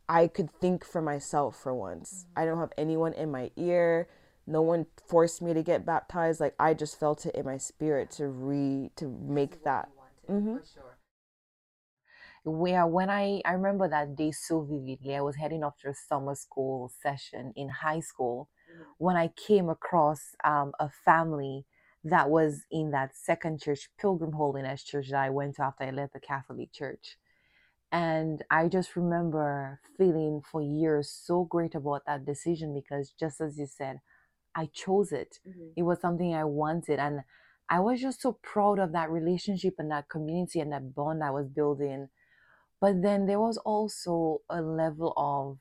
I 0.09 0.27
could 0.29 0.51
think 0.61 0.85
for 0.85 1.01
myself 1.03 1.57
for 1.57 1.75
once. 1.75 2.27
I 2.37 2.45
don't 2.45 2.59
have 2.59 2.73
anyone 2.77 3.13
in 3.15 3.31
my 3.31 3.51
ear. 3.57 4.09
No 4.47 4.63
one 4.63 4.87
forced 5.07 5.41
me 5.41 5.55
to 5.55 5.63
get 5.63 5.87
baptized. 5.87 6.41
Like 6.41 6.55
I 6.59 6.75
just 6.75 6.99
felt 6.99 7.25
it 7.27 7.35
in 7.35 7.45
my 7.47 7.59
spirit 7.59 8.11
to 8.13 8.27
re 8.29 8.91
to 8.97 9.09
make 9.09 9.63
that. 9.65 9.89
Mhm. 10.29 10.61
For 10.61 10.67
sure. 10.67 10.99
Where 12.45 12.87
when 12.87 13.09
I 13.09 13.41
I 13.45 13.53
remember 13.53 13.89
that 13.89 14.17
day 14.17 14.33
so 14.33 14.63
vividly. 14.63 15.15
I 15.17 15.21
was 15.21 15.37
heading 15.37 15.63
off 15.63 15.79
to 15.79 15.91
a 15.91 15.95
summer 15.95 16.35
school 16.35 16.89
session 16.89 17.53
in 17.55 17.69
high 17.69 18.01
school 18.01 18.49
Mhm. 18.71 18.87
when 18.99 19.17
I 19.17 19.29
came 19.29 19.69
across 19.69 20.35
um, 20.45 20.73
a 20.81 20.89
family 20.89 21.67
that 22.05 22.29
was 22.31 22.67
in 22.71 22.91
that 22.91 23.15
second 23.15 23.61
church, 23.61 23.89
Pilgrim 23.97 24.33
Holiness 24.33 24.83
Church, 24.83 25.11
that 25.11 25.23
I 25.23 25.31
went 25.31 25.55
to 25.57 25.63
after 25.63 25.85
I 25.85 25.91
left 25.91 26.15
the 26.15 26.21
Catholic 26.21 26.73
Church. 26.73 27.17
And 27.93 28.43
I 28.51 28.69
just 28.69 28.97
remember 28.97 29.81
feeling 29.99 30.43
for 30.43 30.63
years 30.63 31.11
so 31.11 31.45
great 31.45 31.75
about 31.77 32.07
that 32.07 32.25
decision 32.25 32.75
because, 32.75 33.13
just 33.13 33.41
as 33.41 33.59
you 33.59 33.67
said, 33.67 34.01
I 34.55 34.67
chose 34.67 35.13
it. 35.13 35.41
Mhm. 35.47 35.73
It 35.77 35.83
was 35.85 36.01
something 36.01 36.35
I 36.35 36.45
wanted. 36.45 36.99
And 37.01 37.25
I 37.69 37.81
was 37.81 38.01
just 38.01 38.23
so 38.23 38.33
proud 38.35 38.79
of 38.79 38.93
that 38.93 39.11
relationship 39.11 39.77
and 39.79 39.91
that 39.91 40.09
community 40.09 40.61
and 40.61 40.73
that 40.73 40.95
bond 40.95 41.25
I 41.25 41.31
was 41.31 41.49
building. 41.49 42.11
But 42.81 43.03
then 43.03 43.27
there 43.27 43.41
was 43.41 43.59
also 43.59 44.43
a 44.51 44.61
level 44.63 45.13
of 45.17 45.59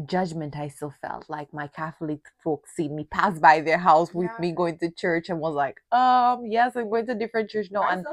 judgment 0.00 0.56
I 0.56 0.68
still 0.68 0.94
felt. 1.02 1.28
Like 1.30 1.52
my 1.54 1.68
Catholic 1.68 2.20
folks 2.42 2.74
seen 2.76 2.96
me 2.96 3.04
pass 3.04 3.38
by 3.38 3.60
their 3.60 3.78
house 3.78 4.14
with 4.14 4.26
Yeah. 4.26 4.40
me 4.40 4.52
going 4.52 4.78
to 4.78 4.90
church 4.90 5.28
and 5.28 5.40
was 5.40 5.54
like, 5.54 5.80
um, 5.92 6.46
yes, 6.46 6.76
I'm 6.76 6.90
going 6.90 7.06
to 7.06 7.14
different 7.14 7.50
church 7.50 7.68
now. 7.70 7.82
I 7.82 7.94
And 7.94 8.06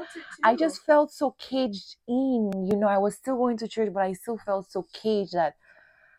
I 0.44 0.56
just 0.56 0.84
felt 0.84 1.12
so 1.12 1.32
caged 1.38 1.96
in. 2.08 2.50
You 2.70 2.76
know, 2.76 2.88
I 2.88 2.98
was 2.98 3.14
still 3.16 3.36
going 3.36 3.58
to 3.58 3.68
church, 3.68 3.92
but 3.92 4.02
I 4.04 4.12
still 4.14 4.38
felt 4.38 4.70
so 4.70 4.86
caged 4.92 5.32
that 5.34 5.54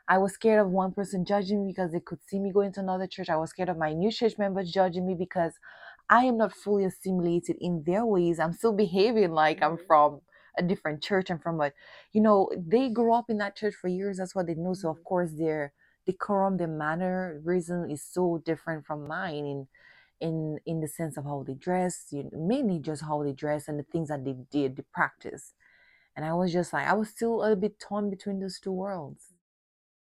I 0.07 0.17
was 0.19 0.33
scared 0.33 0.59
of 0.61 0.69
one 0.71 0.93
person 0.93 1.25
judging 1.25 1.65
me 1.65 1.73
because 1.73 1.91
they 1.91 1.99
could 1.99 2.19
see 2.27 2.39
me 2.39 2.51
going 2.51 2.71
to 2.73 2.79
another 2.81 3.07
church. 3.07 3.29
I 3.29 3.37
was 3.37 3.49
scared 3.51 3.69
of 3.69 3.77
my 3.77 3.93
new 3.93 4.11
church 4.11 4.37
members 4.37 4.71
judging 4.71 5.05
me 5.07 5.15
because 5.15 5.53
I 6.09 6.25
am 6.25 6.37
not 6.37 6.53
fully 6.53 6.85
assimilated 6.85 7.57
in 7.59 7.83
their 7.85 8.05
ways. 8.05 8.39
I'm 8.39 8.53
still 8.53 8.73
behaving 8.73 9.31
like 9.31 9.63
I'm 9.63 9.77
Mhm. 9.77 9.87
from 9.87 10.21
a 10.57 10.63
different 10.63 11.01
church. 11.03 11.29
I'm 11.29 11.39
from 11.39 11.59
a, 11.61 11.71
you 12.13 12.21
know, 12.21 12.49
they 12.55 12.89
grew 12.89 13.13
up 13.13 13.29
in 13.29 13.37
that 13.39 13.55
church 13.55 13.75
for 13.75 13.87
years. 13.87 14.17
That's 14.17 14.35
what 14.35 14.47
they 14.47 14.55
know. 14.55 14.73
So 14.73 14.89
of 14.89 14.97
Mhm. 14.97 15.03
course 15.03 15.31
their 15.33 15.73
decorum, 16.05 16.57
their 16.57 16.67
manner, 16.67 17.39
reason 17.43 17.89
is 17.91 18.03
so 18.03 18.41
different 18.45 18.85
from 18.85 19.07
mine 19.07 19.45
in 19.45 19.67
in 20.19 20.59
in 20.65 20.81
the 20.81 20.87
sense 20.87 21.17
of 21.17 21.25
how 21.25 21.43
they 21.43 21.53
dress, 21.53 22.07
you 22.11 22.23
know, 22.23 22.29
mainly 22.33 22.79
just 22.79 23.03
how 23.03 23.23
they 23.23 23.33
dress 23.33 23.67
and 23.67 23.79
the 23.79 23.83
things 23.83 24.09
that 24.09 24.23
they 24.25 24.33
did, 24.51 24.75
the 24.75 24.83
practice. 24.83 25.53
And 26.15 26.25
I 26.25 26.33
was 26.33 26.51
just 26.53 26.73
like, 26.73 26.87
I 26.87 26.93
was 26.93 27.09
still 27.09 27.43
a 27.43 27.55
bit 27.55 27.79
torn 27.79 28.09
between 28.09 28.39
those 28.39 28.59
two 28.59 28.71
worlds. 28.73 29.35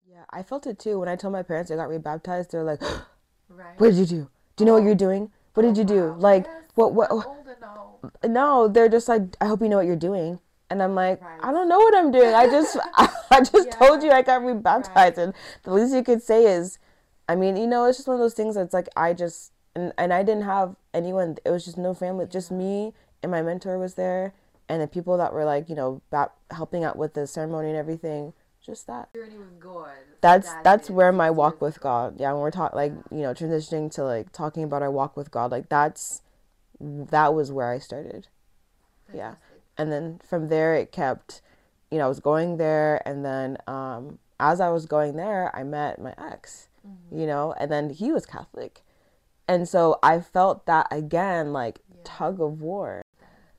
Yeah, 0.07 0.25
I 0.29 0.43
felt 0.43 0.67
it 0.67 0.79
too 0.79 0.99
when 0.99 1.09
I 1.09 1.15
told 1.15 1.33
my 1.33 1.43
parents 1.43 1.71
I 1.71 1.75
got 1.75 1.89
rebaptized. 1.89 2.51
They're 2.51 2.63
like, 2.63 2.81
Right. 3.49 3.75
"What 3.77 3.87
did 3.89 3.97
you 3.97 4.05
do? 4.05 4.29
Do 4.55 4.63
you 4.63 4.65
know 4.65 4.73
what 4.73 4.83
Oh. 4.83 4.85
you're 4.85 4.95
doing? 4.95 5.31
What 5.55 5.63
did 5.63 5.77
you 5.77 5.83
do? 5.85 6.15
Like, 6.19 6.49
what? 6.75 6.93
What? 6.93 7.29
No 8.23 8.67
they're 8.67 8.89
just 8.89 9.07
like 9.07 9.35
i 9.41 9.45
hope 9.47 9.61
you 9.61 9.69
know 9.69 9.77
what 9.77 9.85
you're 9.85 9.95
doing 9.95 10.39
and 10.69 10.81
i'm 10.83 10.95
like 10.95 11.21
i 11.39 11.51
don't 11.51 11.67
know 11.69 11.77
what 11.79 11.95
i'm 11.95 12.11
doing 12.11 12.33
i 12.33 12.47
just 12.47 12.77
i, 12.95 13.39
just 13.39 13.53
Yeah. 13.55 13.87
told 13.87 14.03
you 14.03 14.11
i 14.11 14.21
got 14.21 14.43
rebaptized 14.43 15.17
Right. 15.17 15.17
and 15.17 15.33
the 15.63 15.73
least 15.73 15.93
you 15.93 16.03
could 16.03 16.21
say 16.21 16.45
is 16.45 16.77
i 17.27 17.35
mean 17.35 17.55
you 17.57 17.67
know 17.67 17.85
it's 17.85 17.97
just 17.97 18.07
one 18.07 18.15
of 18.15 18.21
those 18.21 18.33
things 18.33 18.55
that's 18.55 18.73
like 18.73 18.89
i 18.95 19.13
just 19.13 19.51
and, 19.75 19.91
and 19.97 20.13
i 20.13 20.23
didn't 20.23 20.43
have 20.43 20.75
anyone 20.93 21.37
it 21.45 21.49
was 21.49 21.65
just 21.65 21.77
no 21.77 21.93
family 21.93 22.25
just 22.27 22.51
me 22.51 22.93
and 23.23 23.31
my 23.31 23.41
mentor 23.41 23.77
was 23.79 23.95
there 23.95 24.33
and 24.69 24.81
the 24.81 24.87
people 24.87 25.17
that 25.17 25.33
were 25.33 25.45
like 25.45 25.69
you 25.69 25.75
know 25.75 26.01
helping 26.51 26.83
out 26.83 26.97
with 26.97 27.13
the 27.13 27.25
ceremony 27.27 27.69
and 27.69 27.77
everything 27.77 28.33
just 28.65 28.87
that 28.87 29.13
Journey 29.13 29.37
with 29.37 29.59
God. 29.59 29.89
that's 30.21 30.51
that's 30.63 30.89
where 30.89 31.11
my 31.11 31.29
walk 31.29 31.61
with 31.61 31.79
god 31.79 32.15
yeah 32.19 32.31
when 32.31 32.41
we're 32.41 32.51
talking 32.51 32.75
like 32.75 32.93
you 33.11 33.19
know 33.19 33.33
transitioning 33.33 33.91
to 33.93 34.03
like 34.03 34.31
talking 34.31 34.63
about 34.63 34.81
our 34.81 34.91
walk 34.91 35.15
with 35.15 35.29
god 35.31 35.51
like 35.51 35.69
that's 35.69 36.21
that 36.79 37.33
was 37.33 37.51
where 37.51 37.71
i 37.71 37.79
started 37.79 38.27
yeah. 39.13 39.35
And 39.77 39.91
then 39.91 40.19
from 40.27 40.47
there 40.49 40.73
it 40.75 40.91
kept 40.91 41.41
you 41.91 41.99
know 41.99 42.05
i 42.05 42.07
was 42.07 42.19
going 42.19 42.57
there 42.57 43.01
and 43.07 43.23
then 43.23 43.57
um 43.67 44.19
as 44.39 44.59
i 44.59 44.69
was 44.69 44.85
going 44.85 45.15
there 45.15 45.55
i 45.55 45.63
met 45.63 45.99
my 46.01 46.13
ex 46.17 46.69
Mm-hmm. 46.87 47.19
you 47.19 47.25
know 47.25 47.51
and 47.59 47.71
then 47.71 47.89
he 47.89 48.11
was 48.11 48.27
catholic 48.27 48.83
and 49.47 49.67
so 49.67 49.97
i 50.03 50.19
felt 50.19 50.67
that 50.67 50.85
again 50.91 51.51
like 51.51 51.79
Yeah. 51.89 52.01
tug 52.03 52.39
of 52.39 52.61
war 52.61 53.01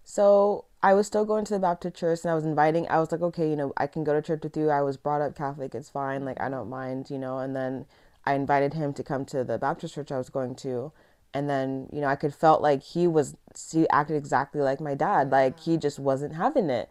so 0.05 0.65
i 0.87 0.95
was 0.95 1.07
still 1.09 1.25
going 1.25 1.45
to 1.45 1.53
the 1.53 1.59
baptist 1.59 1.97
church 1.97 2.21
and 2.23 2.31
i 2.31 2.35
was 2.35 2.45
inviting 2.45 2.87
i 2.89 3.01
was 3.01 3.11
like 3.11 3.21
okay 3.21 3.51
you 3.51 3.57
know 3.57 3.73
i 3.77 3.87
can 3.89 4.05
go 4.05 4.15
to 4.15 4.23
church 4.23 4.43
with 4.45 4.57
you. 4.57 4.71
I 4.71 4.83
was 4.83 4.97
brought 4.97 5.21
up 5.21 5.35
catholic. 5.35 5.75
It's 5.75 5.91
fine. 5.91 6.25
Like 6.25 6.41
i 6.41 6.49
don't 6.49 6.71
mind 6.71 7.11
you 7.11 7.19
know 7.19 7.39
and 7.39 7.57
then 7.57 7.87
i 8.25 8.35
invited 8.35 8.75
him 8.75 8.93
to 8.95 9.03
come 9.03 9.25
to 9.27 9.43
the 9.43 9.59
baptist 9.59 9.95
church 9.95 10.13
i 10.13 10.19
was 10.19 10.31
going 10.31 10.55
to. 10.67 10.93
And 11.35 11.51
then 11.51 11.89
you 11.93 12.01
know 12.01 12.07
i 12.07 12.15
could 12.15 12.35
felt 12.35 12.63
like 12.63 12.83
he 12.95 13.09
was 13.09 13.37
he 13.73 13.89
acted 13.91 14.17
exactly 14.17 14.61
like 14.61 14.81
my 14.81 14.95
dad. 14.95 15.31
Like 15.31 15.59
he 15.59 15.77
just 15.77 15.99
wasn't 15.99 16.35
having 16.35 16.71
it. 16.71 16.89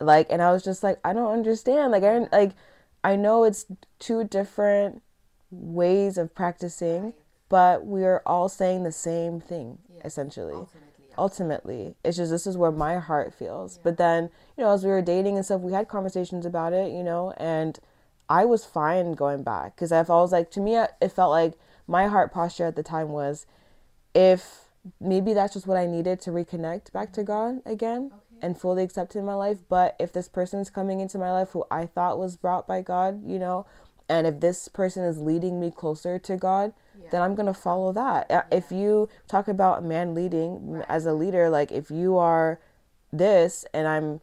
Like 0.00 0.26
and 0.30 0.40
i 0.40 0.50
was 0.50 0.64
just 0.64 0.82
like 0.82 0.98
i 1.04 1.12
don't 1.12 1.32
understand. 1.32 1.92
Like 1.92 2.04
i 2.04 2.12
don't 2.14 2.32
like 2.32 2.52
i 3.04 3.16
know 3.16 3.44
it's 3.44 3.66
two 3.98 4.24
different 4.24 5.02
ways 5.50 6.16
of 6.16 6.34
practicing, 6.34 7.12
but 7.50 7.84
we're 7.84 8.22
all 8.24 8.48
saying 8.48 8.84
the 8.84 8.92
same 8.92 9.40
thing 9.40 9.78
essentially. 10.04 10.54
Ultimately, 10.54 10.85
Ultimately, 11.18 11.94
it's 12.04 12.16
just 12.16 12.30
this 12.30 12.46
is 12.46 12.56
where 12.56 12.70
my 12.70 12.98
heart 12.98 13.34
feels. 13.34 13.78
But 13.78 13.96
then, 13.96 14.30
you 14.56 14.64
know, 14.64 14.70
as 14.72 14.84
we 14.84 14.90
were 14.90 15.02
dating 15.02 15.36
and 15.36 15.44
stuff, 15.44 15.60
we 15.60 15.72
had 15.72 15.88
conversations 15.88 16.44
about 16.44 16.72
it, 16.72 16.92
you 16.92 17.02
know, 17.02 17.32
and 17.36 17.78
I 18.28 18.44
was 18.44 18.64
fine 18.64 19.12
going 19.12 19.42
back 19.42 19.76
because 19.76 19.92
I 19.92 20.02
felt 20.04 20.32
like 20.32 20.50
to 20.52 20.60
me, 20.60 20.76
it 20.76 21.12
felt 21.12 21.30
like 21.30 21.54
my 21.86 22.08
heart 22.08 22.32
posture 22.32 22.66
at 22.66 22.76
the 22.76 22.82
time 22.82 23.10
was 23.10 23.46
if 24.14 24.64
maybe 25.00 25.32
that's 25.32 25.54
just 25.54 25.66
what 25.66 25.76
I 25.76 25.86
needed 25.86 26.20
to 26.22 26.30
reconnect 26.30 26.92
back 26.92 27.12
to 27.14 27.22
God 27.22 27.60
again 27.64 28.12
and 28.42 28.58
fully 28.58 28.82
accept 28.82 29.16
in 29.16 29.24
my 29.24 29.34
life. 29.34 29.58
But 29.68 29.96
if 29.98 30.12
this 30.12 30.28
person 30.28 30.60
is 30.60 30.70
coming 30.70 31.00
into 31.00 31.18
my 31.18 31.32
life 31.32 31.50
who 31.50 31.64
I 31.70 31.86
thought 31.86 32.18
was 32.18 32.36
brought 32.36 32.66
by 32.66 32.82
God, 32.82 33.22
you 33.26 33.38
know, 33.38 33.66
and 34.08 34.26
if 34.26 34.40
this 34.40 34.68
person 34.68 35.04
is 35.04 35.18
leading 35.18 35.60
me 35.60 35.70
closer 35.70 36.18
to 36.18 36.36
God, 36.36 36.72
then 37.10 37.22
I'm 37.22 37.34
going 37.34 37.46
to 37.46 37.54
follow 37.54 37.92
that. 37.92 38.30
Uh, 38.30 38.42
If 38.50 38.72
you 38.72 39.08
talk 39.28 39.48
about 39.48 39.78
a 39.78 39.82
man 39.82 40.14
leading 40.14 40.82
as 40.88 41.06
a 41.06 41.12
leader, 41.12 41.48
like 41.50 41.70
if 41.70 41.90
you 41.90 42.16
are 42.16 42.58
this 43.12 43.64
and 43.72 43.86
I'm 43.86 44.20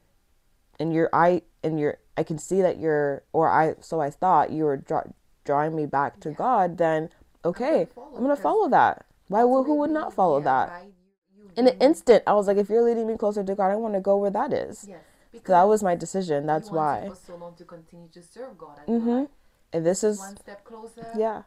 and 0.80 0.94
you're 0.94 1.10
I 1.14 1.44
and 1.64 1.80
you're 1.80 1.98
I 2.18 2.24
can 2.24 2.38
see 2.38 2.62
that 2.62 2.80
you're 2.80 3.24
or 3.32 3.50
I 3.50 3.76
so 3.80 4.02
I 4.02 4.10
thought 4.10 4.52
you 4.52 4.66
were 4.66 4.78
draw, 4.78 5.04
drawing 5.46 5.76
me 5.76 5.86
back 5.86 6.20
to 6.22 6.32
God, 6.32 6.78
then 6.78 7.10
okay, 7.46 7.88
I'm 8.16 8.22
gonna 8.22 8.36
follow 8.36 8.68
that. 8.70 9.06
Why 9.28 9.44
would 9.44 9.64
who 9.64 9.76
would 9.76 9.92
not 9.92 10.14
follow 10.14 10.40
yeah, 10.40 10.44
that? 10.44 10.70
by 10.70 10.82
you, 10.82 11.44
you 11.44 11.52
In 11.56 11.68
an 11.68 11.78
instant, 11.80 12.24
I 12.28 12.34
was 12.34 12.48
like, 12.48 12.58
if 12.58 12.70
you're 12.70 12.84
leading 12.84 13.08
me 13.08 13.18
closer 13.18 13.44
to 13.44 13.56
God, 13.56 13.72
I 13.72 13.76
want 13.76 13.94
to 13.94 14.02
go 14.02 14.18
where 14.18 14.32
that 14.32 14.52
is. 14.52 14.86
Yes. 14.88 15.00
So 15.34 15.52
that 15.54 15.64
was 15.64 15.82
my 15.82 15.96
decision. 15.96 16.46
That's 16.46 16.70
why. 16.70 17.08
to 17.10 17.16
so 17.16 17.36
long 17.36 17.56
to 17.56 17.66
continue 17.66 18.08
to 18.10 18.22
serve 18.22 18.58
God. 18.58 18.80
Mhm. 18.88 19.06
God, 19.06 19.30
And 19.74 19.86
this 19.86 20.04
is 20.04 20.20
one 20.20 20.38
step 20.38 20.64
closer. 20.64 21.12
yeah, 21.18 21.44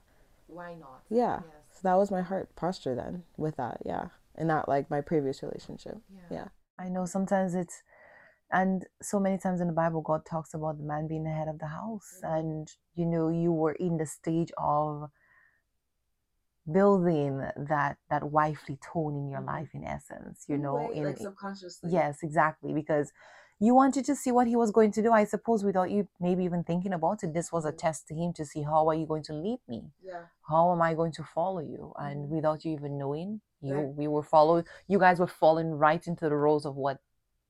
Why 0.48 0.74
not? 0.74 1.02
yeah. 1.08 1.40
Yes. 1.44 1.54
So 1.72 1.80
that 1.84 1.94
was 1.94 2.10
my 2.10 2.22
heart 2.22 2.54
posture 2.56 2.94
then 2.94 3.24
with 3.36 3.56
that, 3.56 3.78
yeah, 3.84 4.08
and 4.34 4.48
not 4.48 4.68
like 4.68 4.90
my 4.90 5.00
previous 5.00 5.42
relationship. 5.42 5.98
Yeah. 6.12 6.36
yeah. 6.38 6.48
I 6.78 6.88
know 6.88 7.06
sometimes 7.06 7.54
it's, 7.54 7.82
and 8.50 8.86
so 9.00 9.18
many 9.18 9.38
times 9.38 9.60
in 9.60 9.66
the 9.66 9.72
Bible, 9.72 10.02
God 10.02 10.24
talks 10.24 10.54
about 10.54 10.78
the 10.78 10.84
man 10.84 11.06
being 11.08 11.24
the 11.24 11.30
head 11.30 11.48
of 11.48 11.58
the 11.58 11.66
house. 11.66 12.20
Mm-hmm. 12.22 12.34
And, 12.34 12.68
you 12.94 13.06
know, 13.06 13.28
you 13.28 13.52
were 13.52 13.72
in 13.72 13.96
the 13.96 14.06
stage 14.06 14.50
of 14.58 15.10
building 16.70 17.38
that 17.56 17.96
that 18.10 18.24
wifely 18.30 18.78
tone 18.92 19.16
in 19.16 19.30
your 19.30 19.40
mm-hmm. 19.40 19.48
life 19.50 19.68
in 19.72 19.84
essence 19.84 20.44
you 20.48 20.58
know 20.58 20.88
Way, 20.90 20.96
in 20.96 21.04
like 21.04 21.18
subconsciously. 21.18 21.90
yes 21.92 22.18
exactly 22.22 22.72
because 22.72 23.12
you 23.58 23.74
wanted 23.74 24.04
to 24.04 24.14
see 24.14 24.30
what 24.30 24.46
he 24.46 24.56
was 24.56 24.70
going 24.70 24.92
to 24.92 25.02
do 25.02 25.12
i 25.12 25.24
suppose 25.24 25.64
without 25.64 25.90
you 25.90 26.06
maybe 26.20 26.44
even 26.44 26.62
thinking 26.62 26.92
about 26.92 27.22
it 27.24 27.32
this 27.32 27.50
was 27.52 27.64
a 27.64 27.72
Mhm. 27.72 27.78
test 27.78 28.06
to 28.08 28.14
him 28.14 28.32
to 28.34 28.44
see 28.44 28.62
how 28.62 28.86
are 28.88 28.94
you 28.94 29.06
going 29.06 29.22
to 29.22 29.32
lead 29.32 29.60
me 29.68 29.80
Yeah. 30.02 30.24
how 30.50 30.72
am 30.72 30.80
I 30.82 30.94
going 30.94 31.10
to 31.12 31.24
follow 31.24 31.60
you? 31.60 31.92
And 31.98 32.26
Mhm. 32.26 32.28
without 32.36 32.64
you 32.64 32.72
even 32.72 32.96
knowing, 32.98 33.40
you 33.60 33.80
we 34.00 34.06
were 34.06 34.22
following 34.22 34.64
you 34.86 34.98
guys 35.04 35.18
were 35.18 35.32
falling 35.44 35.70
right 35.86 36.06
into 36.06 36.28
the 36.28 36.36
roles 36.36 36.64
of 36.64 36.76
what 36.76 36.98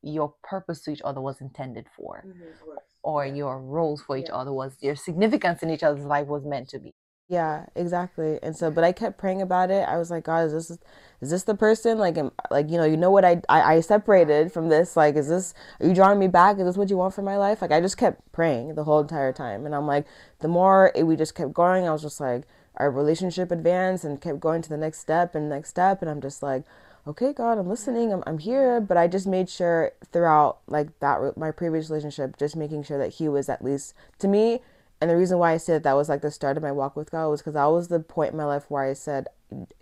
your 0.02 0.28
purpose 0.52 0.80
to 0.84 0.90
each 0.92 1.02
other 1.08 1.20
was 1.20 1.40
intended 1.40 1.86
for. 1.96 2.24
Mhm. 2.24 2.54
Or 3.02 3.26
Yeah. 3.26 3.34
your 3.34 3.60
roles 3.60 4.00
for 4.02 4.16
each 4.16 4.30
other 4.30 4.52
was 4.60 4.82
your 4.82 4.96
significance 4.96 5.62
in 5.62 5.68
each 5.70 5.82
other's 5.82 6.06
life 6.06 6.28
was 6.28 6.44
meant 6.44 6.68
to 6.70 6.78
be. 6.78 6.94
Yeah, 7.28 7.66
exactly. 7.74 8.38
And 8.40 8.56
so, 8.56 8.70
but 8.70 8.84
I 8.84 8.92
kept 8.92 9.18
praying 9.18 9.42
about 9.42 9.70
it. 9.72 9.82
I 9.88 9.96
was 9.96 10.12
like, 10.12 10.24
God, 10.24 10.46
is 10.46 10.52
this 10.52 10.78
is 11.20 11.30
this 11.30 11.42
the 11.42 11.56
person? 11.56 11.98
Like, 11.98 12.16
am, 12.16 12.30
like 12.52 12.70
you 12.70 12.76
know, 12.76 12.84
you 12.84 12.96
know 12.96 13.10
what 13.10 13.24
I, 13.24 13.42
I 13.48 13.74
I 13.76 13.80
separated 13.80 14.52
from 14.52 14.68
this. 14.68 14.96
Like, 14.96 15.16
is 15.16 15.28
this 15.28 15.52
are 15.80 15.88
you 15.88 15.94
drawing 15.94 16.20
me 16.20 16.28
back? 16.28 16.58
Is 16.58 16.64
this 16.64 16.76
what 16.76 16.88
you 16.88 16.96
want 16.96 17.14
for 17.14 17.22
my 17.22 17.36
life? 17.36 17.60
Like, 17.62 17.72
I 17.72 17.80
just 17.80 17.96
kept 17.96 18.30
praying 18.30 18.76
the 18.76 18.84
whole 18.84 19.00
entire 19.00 19.32
time, 19.32 19.66
and 19.66 19.74
I'm 19.74 19.88
like, 19.88 20.06
the 20.38 20.46
more 20.46 20.92
it, 20.94 21.02
we 21.02 21.16
just 21.16 21.34
kept 21.34 21.52
going, 21.52 21.88
I 21.88 21.92
was 21.92 22.02
just 22.02 22.20
like, 22.20 22.44
our 22.76 22.92
relationship 22.92 23.50
advanced 23.50 24.04
and 24.04 24.20
kept 24.20 24.38
going 24.38 24.62
to 24.62 24.68
the 24.68 24.76
next 24.76 25.00
step 25.00 25.34
and 25.34 25.48
next 25.48 25.70
step, 25.70 26.02
and 26.02 26.10
I'm 26.10 26.20
just 26.20 26.44
like, 26.44 26.62
okay, 27.08 27.32
God, 27.32 27.58
I'm 27.58 27.68
listening, 27.68 28.12
I'm 28.12 28.22
I'm 28.28 28.38
here. 28.38 28.80
But 28.80 28.96
I 28.98 29.08
just 29.08 29.26
made 29.26 29.48
sure 29.50 29.90
throughout 30.12 30.58
like 30.68 30.96
that 31.00 31.36
my 31.36 31.50
previous 31.50 31.90
relationship, 31.90 32.36
just 32.38 32.54
making 32.54 32.84
sure 32.84 32.98
that 32.98 33.14
he 33.14 33.28
was 33.28 33.48
at 33.48 33.64
least 33.64 33.94
to 34.20 34.28
me 34.28 34.60
and 35.00 35.10
the 35.10 35.16
reason 35.16 35.38
why 35.38 35.52
I 35.52 35.56
said 35.58 35.82
that 35.82 35.92
was 35.94 36.08
like 36.08 36.22
the 36.22 36.30
start 36.30 36.56
of 36.56 36.62
my 36.62 36.72
walk 36.72 36.96
with 36.96 37.10
God 37.10 37.28
was 37.28 37.40
because 37.40 37.54
that 37.54 37.64
was 37.66 37.88
the 37.88 38.00
point 38.00 38.32
in 38.32 38.36
my 38.38 38.44
life 38.44 38.64
where 38.70 38.84
I 38.84 38.94
said, 38.94 39.28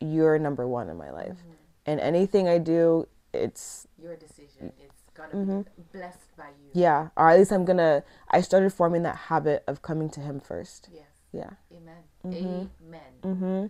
"You're 0.01 0.39
number 0.39 0.67
one 0.67 0.89
in 0.89 0.97
my 0.97 1.11
life, 1.11 1.39
and 1.87 2.01
anything 2.01 2.49
I 2.49 2.59
do, 2.59 3.07
it's 3.33 3.87
Your 3.99 4.17
decision. 4.17 4.73
It's 4.79 5.03
gonna 5.15 5.35
Mm-hmm. 5.35 5.61
be 5.77 5.83
blessed 5.93 6.37
by 6.37 6.49
you. 6.49 6.71
yeah, 6.73 7.09
or 7.17 7.31
at 7.31 7.39
least 7.39 7.53
I'm 7.53 7.65
gonna." 7.65 8.03
I 8.31 8.41
started 8.41 8.73
forming 8.73 9.03
that 9.05 9.17
habit 9.17 9.65
of 9.67 9.83
coming 9.83 10.11
to 10.11 10.21
Him 10.21 10.41
first. 10.41 10.89
Yes. 10.93 11.05
Yeah. 11.33 11.51
Amen. 11.73 12.03
Mhm. 12.25 12.71
Amen. 12.87 13.13
Mm-hmm. 13.23 13.67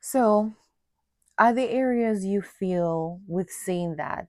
So 0.00 0.52
are 1.38 1.52
there 1.52 1.68
areas 1.68 2.24
you 2.24 2.42
feel 2.42 3.20
with 3.26 3.50
saying 3.50 3.96
that 3.96 4.28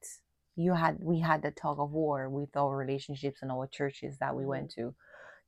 you 0.55 0.73
had 0.73 0.97
we 1.01 1.19
had 1.19 1.41
the 1.41 1.51
tug 1.51 1.79
of 1.79 1.91
war 1.91 2.29
with 2.29 2.55
our 2.55 2.75
relationships 2.75 3.39
and 3.41 3.51
our 3.51 3.67
churches 3.67 4.17
that 4.19 4.35
we 4.35 4.45
went 4.45 4.71
to? 4.71 4.95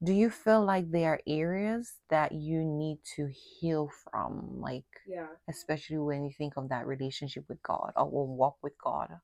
Do 0.04 0.14
you 0.14 0.30
feel 0.30 0.64
like 0.64 0.92
there 0.92 1.14
are 1.14 1.22
areas 1.26 1.96
that 2.10 2.32
you 2.32 2.64
need 2.64 3.00
to 3.16 3.28
heal 3.28 3.90
from? 4.04 4.62
Like 4.62 4.86
Yeah. 5.08 5.28
especially 5.50 5.98
when 5.98 6.24
you 6.26 6.32
think 6.38 6.58
of 6.58 6.70
that 6.70 6.86
relationship 6.86 7.46
with 7.50 7.62
God 7.64 7.94
or 7.96 8.28
walk 8.28 8.58
with 8.62 8.78
God. 8.84 9.20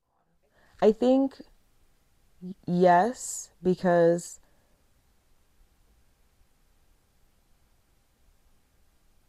I 0.82 0.92
think 0.92 1.42
yes, 2.66 3.52
because 3.62 4.40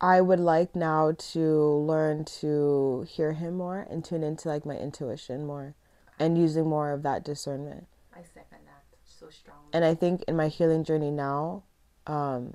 I 0.01 0.21
would 0.21 0.41
like 0.41 0.75
now 0.75 1.13
to 1.13 1.41
learn 1.41 2.25
to 2.41 3.07
hear 3.09 3.33
him 3.33 3.57
more 3.57 3.87
and 3.89 4.05
tune 4.05 4.23
into 4.23 4.49
like 4.49 4.67
my 4.67 4.77
intuition 4.77 5.47
more 5.47 5.75
and 6.19 6.37
using 6.39 6.69
more 6.69 6.93
of 6.93 7.03
that 7.03 7.25
discernment. 7.25 7.87
I 8.13 8.23
second 8.23 8.67
that 8.67 8.84
so 9.25 9.31
strongly. 9.31 9.71
And 9.73 9.85
I 9.85 9.95
think 9.95 10.23
in 10.29 10.37
my 10.37 10.49
healing 10.49 10.85
journey 10.85 11.11
now, 11.11 11.63
um, 12.07 12.55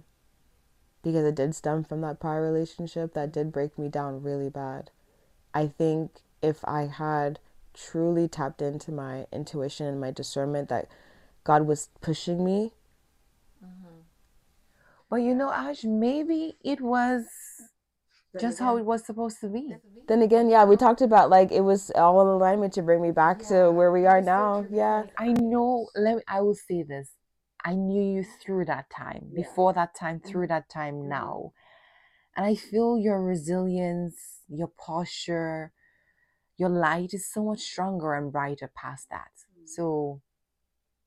because 1.04 1.26
it 1.26 1.36
did 1.36 1.56
stem 1.56 1.84
from 1.84 2.02
that 2.02 2.20
prior 2.20 2.42
relationship 2.42 3.14
that 3.14 3.32
did 3.32 3.52
break 3.52 3.78
me 3.78 3.88
down 3.88 4.22
really 4.22 4.50
bad. 4.50 4.92
I 5.54 5.68
think 5.68 6.22
if 6.42 6.64
I 6.66 6.88
had 6.88 7.40
truly 7.74 8.28
tapped 8.28 8.62
into 8.62 8.92
my 8.92 9.26
intuition 9.32 9.88
and 9.88 10.00
my 10.00 10.12
discernment 10.12 10.70
that 10.70 10.88
God 11.44 11.66
was 11.66 11.90
pushing 12.02 12.44
me, 12.44 12.74
But 15.10 15.18
you 15.18 15.34
know, 15.34 15.52
Ash, 15.52 15.84
maybe 15.84 16.58
it 16.64 16.82
was 16.82 17.26
Then 17.58 17.69
just 18.38 18.60
how 18.60 18.78
it 18.78 18.86
was 18.86 19.06
supposed 19.06 19.40
to 19.42 19.48
be. 19.50 19.76
Then 20.08 20.22
again, 20.22 20.50
yeah, 20.50 20.66
we 20.66 20.76
talked 20.76 21.02
about 21.02 21.30
like 21.30 21.52
it 21.52 21.62
was 21.62 21.92
all 21.92 22.22
in 22.22 22.28
alignment 22.28 22.74
to 22.74 22.82
bring 22.82 23.02
me 23.02 23.12
back 23.12 23.42
Yeah, 23.42 23.66
to 23.66 23.72
where 23.72 23.92
we 23.92 24.06
are 24.06 24.18
it's 24.20 24.28
so 24.28 24.34
now. 24.34 24.66
Yeah. 24.72 25.04
I 25.18 25.34
know, 25.34 25.88
let 25.96 26.16
me, 26.18 26.22
I 26.28 26.42
will 26.42 26.56
say 26.56 26.84
this. 26.84 27.14
I 27.64 27.76
knew 27.76 28.02
you 28.02 28.24
through 28.24 28.66
that 28.66 28.90
time, 28.90 29.32
Yeah. 29.32 29.42
before 29.44 29.74
that 29.74 29.94
time, 29.94 30.20
through 30.20 30.48
that 30.48 30.70
time, 30.70 30.96
Mhm. 30.96 31.10
now. 31.10 31.54
And 32.36 32.46
I 32.46 32.56
feel 32.56 32.98
your 32.98 33.22
resilience, 33.22 34.44
your 34.48 34.68
posture, 34.68 35.74
your 36.58 36.70
light 36.70 37.14
is 37.14 37.32
so 37.32 37.44
much 37.44 37.60
stronger 37.62 38.14
and 38.14 38.32
brighter 38.32 38.72
past 38.74 39.10
that. 39.10 39.32
So 39.66 40.22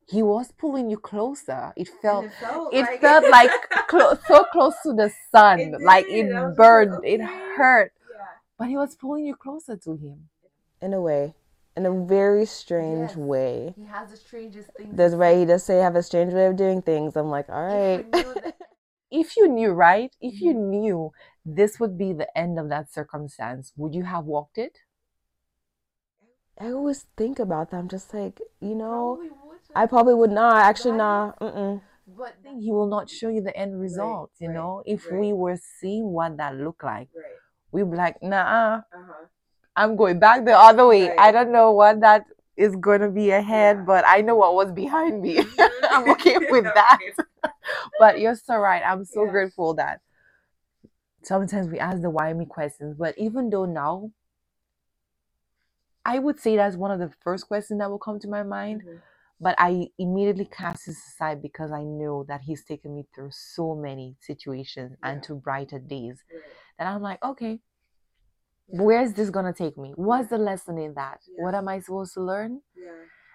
he 0.09 0.23
was 0.23 0.53
pulling 0.53 0.91
you 0.91 0.99
closer. 0.99 1.73
It 1.77 1.89
felt 2.03 2.27
it 2.27 2.33
felt 2.33 2.75
it 2.75 2.83
like, 2.83 3.01
felt 3.01 3.31
like 3.31 3.51
clo- 3.89 4.19
so 4.27 4.45
close 4.53 4.75
to 4.83 4.93
the 4.93 5.11
sun, 5.31 5.61
It 5.61 5.81
like 5.83 6.07
it 6.09 6.33
I 6.33 6.41
was 6.47 6.49
like, 6.51 6.57
burned, 6.57 7.05
it 7.05 7.21
hurt, 7.21 7.93
Yeah. 8.11 8.25
but 8.59 8.69
he 8.69 8.77
was 8.77 8.95
pulling 8.95 9.25
you 9.27 9.37
closer 9.37 9.77
to 9.77 9.97
him. 9.97 10.29
In 10.81 10.93
a 10.93 11.01
way, 11.01 11.35
in 11.77 11.87
a 11.87 12.05
very 12.05 12.45
strange 12.47 13.11
Yes. 13.11 13.17
way. 13.17 13.75
He 13.77 13.85
has 13.85 14.11
the 14.11 14.17
strangest 14.17 14.71
things. 14.77 14.89
That's 14.91 14.97
There's 14.97 15.15
way 15.17 15.35
say. 15.35 15.39
he 15.41 15.45
does 15.47 15.63
say 15.65 15.81
I 15.81 15.85
have 15.85 15.97
a 15.97 16.03
strange 16.03 16.33
way 16.35 16.47
of 16.47 16.57
doing 16.57 16.83
things. 16.83 17.17
I'm 17.17 17.31
like, 17.31 17.49
all 17.49 17.63
right. 17.65 18.01
If 18.01 18.07
you 18.07 18.13
knew 18.13 18.35
that- 18.35 18.57
If 19.15 19.37
you 19.37 19.47
knew, 19.49 19.71
right? 19.73 20.11
If 20.21 20.41
you 20.41 20.53
Mm-hmm. 20.55 20.71
knew 20.71 21.13
this 21.45 21.79
would 21.79 21.97
be 21.99 22.13
the 22.15 22.37
end 22.37 22.59
of 22.59 22.69
that 22.71 22.91
circumstance, 22.91 23.73
would 23.77 23.95
you 23.95 24.05
have 24.05 24.25
walked 24.25 24.57
it? 24.59 24.79
I 26.59 26.67
always 26.73 27.07
think 27.17 27.39
about 27.39 27.71
that. 27.71 27.77
I'm 27.79 27.89
just 27.89 28.13
like, 28.15 28.41
you 28.61 28.75
know, 28.75 29.17
Probably 29.17 29.29
would. 29.31 29.42
I 29.75 29.87
probably 29.87 30.15
would 30.15 30.31
not. 30.31 30.57
Actually, 30.57 30.93
Right? 30.93 30.99
nah. 30.99 31.33
Mm-mm. 31.41 31.81
But 32.07 32.35
I 32.39 32.43
think 32.43 32.63
he 32.63 32.71
will 32.73 32.87
not 32.89 33.09
show 33.09 33.29
you 33.29 33.41
the 33.41 33.57
end 33.57 33.81
result. 33.81 34.31
you 34.39 34.49
right, 34.49 34.55
know, 34.55 34.83
if 34.85 35.11
right. 35.11 35.21
we 35.21 35.33
were 35.33 35.57
seeing 35.57 36.11
what 36.13 36.37
that 36.37 36.55
looked 36.57 36.85
like, 36.85 37.09
Right. 37.15 37.25
we'd 37.73 37.91
be 37.91 37.97
like, 37.97 38.23
nah, 38.23 38.83
Uh-huh. 38.93 39.27
I'm 39.75 39.97
going 39.97 40.19
back 40.19 40.45
the 40.45 40.53
other 40.59 40.87
way. 40.87 41.17
I 41.17 41.33
don't 41.33 41.53
know 41.53 41.73
what 41.73 42.01
that 42.01 42.27
is 42.57 42.77
going 42.77 43.01
to 43.01 43.09
be 43.09 43.31
ahead, 43.31 43.77
Yeah. 43.79 43.85
but 43.85 44.05
I 44.07 44.21
know 44.21 44.37
what 44.37 44.55
was 44.55 44.71
behind 44.73 45.23
me. 45.23 45.39
I'm 45.91 46.11
okay 46.11 46.37
with 46.51 46.65
that. 46.65 46.99
but 47.99 48.21
you're 48.21 48.35
so 48.37 48.57
right. 48.59 48.83
I'm 48.85 49.05
so 49.05 49.25
Yeah. 49.25 49.31
grateful 49.31 49.75
that 49.75 50.01
sometimes 51.23 51.69
we 51.69 51.79
ask 51.79 52.03
the 52.03 52.11
why 52.11 52.33
me 52.33 52.45
questions, 52.47 52.97
but 52.99 53.17
even 53.17 53.49
though 53.49 53.65
now, 53.65 54.11
I 56.05 56.19
would 56.19 56.39
say 56.41 56.57
that's 56.57 56.77
one 56.77 56.91
of 56.91 56.99
the 56.99 57.15
first 57.23 57.47
questions 57.47 57.79
that 57.79 57.89
will 57.91 57.99
come 57.99 58.19
to 58.21 58.29
my 58.29 58.43
mind. 58.43 58.83
Mhm. 58.83 59.01
But 59.43 59.57
I 59.59 59.89
immediately 59.99 60.47
cast 60.47 60.87
this 60.87 60.99
aside 61.09 61.43
because 61.43 61.73
I 61.73 61.83
know 61.85 62.25
that 62.29 62.43
he's 62.43 62.65
taken 62.65 62.95
me 62.97 63.07
through 63.15 63.33
so 63.33 63.75
many 63.75 64.17
situations 64.21 64.97
Yeah. 65.03 65.11
and 65.11 65.25
to 65.25 65.35
brighter 65.35 65.81
days. 65.81 66.25
And 66.79 66.89
I'm 66.89 67.03
like, 67.03 67.23
okay, 67.25 67.61
Yeah. 68.69 68.83
where 68.83 69.03
is 69.03 69.15
this 69.15 69.31
gonna 69.31 69.53
take 69.53 69.77
me? 69.77 69.93
What's 69.97 70.31
the 70.31 70.39
lesson 70.39 70.79
in 70.79 70.95
that? 70.95 71.21
What 71.37 71.55
am 71.55 71.69
I 71.69 71.81
supposed 71.81 72.15
to 72.15 72.23
learn? 72.23 72.63
Yeah. 72.75 72.93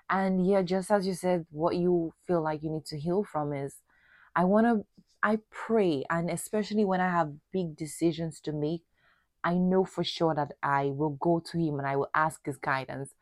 And 0.10 0.48
yeah, 0.48 0.62
just 0.62 0.92
as 0.92 1.06
you 1.08 1.14
said, 1.14 1.46
what 1.52 1.76
you 1.76 2.14
feel 2.26 2.42
like 2.42 2.64
you 2.64 2.72
need 2.72 2.86
to 2.88 3.00
heal 3.00 3.24
from 3.24 3.54
is 3.54 3.82
I 4.36 4.46
wanna 4.46 4.86
I 5.24 5.40
pray, 5.52 6.06
and 6.10 6.30
especially 6.30 6.86
when 6.86 7.02
I 7.02 7.10
have 7.10 7.34
big 7.52 7.76
decisions 7.76 8.40
to 8.42 8.54
make, 8.54 8.84
I 9.44 9.56
know 9.56 9.86
for 9.86 10.04
sure 10.04 10.36
that 10.36 10.54
I 10.64 10.86
will 10.88 11.12
go 11.12 11.40
to 11.40 11.58
him 11.58 11.80
and 11.80 11.88
I 11.88 11.96
will 11.98 12.10
ask 12.16 12.46
his 12.46 12.58
guidance. 12.58 13.16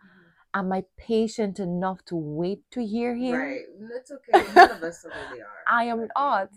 Am 0.56 0.72
I 0.72 0.86
patient 0.98 1.60
enough 1.60 2.04
to 2.06 2.16
wait 2.16 2.64
to 2.72 2.86
hear 2.86 3.14
him? 3.16 3.36
Right. 3.36 3.66
It's 3.92 4.12
okay. 4.12 4.48
None 4.56 4.72
of 4.72 4.84
us 4.84 5.06
really 5.06 5.42
are. 5.42 5.48
I 5.68 5.84
am 5.86 6.08
not. 6.18 6.50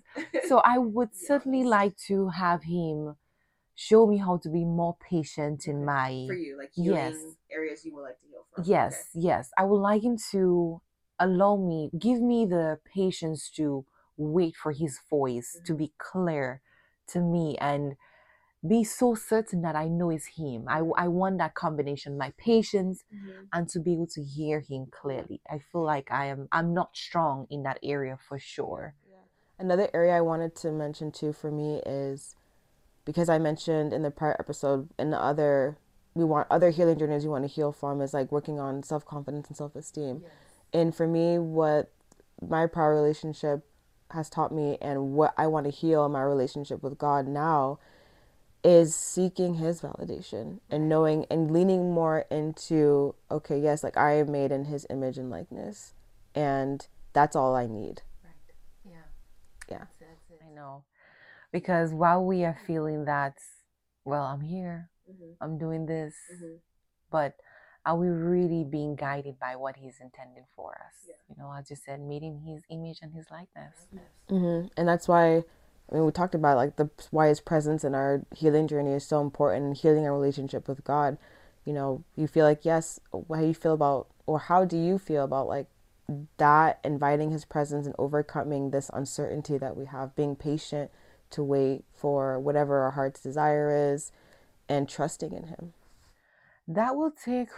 So 0.47 0.59
I 0.65 0.79
would 0.79 1.11
Be 1.13 1.17
certainly 1.17 1.65
like 1.65 1.97
to 2.07 2.29
have 2.29 2.63
him 2.63 3.17
show 3.75 4.07
me 4.07 4.19
how 4.19 4.37
to 4.39 4.49
be 4.49 4.65
more 4.65 4.97
patient 5.01 5.67
in 5.67 5.85
my 5.85 6.25
for 6.27 6.35
you, 6.35 6.57
like 6.59 6.73
healing 6.75 6.95
Yes. 6.97 7.37
areas 7.51 7.85
you 7.85 7.95
would 7.95 8.03
like 8.03 8.21
to 8.21 8.27
heal 8.29 8.45
from. 8.55 8.65
Yes, 8.67 9.09
yes. 9.15 9.51
I 9.59 9.65
would 9.65 9.81
like 9.81 10.03
him 10.03 10.17
to 10.33 10.81
allow 11.19 11.57
me, 11.57 11.91
give 11.99 12.21
me 12.21 12.47
the 12.47 12.79
patience 12.85 13.51
to 13.57 13.85
wait 14.17 14.57
for 14.57 14.73
his 14.73 15.01
voice 15.11 15.61
to 15.65 15.75
Mhm. 15.75 15.79
be 15.79 15.93
clear 15.99 16.63
to 17.09 17.21
me 17.21 17.57
and 17.59 17.97
be 18.67 18.83
so 18.83 19.15
certain 19.15 19.63
that 19.63 19.77
I 19.77 19.87
know 19.89 20.11
it's 20.11 20.27
him. 20.37 20.65
I, 20.69 20.79
I 20.97 21.09
want 21.09 21.39
that 21.39 21.55
combination, 21.55 22.19
my 22.19 22.33
patience. 22.39 23.05
Mhm. 23.15 23.49
and 23.53 23.69
to 23.71 23.81
be 23.81 23.93
able 23.93 24.07
to 24.09 24.23
hear 24.23 24.61
him 24.61 24.87
clearly. 24.91 25.41
I 25.49 25.59
feel 25.59 25.83
like 25.83 26.11
I 26.11 26.27
am 26.27 26.49
I'm 26.53 26.75
not 26.75 26.97
strong 26.97 27.47
in 27.51 27.63
that 27.63 27.79
area 27.83 28.19
for 28.29 28.39
sure. 28.39 28.95
Another 29.61 29.89
area 29.93 30.17
I 30.17 30.21
wanted 30.21 30.55
to 30.57 30.71
mention 30.71 31.11
too 31.11 31.33
for 31.33 31.51
me 31.51 31.81
is 31.87 32.37
because 33.05 33.29
I 33.29 33.39
mentioned 33.39 33.93
in 33.93 34.03
the 34.03 34.11
prior 34.11 34.37
episode 34.39 34.89
in 34.99 35.11
the 35.11 35.21
other 35.21 35.79
we 36.15 36.25
want 36.25 36.47
other 36.51 36.71
healing 36.71 36.99
journeys 36.99 37.23
we 37.25 37.31
want 37.31 37.45
to 37.45 37.49
heal 37.49 37.73
from 37.73 38.01
is 38.01 38.13
like 38.13 38.33
working 38.33 38.59
on 38.59 38.83
self 38.83 39.05
confidence 39.05 39.49
and 39.49 39.57
self 39.57 39.77
esteem. 39.77 40.23
And 40.73 40.95
for 40.95 41.07
me, 41.07 41.39
what 41.39 41.91
my 42.43 42.67
prior 42.67 42.95
relationship 42.95 43.65
has 44.11 44.29
taught 44.29 44.53
me 44.53 44.79
and 44.81 45.13
what 45.13 45.33
I 45.37 45.47
want 45.47 45.67
to 45.67 45.71
heal 45.73 46.05
in 46.07 46.13
my 46.13 46.23
relationship 46.23 46.83
with 46.83 46.99
God 46.99 47.27
now 47.27 47.79
is 48.65 48.95
seeking 48.95 49.55
his 49.55 49.81
validation 49.81 50.61
and 50.71 50.89
knowing 50.89 51.25
and 51.31 51.51
leaning 51.51 51.93
more 51.93 52.27
into 52.31 53.15
okay, 53.31 53.59
yes, 53.59 53.83
like 53.85 53.97
I 53.97 54.13
am 54.19 54.33
made 54.33 54.51
in 54.53 54.65
his 54.67 54.87
image 54.91 55.19
and 55.19 55.31
likeness 55.31 55.95
and 56.35 56.87
that's 57.13 57.37
all 57.37 57.55
I 57.55 57.67
need. 57.67 58.03
Right. 58.25 58.55
Yeah. 58.85 59.07
Yeah. 59.69 59.85
That's 60.01 60.31
it. 60.31 60.41
I 60.45 60.55
know. 60.55 60.85
Because 61.53 61.93
while 61.95 62.25
we 62.25 62.45
are 62.45 62.59
feeling 62.67 63.05
that, 63.07 63.39
well, 64.05 64.25
I'm 64.25 64.41
here, 64.43 64.91
Mhm. 65.09 65.37
I'm 65.41 65.59
doing 65.59 65.87
this, 65.87 66.15
Mhm. 66.33 66.61
but 67.11 67.35
are 67.87 67.97
we 67.97 68.09
really 68.09 68.65
being 68.65 68.97
guided 68.97 69.39
by 69.39 69.57
what 69.57 69.77
he's 69.77 69.99
intended 70.01 70.45
for 70.55 70.75
us? 70.75 71.07
Yeah. 71.09 71.15
You 71.29 71.37
know, 71.37 71.53
as 71.53 71.71
you 71.71 71.77
said, 71.77 72.01
made 72.01 72.23
in 72.23 72.39
his 72.41 72.65
image 72.69 73.01
and 73.03 73.15
his 73.15 73.31
likeness. 73.31 73.87
hmm 74.29 74.67
And 74.77 74.87
that's 74.87 75.09
why, 75.09 75.45
I 75.91 75.95
mean, 75.95 76.05
we 76.05 76.13
talked 76.13 76.35
about 76.35 76.57
like 76.57 76.77
the 76.77 76.91
why 77.11 77.29
his 77.29 77.41
presence 77.41 77.83
in 77.83 77.95
our 77.95 78.23
healing 78.35 78.69
journey 78.69 78.93
is 78.93 79.07
so 79.07 79.21
important 79.21 79.67
in 79.67 79.75
healing 79.75 80.05
our 80.05 80.13
relationship 80.13 80.69
with 80.69 80.85
God. 80.85 81.17
You 81.65 81.73
know, 81.73 82.05
you 82.17 82.27
feel 82.27 82.45
like 82.45 82.65
yes. 82.65 83.01
How 83.13 83.41
you 83.41 83.55
feel 83.55 83.75
about, 83.75 84.09
or 84.27 84.39
how 84.39 84.65
do 84.65 84.77
you 84.77 84.99
feel 84.99 85.25
about 85.25 85.49
like 85.49 85.67
that 86.37 86.81
inviting 86.85 87.31
His 87.31 87.45
presence 87.45 87.87
and 87.87 87.95
overcoming 87.99 88.71
this 88.71 88.91
uncertainty 88.93 89.57
that 89.59 89.77
we 89.77 89.87
have, 89.87 90.15
being 90.15 90.37
patient 90.37 90.91
to 91.31 91.43
wait 91.43 91.85
for 91.95 92.39
whatever 92.39 92.81
our 92.81 92.93
heart's 92.93 93.21
desire 93.21 93.93
is, 93.93 94.13
and 94.69 94.89
trusting 94.89 95.33
in 95.33 95.45
Him. 95.45 95.73
That 96.67 96.97
will 96.97 97.13
take 97.13 97.49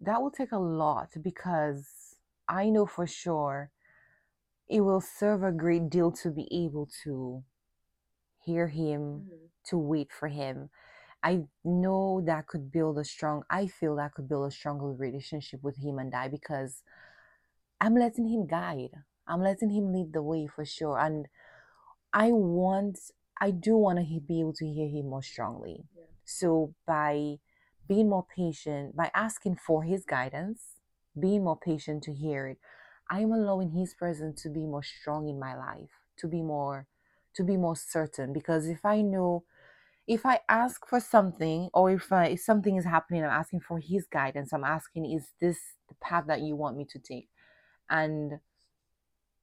that 0.00 0.20
will 0.20 0.30
take 0.30 0.50
a 0.50 0.58
lot 0.58 1.10
because 1.20 2.16
I 2.48 2.68
know 2.68 2.86
for 2.86 3.06
sure 3.06 3.70
it 4.68 4.80
will 4.80 5.00
serve 5.00 5.42
a 5.42 5.52
great 5.52 5.90
deal 5.90 6.10
to 6.12 6.30
be 6.30 6.48
able 6.52 6.88
to 7.04 7.44
hear 8.44 8.68
him, 8.68 9.26
Mhm. 9.30 9.50
to 9.64 9.78
wait 9.78 10.12
for 10.12 10.28
him. 10.28 10.70
I 11.22 11.46
know 11.64 12.20
that 12.22 12.46
could 12.48 12.72
build 12.72 12.98
a 12.98 13.04
strong 13.04 13.44
I 13.50 13.66
feel 13.68 13.96
that 13.96 14.14
could 14.14 14.28
build 14.28 14.48
a 14.48 14.50
stronger 14.50 14.92
relationship 14.92 15.62
with 15.62 15.76
him 15.78 15.98
and 15.98 16.14
I 16.14 16.28
because 16.28 16.82
I'm 17.80 17.94
letting 17.94 18.26
him 18.28 18.46
guide. 18.46 18.90
I'm 19.26 19.40
letting 19.42 19.70
him 19.70 19.92
lead 19.92 20.12
the 20.12 20.22
way 20.22 20.46
for 20.46 20.64
sure. 20.64 20.98
And 20.98 21.26
I 22.12 22.32
want 22.32 22.98
I 23.40 23.50
do 23.52 23.76
want 23.76 23.98
to 24.00 24.20
be 24.20 24.40
able 24.40 24.54
to 24.54 24.66
hear 24.66 24.88
him 24.88 25.08
more 25.10 25.22
strongly. 25.22 25.86
Yeah. 25.96 26.04
So 26.24 26.74
by 26.86 27.38
being 27.88 28.08
more 28.10 28.26
patient, 28.36 28.96
by 28.96 29.10
asking 29.14 29.56
for 29.56 29.82
his 29.84 30.04
guidance, 30.04 30.76
being 31.18 31.44
more 31.44 31.58
patient 31.58 32.02
to 32.04 32.14
hear 32.14 32.46
it, 32.48 32.58
I'm 33.10 33.32
allowing 33.32 33.72
his 33.72 33.94
presence 33.94 34.42
to 34.42 34.50
be 34.50 34.66
more 34.66 34.82
strong 34.82 35.28
in 35.28 35.38
my 35.38 35.56
life, 35.56 35.90
to 36.18 36.28
be 36.28 36.42
more 36.42 36.86
to 37.34 37.44
be 37.44 37.56
more 37.56 37.76
certain 37.76 38.32
because 38.32 38.66
if 38.68 38.84
I 38.84 39.02
know 39.02 39.44
if 40.10 40.26
I 40.26 40.40
ask 40.48 40.86
for 40.88 40.98
something 40.98 41.70
or 41.72 41.92
if, 41.92 42.12
I, 42.12 42.26
if 42.26 42.40
something 42.40 42.76
is 42.76 42.84
happening, 42.84 43.22
I'm 43.22 43.30
asking 43.30 43.60
for 43.60 43.78
his 43.78 44.06
guidance. 44.06 44.52
I'm 44.52 44.64
asking, 44.64 45.08
is 45.12 45.28
this 45.40 45.58
the 45.88 45.94
path 46.00 46.24
that 46.26 46.40
you 46.40 46.56
want 46.56 46.76
me 46.76 46.84
to 46.86 46.98
take? 46.98 47.28
And 47.88 48.40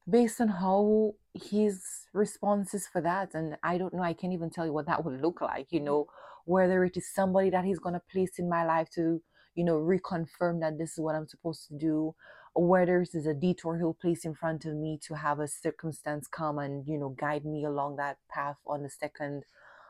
based 0.09 0.41
on 0.41 0.49
how 0.49 1.15
his 1.33 1.81
response 2.11 2.73
is 2.73 2.85
for 2.85 2.99
that, 2.99 3.33
and 3.33 3.55
I 3.63 3.77
don't 3.77 3.93
know, 3.93 4.03
I 4.03 4.11
can't 4.11 4.33
even 4.33 4.49
tell 4.49 4.65
you 4.65 4.73
what 4.73 4.87
that 4.87 5.05
would 5.05 5.21
look 5.21 5.39
like, 5.39 5.67
you 5.69 5.79
know, 5.79 6.07
whether 6.43 6.83
it 6.83 6.97
is 6.97 7.13
somebody 7.13 7.49
that 7.49 7.63
he's 7.63 7.79
to 7.79 8.01
place 8.11 8.37
in 8.37 8.49
my 8.49 8.65
life 8.65 8.89
to, 8.95 9.21
you 9.55 9.63
know, 9.63 9.75
reconfirm 9.75 10.59
that 10.59 10.77
this 10.77 10.91
is 10.91 10.99
what 10.99 11.15
I'm 11.15 11.27
supposed 11.29 11.67
to 11.67 11.77
do, 11.77 12.13
whether 12.61 13.01
it 13.01 13.09
is 13.13 13.27
a 13.27 13.33
detour 13.33 13.77
he'll 13.77 13.93
place 13.93 14.25
in 14.25 14.33
front 14.33 14.65
of 14.65 14.75
me 14.75 14.99
to 15.07 15.15
have 15.15 15.39
a 15.39 15.47
circumstance 15.47 16.27
come 16.27 16.57
and, 16.59 16.87
you 16.87 16.97
know, 16.97 17.09
guide 17.09 17.45
me 17.45 17.63
along 17.65 17.97
that 17.97 18.17
path 18.29 18.57
on 18.65 18.83
the 18.83 18.89
second 18.89 19.43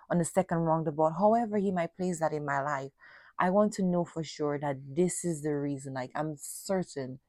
on 0.10 0.20
the 0.20 0.26
second 0.26 0.60
roundabout, 0.60 1.16
however 1.20 1.58
he 1.58 1.70
might 1.70 1.96
place 1.98 2.22
that 2.22 2.32
in 2.32 2.46
my 2.46 2.62
life, 2.62 2.92
I 3.38 3.50
want 3.50 3.74
to 3.74 3.84
know 3.84 4.06
for 4.06 4.24
sure 4.24 4.58
that 4.58 4.78
this 4.96 5.26
is 5.26 5.42
the 5.44 5.54
reason. 5.54 5.94
Like 5.94 6.12
I'm 6.16 6.36
certain 6.38 7.20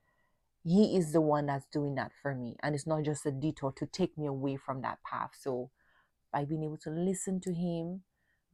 he 0.65 0.97
is 0.97 1.13
the 1.13 1.21
one 1.21 1.47
that's 1.47 1.67
doing 1.73 1.95
that 1.97 2.13
for 2.23 2.35
me. 2.35 2.57
And 2.63 2.75
it's 2.75 2.87
not 2.87 3.05
just 3.05 3.27
a 3.27 3.31
detour 3.31 3.73
to 3.79 3.87
take 3.87 4.17
me 4.19 4.27
away 4.27 4.57
from 4.57 4.83
that 4.83 4.99
path. 5.03 5.31
So 5.39 5.71
by 6.33 6.45
being 6.45 6.65
able 6.65 6.79
to 6.79 6.91
listen 6.91 7.41
to 7.41 7.55
him, 7.55 8.03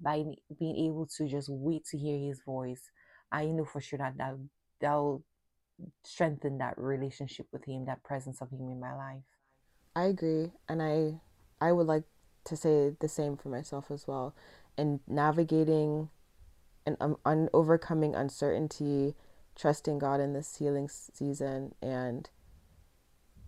by 0.01 0.25
being 0.59 0.77
able 0.87 1.07
to 1.17 1.29
just 1.29 1.49
wait 1.49 1.85
to 1.87 1.99
hear 1.99 2.19
his 2.19 2.41
voice, 2.45 2.91
I 3.33 3.47
know 3.47 3.65
for 3.65 3.81
sure 3.81 3.99
that 3.99 4.17
that 4.19 4.37
that'll 4.81 5.25
strengthen 6.03 6.59
that 6.59 6.79
relationship 6.79 7.47
with 7.53 7.65
him, 7.65 7.87
that 7.87 8.03
presence 8.05 8.41
of 8.41 8.51
him 8.51 8.69
in 8.71 8.81
my 8.81 8.95
life. 8.95 9.23
I 9.97 10.05
agree, 10.05 10.53
and 10.69 10.83
I 10.83 11.21
I 11.61 11.73
would 11.73 11.87
like 11.87 12.05
to 12.45 12.57
say 12.57 12.95
the 13.01 13.09
same 13.09 13.37
for 13.37 13.49
myself 13.49 13.91
as 13.91 14.07
well. 14.07 14.35
And 14.77 15.01
navigating 15.07 16.11
and 16.87 16.97
um, 17.01 17.17
un- 17.25 17.49
overcoming 17.55 18.15
uncertainty, 18.15 19.15
trusting 19.55 19.99
God 19.99 20.21
in 20.21 20.33
this 20.33 20.57
healing 20.57 20.89
season, 20.89 21.75
and 21.81 22.29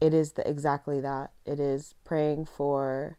it 0.00 0.14
is 0.14 0.32
the, 0.32 0.48
exactly 0.48 1.00
that. 1.00 1.32
It 1.44 1.58
is 1.60 1.94
praying 2.04 2.46
for 2.46 3.18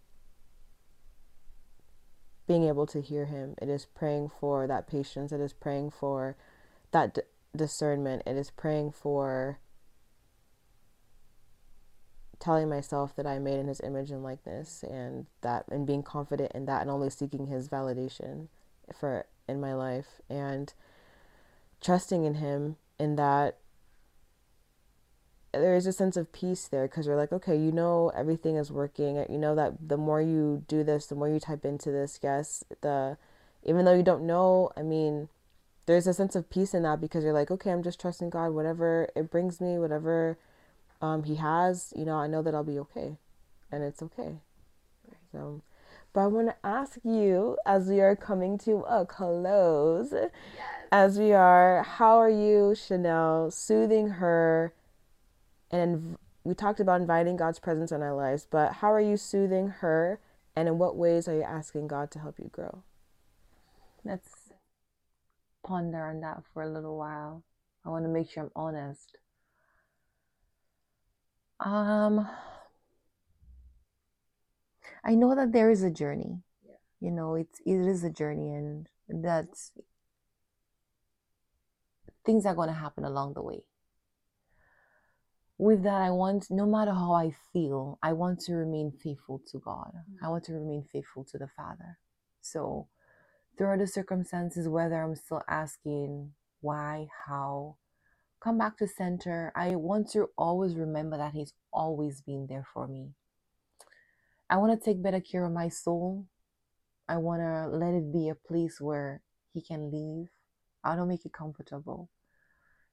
being 2.48 2.64
able 2.64 2.86
to 2.88 3.02
hear 3.02 3.26
Him. 3.26 3.56
It 3.62 3.70
is 3.70 3.86
praying 3.86 4.32
for 4.40 4.68
that 4.68 4.88
patience. 4.88 5.32
It 5.32 5.42
is 5.42 5.54
praying 5.54 5.92
for 5.92 6.38
that 6.92 7.14
d- 7.14 7.22
discernment. 7.58 8.24
It 8.26 8.38
is 8.38 8.52
praying 8.52 8.92
for 8.92 9.60
telling 12.40 12.70
myself 12.70 13.16
that 13.16 13.26
I 13.26 13.40
made 13.40 13.60
in 13.60 13.68
his 13.68 13.82
image 13.82 14.12
and 14.12 14.24
likeness 14.24 14.84
and 14.84 15.26
that 15.42 15.66
and 15.70 15.88
being 15.88 16.04
confident 16.04 16.52
in 16.54 16.66
that 16.66 16.82
and 16.82 16.92
only 16.92 17.10
seeking 17.10 17.48
his 17.48 17.68
validation 17.68 18.48
for 18.98 19.26
in 19.48 19.60
my 19.60 19.74
life 19.74 20.22
and 20.30 20.74
trusting 21.82 22.26
in 22.26 22.36
him 22.36 22.78
in 23.00 23.16
that 23.16 23.58
there 25.54 25.76
is 25.76 25.88
a 25.88 25.94
sense 25.94 26.18
of 26.18 26.32
peace 26.32 26.68
there 26.68 26.88
because 26.88 27.08
you're 27.08 27.16
like 27.16 27.32
okay 27.32 27.56
you 27.56 27.72
know 27.72 28.12
everything 28.16 28.56
is 28.56 28.72
working 28.72 29.24
you 29.30 29.38
know 29.38 29.56
that 29.56 29.74
the 29.88 29.98
more 29.98 30.22
you 30.22 30.64
do 30.68 30.84
this 30.84 31.08
the 31.08 31.16
more 31.16 31.30
you 31.30 31.40
type 31.40 31.66
into 31.66 31.92
this 31.92 32.20
yes 32.22 32.64
the 32.82 33.18
even 33.64 33.86
though 33.86 33.94
you 33.94 34.04
don't 34.04 34.26
know 34.26 34.70
i 34.78 34.82
mean 34.82 35.30
there's 35.88 36.08
a 36.08 36.14
sense 36.14 36.36
of 36.36 36.50
peace 36.50 36.76
in 36.76 36.84
that 36.84 37.02
because 37.02 37.24
you're 37.26 37.34
like 37.34 37.52
okay 37.52 37.72
i'm 37.72 37.84
just 37.84 38.00
trusting 38.02 38.30
god 38.30 38.52
whatever 38.52 39.10
it 39.16 39.32
brings 39.32 39.62
me 39.62 39.80
whatever 39.80 40.38
um, 41.02 41.24
he 41.24 41.36
has, 41.36 41.94
you 41.96 42.06
know, 42.06 42.18
I 42.18 42.28
know 42.28 42.42
that 42.42 42.56
I'll 42.56 42.64
be 42.64 42.80
okay, 42.80 43.18
and 43.72 43.84
it's 43.84 44.02
okay. 44.04 44.38
So, 45.32 45.62
but 46.14 46.22
I 46.22 46.28
want 46.28 46.50
to 46.50 46.56
ask 46.66 47.00
you, 47.04 47.58
as 47.66 47.88
we 47.88 48.02
are 48.02 48.16
coming 48.16 48.58
to 48.60 48.80
a 48.90 49.06
close, 49.06 50.14
as 50.92 51.20
we 51.20 51.34
are, 51.34 51.84
how 51.84 52.18
are 52.18 52.30
you, 52.30 52.76
Chanel, 52.76 53.52
soothing 53.52 54.10
her 54.12 54.74
And 55.72 56.18
we 56.44 56.56
talked 56.56 56.80
about 56.80 57.02
inviting 57.02 57.38
God's 57.38 57.60
presence 57.60 57.92
in 57.92 58.02
our 58.02 58.16
lives, 58.16 58.48
but 58.50 58.76
how 58.76 58.92
are 58.94 59.02
you 59.02 59.18
soothing 59.18 59.70
her? 59.70 60.20
And 60.56 60.68
in 60.68 60.78
what 60.80 60.96
ways 60.98 61.28
are 61.28 61.36
you 61.36 61.44
asking 61.44 61.88
God 61.88 62.10
to 62.12 62.20
help 62.20 62.40
you 62.40 62.50
grow? 62.52 62.84
Let's 64.06 64.47
ponder 65.68 66.06
on 66.06 66.22
that 66.22 66.44
for 66.54 66.64
a 66.64 66.70
little 66.70 66.98
while. 66.98 67.44
I 67.86 67.90
want 67.90 68.06
to 68.06 68.10
make 68.10 68.30
sure 68.32 68.44
I'm 68.44 68.52
honest. 68.56 69.18
Um, 71.60 72.28
I 75.04 75.16
know 75.16 75.36
that 75.36 75.52
there 75.52 75.70
is 75.70 75.84
a 75.84 75.92
journey. 75.92 76.42
Yeah. 76.66 76.76
You 77.00 77.12
know, 77.12 77.36
it's 77.36 77.60
it 77.66 77.80
is 77.94 78.04
a 78.04 78.10
journey, 78.10 78.54
and 78.54 78.88
that 79.10 79.48
things 82.26 82.46
are 82.46 82.56
going 82.56 82.70
to 82.70 82.74
happen 82.76 83.06
along 83.06 83.34
the 83.34 83.42
way. 83.42 83.64
With 85.58 85.82
that, 85.84 86.02
I 86.02 86.12
want, 86.12 86.52
no 86.52 86.68
matter 86.68 86.92
how 86.92 87.14
I 87.14 87.32
feel, 87.52 87.98
I 88.04 88.14
want 88.14 88.42
to 88.42 88.54
remain 88.54 88.92
faithful 88.92 89.42
to 89.52 89.58
God. 89.58 89.92
I 90.22 90.30
want 90.30 90.44
to 90.44 90.54
remain 90.54 90.84
faithful 90.92 91.24
to 91.32 91.38
the 91.40 91.48
Father. 91.48 91.98
So, 92.42 92.90
throughout 93.58 93.80
the 93.80 93.88
circumstances, 93.88 94.68
whether 94.68 95.02
I'm 95.02 95.16
still 95.16 95.42
asking 95.50 96.32
why, 96.62 97.08
how, 97.28 97.78
come 98.42 98.58
back 98.58 98.78
to 98.78 98.88
center. 98.88 99.52
I 99.56 99.76
want 99.76 100.10
to 100.12 100.30
always 100.38 100.76
remember 100.76 101.18
that 101.18 101.34
He's 101.34 101.54
always 101.74 102.22
been 102.22 102.48
there 102.50 102.66
for 102.74 102.88
me. 102.88 103.12
I 104.50 104.58
want 104.58 104.80
to 104.80 104.86
take 104.86 105.04
better 105.04 105.20
care 105.22 105.46
of 105.46 105.52
my 105.52 105.70
soul. 105.70 106.26
I 107.10 107.18
want 107.18 107.42
to 107.42 107.68
let 107.68 107.94
it 107.94 108.12
be 108.14 108.30
a 108.30 108.36
place 108.36 108.80
where 108.80 109.22
He 109.54 109.62
can 109.62 109.92
live. 109.92 110.30
I 110.84 110.96
don't 110.96 111.08
make 111.10 111.26
it 111.26 111.34
comfortable. 111.34 112.10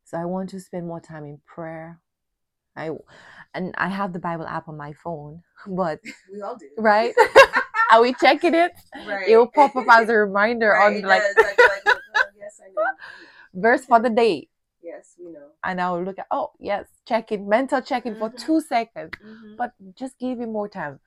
So 0.05 0.19
I 0.19 0.25
want 0.25 0.51
to 0.51 0.61
spend 0.61 0.87
more 0.87 1.01
time 1.01 1.25
in 1.25 1.41
prayer. 1.47 2.01
I 2.77 2.91
and 3.55 3.75
I 3.79 3.89
have 3.89 4.13
the 4.13 4.19
Bible 4.19 4.47
app 4.47 4.69
on 4.69 4.77
my 4.77 4.93
phone, 4.93 5.43
but 5.67 6.01
We 6.33 6.43
all 6.43 6.57
do. 6.57 6.69
right? 6.79 7.15
Are 7.91 8.01
we 8.03 8.15
checking 8.15 8.55
it? 8.55 8.73
Right. 9.07 9.29
It 9.29 9.37
will 9.37 9.47
pop 9.47 9.75
up 9.77 9.87
as 9.91 10.09
a 10.09 10.15
reminder 10.15 10.71
Right, 10.71 10.97
on 10.97 11.09
like. 11.09 11.23
Like, 11.37 11.59
like, 11.59 11.83
oh, 11.87 12.23
yes, 12.39 12.61
I 12.63 12.69
know. 12.75 12.83
Verse 13.55 13.85
for 13.85 14.01
the 14.01 14.11
day. 14.11 14.49
Yes, 14.83 15.17
we 15.19 15.33
know. 15.33 15.49
And 15.63 15.81
I 15.81 15.91
will 15.93 16.03
look 16.03 16.19
at 16.19 16.27
oh 16.31 16.51
yes, 16.59 16.87
checking 17.07 17.49
mental 17.49 17.81
check 17.81 18.05
in 18.05 18.17
for 18.17 18.31
two 18.31 18.61
seconds. 18.61 19.13
Mm-hmm. 19.25 19.57
But 19.57 19.73
just 19.97 20.19
give 20.19 20.41
it 20.41 20.47
more 20.49 20.69
time. 20.69 21.01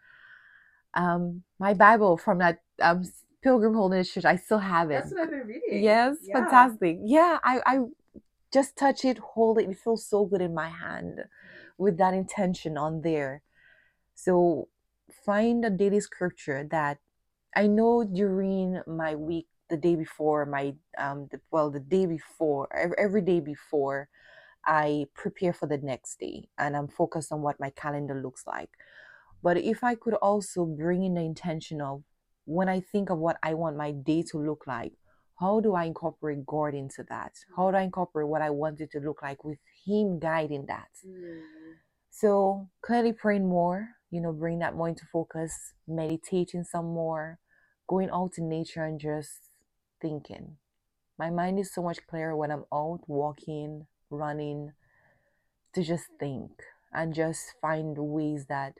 Um 0.94 1.44
my 1.60 1.74
Bible 1.74 2.18
from 2.18 2.40
that 2.40 2.62
um 2.82 3.04
Pilgrim 3.44 3.76
Holiness 3.76 4.12
Church, 4.12 4.26
I 4.26 4.36
still 4.36 4.58
have 4.60 4.90
it. 4.90 4.96
That's 5.04 5.12
what 5.12 5.22
I've 5.22 5.30
been 5.30 5.48
reading. 5.48 5.84
Yes, 5.84 6.18
Yeah. 6.22 6.40
fantastic. 6.40 6.98
Yeah, 7.04 7.38
I, 7.44 7.62
I 7.66 7.80
just 8.52 8.76
touch 8.76 9.06
it, 9.06 9.20
hold 9.20 9.60
it. 9.60 9.70
It 9.70 9.78
feels 9.78 10.06
so 10.06 10.26
good 10.26 10.42
in 10.42 10.54
my 10.54 10.70
hand 10.70 11.20
with 11.78 11.98
that 11.98 12.14
intention 12.14 12.78
on 12.78 13.02
there. 13.02 13.44
So 14.16 14.70
find 15.28 15.66
a 15.66 15.70
daily 15.70 16.00
scripture 16.00 16.66
that 16.72 16.98
I 17.56 17.68
know 17.68 18.04
during 18.04 18.82
my 18.88 19.14
week, 19.16 19.48
the 19.70 19.78
day 19.78 19.96
before 19.96 20.46
my 20.46 20.74
um, 20.98 21.28
the, 21.30 21.42
well, 21.52 21.70
the 21.70 21.82
day 21.82 22.06
before, 22.06 22.68
every, 22.98 23.22
day 23.22 23.42
before, 23.42 24.08
I 24.66 25.06
prepare 25.14 25.52
for 25.52 25.68
the 25.68 25.78
next 25.78 26.20
day, 26.20 26.48
and 26.58 26.76
I'm 26.78 26.88
focused 26.88 27.34
on 27.34 27.42
what 27.42 27.60
my 27.60 27.72
calendar 27.72 28.16
looks 28.16 28.48
like. 28.48 28.70
But 29.44 29.58
if 29.58 29.84
I 29.84 29.96
could 29.96 30.14
also 30.14 30.66
bring 30.66 31.04
in 31.04 31.16
the 31.16 31.22
intention 31.22 31.82
of 31.82 32.04
when 32.46 32.70
I 32.70 32.80
think 32.80 33.10
of 33.10 33.18
what 33.18 33.38
I 33.44 33.54
want 33.54 33.76
my 33.76 33.92
day 33.92 34.24
to 34.32 34.38
look 34.40 34.64
like, 34.66 34.94
how 35.40 35.60
do 35.60 35.76
I 35.76 35.84
incorporate 35.84 36.46
God 36.46 36.74
into 36.74 37.04
that? 37.10 37.34
How 37.56 37.70
do 37.70 37.78
I 37.78 37.82
incorporate 37.82 38.30
what 38.30 38.42
I 38.42 38.50
want 38.50 38.80
it 38.80 38.92
to 38.92 39.00
look 39.00 39.22
like 39.22 39.44
with 39.44 39.60
Him 39.86 40.20
guiding 40.20 40.66
that? 40.68 40.90
Mm. 41.06 41.42
So 42.10 42.70
clearly 42.82 43.14
praying 43.14 43.48
more, 43.48 43.97
you 44.10 44.22
know, 44.22 44.32
bring 44.32 44.60
that 44.60 44.76
more 44.76 44.90
into 44.90 45.06
focus, 45.12 45.74
meditating 45.88 46.64
some 46.64 46.86
more, 46.86 47.40
going 47.88 48.10
out 48.12 48.34
in 48.38 48.50
nature 48.50 48.84
and 48.86 49.00
just 49.00 49.50
thinking. 50.02 50.58
My 51.18 51.30
mind 51.30 51.60
is 51.60 51.74
so 51.74 51.82
much 51.82 52.00
clearer 52.08 52.36
when 52.36 52.52
I'm 52.52 52.66
out 52.74 53.02
walking, 53.08 53.88
running, 54.10 54.74
to 55.74 55.84
just 55.84 56.06
think 56.20 56.52
and 56.94 57.14
just 57.14 57.54
find 57.62 57.98
ways 57.98 58.46
that 58.50 58.74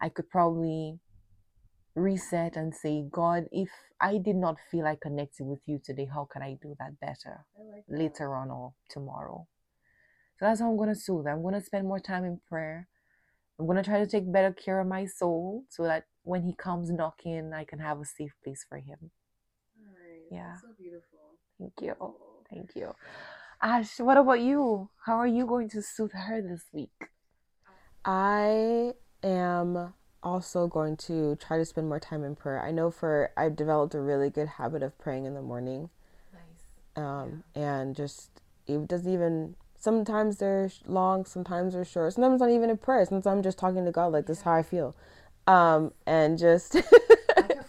I 0.00 0.08
could 0.08 0.28
probably 0.28 0.98
reset 1.94 2.56
and 2.56 2.74
say, 2.74 3.04
God, 3.10 3.44
if 3.50 3.70
I 4.00 4.18
did 4.18 4.36
not 4.36 4.56
feel 4.70 4.84
like 4.84 5.00
connected 5.00 5.44
with 5.44 5.60
you 5.66 5.80
today, 5.82 6.08
how 6.12 6.28
can 6.30 6.42
I 6.42 6.56
do 6.60 6.74
that 6.78 7.00
better? 7.00 7.46
Like 7.58 7.86
that. 7.88 7.98
later 7.98 8.34
on 8.34 8.50
or 8.50 8.74
tomorrow. 8.90 9.46
So 10.38 10.44
that's 10.46 10.60
how 10.60 10.70
I'm 10.70 10.76
going 10.76 10.90
to 10.90 11.00
soothe. 11.00 11.26
I'm 11.26 11.42
going 11.42 11.54
to 11.54 11.64
spend 11.64 11.88
more 11.88 12.00
time 12.00 12.24
in 12.24 12.40
prayer. 12.48 12.88
I'm 13.58 13.66
going 13.66 13.76
to 13.76 13.82
try 13.82 13.98
to 13.98 14.06
take 14.06 14.30
better 14.30 14.52
care 14.52 14.80
of 14.80 14.86
my 14.86 15.06
soul 15.06 15.64
so 15.68 15.84
that 15.84 16.04
when 16.24 16.42
he 16.42 16.54
comes 16.54 16.90
knocking, 16.90 17.52
I 17.54 17.64
can 17.64 17.78
have 17.78 18.00
a 18.00 18.04
safe 18.04 18.32
place 18.44 18.64
for 18.68 18.76
him. 18.78 18.98
All 19.80 19.94
right. 19.94 20.26
Yeah. 20.30 20.48
That's 20.50 20.62
so 20.62 20.68
beautiful. 20.78 21.18
Thank 21.58 21.72
you. 21.80 21.94
Oh. 22.00 22.16
Thank 22.50 22.76
you. 22.76 22.94
Ash, 23.62 23.98
what 23.98 24.16
about 24.16 24.40
you? 24.40 24.90
How 25.04 25.16
are 25.16 25.26
you 25.26 25.46
going 25.46 25.68
to 25.70 25.82
soothe 25.82 26.12
her 26.12 26.42
this 26.42 26.64
week? 26.72 27.08
I 28.04 28.92
am 29.22 29.94
also 30.22 30.66
going 30.66 30.96
to 30.96 31.36
try 31.36 31.56
to 31.56 31.64
spend 31.64 31.88
more 31.88 32.00
time 32.00 32.22
in 32.24 32.36
prayer. 32.36 32.62
I 32.62 32.70
know 32.70 32.90
for 32.90 33.30
I've 33.36 33.56
developed 33.56 33.94
a 33.94 34.00
really 34.00 34.30
good 34.30 34.48
habit 34.48 34.82
of 34.82 34.98
praying 34.98 35.24
in 35.24 35.34
the 35.34 35.42
morning. 35.42 35.90
Nice. 36.32 37.04
Um, 37.04 37.44
and 37.54 37.96
just 37.96 38.30
it 38.66 38.86
doesn't 38.86 39.12
even 39.12 39.56
sometimes 39.86 40.38
they're 40.38 40.68
long, 40.86 41.24
sometimes 41.24 41.74
they're 41.74 41.84
short. 41.84 42.12
Sometimes 42.12 42.40
not 42.40 42.50
even 42.50 42.70
a 42.70 42.76
prayer. 42.76 43.04
Sometimes 43.04 43.24
I'm 43.28 43.40
just 43.40 43.56
talking 43.56 43.84
to 43.84 43.92
God 43.92 44.08
like 44.08 44.26
this 44.26 44.38
is 44.38 44.42
how 44.42 44.54
I 44.54 44.64
feel. 44.64 44.96
Um, 45.46 45.92
and 46.06 46.36
just 46.36 46.74
Like 47.36 47.50
a 47.52 47.64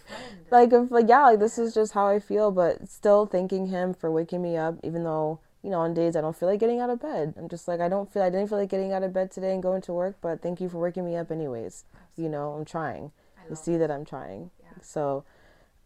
like 0.50 0.72
if 0.72 0.90
like 0.90 1.08
yeah, 1.08 1.22
like 1.26 1.38
this 1.38 1.58
is 1.58 1.74
just 1.74 1.92
how 1.92 2.08
I 2.08 2.18
feel, 2.18 2.50
but 2.50 2.88
still 2.88 3.24
thanking 3.24 3.68
him 3.68 3.94
for 3.94 4.10
waking 4.10 4.42
me 4.42 4.56
up, 4.56 4.74
even 4.82 5.04
though 5.04 5.38
you 5.62 5.70
know 5.70 5.78
on 5.78 5.94
days 5.94 6.16
I 6.16 6.20
don't 6.20 6.34
feel 6.34 6.48
like 6.48 6.58
getting 6.58 6.80
out 6.80 6.90
of 6.90 7.00
bed. 7.00 7.34
I'm 7.38 7.48
just 7.48 7.68
like 7.68 7.80
I 7.80 7.88
don't 7.88 8.12
feel 8.12 8.22
I 8.22 8.30
didn't 8.30 8.48
feel 8.48 8.58
like 8.58 8.68
getting 8.68 8.92
out 8.92 9.04
of 9.04 9.12
bed 9.12 9.30
today 9.30 9.52
and 9.52 9.62
going 9.62 9.82
to 9.82 9.92
work, 9.92 10.16
but 10.20 10.42
thank 10.42 10.60
you 10.60 10.68
for 10.68 10.78
waking 10.78 11.04
me 11.04 11.14
up 11.14 11.30
anyways. 11.30 11.84
You 12.16 12.28
know 12.28 12.50
I'm 12.50 12.64
trying. 12.64 13.12
You 13.48 13.56
see 13.56 13.76
that 13.78 13.90
I'm 13.90 14.04
trying. 14.04 14.50
Yeah. 14.60 14.82
So, 14.82 15.24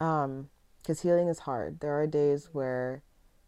um, 0.01 0.49
because 0.80 1.03
healing 1.03 1.28
is 1.28 1.41
hard. 1.41 1.78
There 1.78 1.93
are 2.01 2.09
days 2.09 2.49
where 2.53 3.03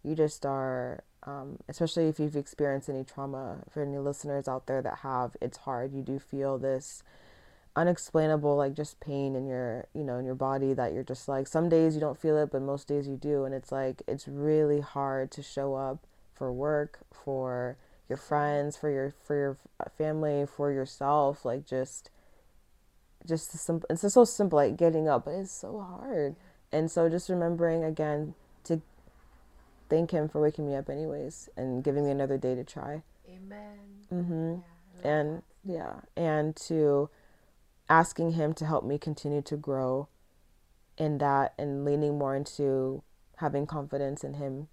you 0.04 0.14
just 0.14 0.46
are, 0.46 1.02
um, 1.26 1.58
especially 1.68 2.08
if 2.08 2.18
you've 2.18 2.36
experienced 2.36 2.88
any 2.88 3.04
trauma. 3.04 3.58
For 3.70 3.82
any 3.82 3.98
listeners 3.98 4.48
out 4.48 4.66
there 4.66 4.82
that 4.82 4.98
have, 4.98 5.36
it's 5.40 5.58
hard. 5.58 5.92
You 5.92 6.02
do 6.02 6.18
feel 6.18 6.58
this 6.58 7.02
unexplainable 7.76 8.56
like 8.56 8.74
just 8.74 9.00
pain 9.00 9.34
in 9.34 9.46
your 9.46 9.88
you 9.94 10.04
know 10.04 10.16
in 10.18 10.24
your 10.24 10.34
body 10.34 10.72
that 10.72 10.92
you're 10.92 11.02
just 11.02 11.26
like 11.26 11.48
some 11.48 11.68
days 11.68 11.94
you 11.94 12.00
don't 12.00 12.20
feel 12.20 12.38
it 12.38 12.50
but 12.52 12.62
most 12.62 12.86
days 12.86 13.08
you 13.08 13.16
do 13.16 13.44
and 13.44 13.52
it's 13.52 13.72
like 13.72 14.00
it's 14.06 14.28
really 14.28 14.80
hard 14.80 15.28
to 15.28 15.42
show 15.42 15.74
up 15.74 16.06
for 16.32 16.52
work 16.52 17.00
for 17.12 17.76
your 18.08 18.16
friends 18.16 18.76
for 18.76 18.90
your 18.90 19.12
for 19.24 19.34
your 19.34 19.58
family 19.98 20.46
for 20.46 20.70
yourself 20.70 21.44
like 21.44 21.66
just 21.66 22.10
just 23.26 23.50
simple 23.50 23.86
it's 23.90 24.02
just 24.02 24.14
so 24.14 24.24
simple 24.24 24.56
like 24.56 24.76
getting 24.76 25.08
up 25.08 25.24
but 25.24 25.32
it's 25.32 25.50
so 25.50 25.80
hard 25.80 26.36
and 26.70 26.90
so 26.90 27.08
just 27.08 27.28
remembering 27.28 27.82
again 27.82 28.34
to 28.62 28.80
thank 29.88 30.10
him 30.10 30.28
for 30.28 30.40
waking 30.40 30.66
me 30.66 30.74
up 30.74 30.88
anyways 30.88 31.48
and 31.56 31.82
giving 31.82 32.04
me 32.04 32.10
another 32.10 32.38
day 32.38 32.54
to 32.54 32.64
try. 32.64 33.02
Amen. 33.28 33.78
mm-hmm. 34.12 34.54
Yeah, 35.02 35.10
and 35.10 35.42
yeah 35.64 35.94
and 36.16 36.54
to 36.56 37.08
asking 37.88 38.32
him 38.32 38.52
to 38.54 38.66
help 38.66 38.84
me 38.84 38.98
continue 38.98 39.42
to 39.42 39.56
grow 39.56 40.08
in 40.96 41.18
that 41.18 41.54
and 41.58 41.84
leaning 41.84 42.18
more 42.18 42.36
into 42.36 43.02
having 43.36 43.66
confidence 43.66 44.22
in 44.22 44.34
him. 44.34 44.68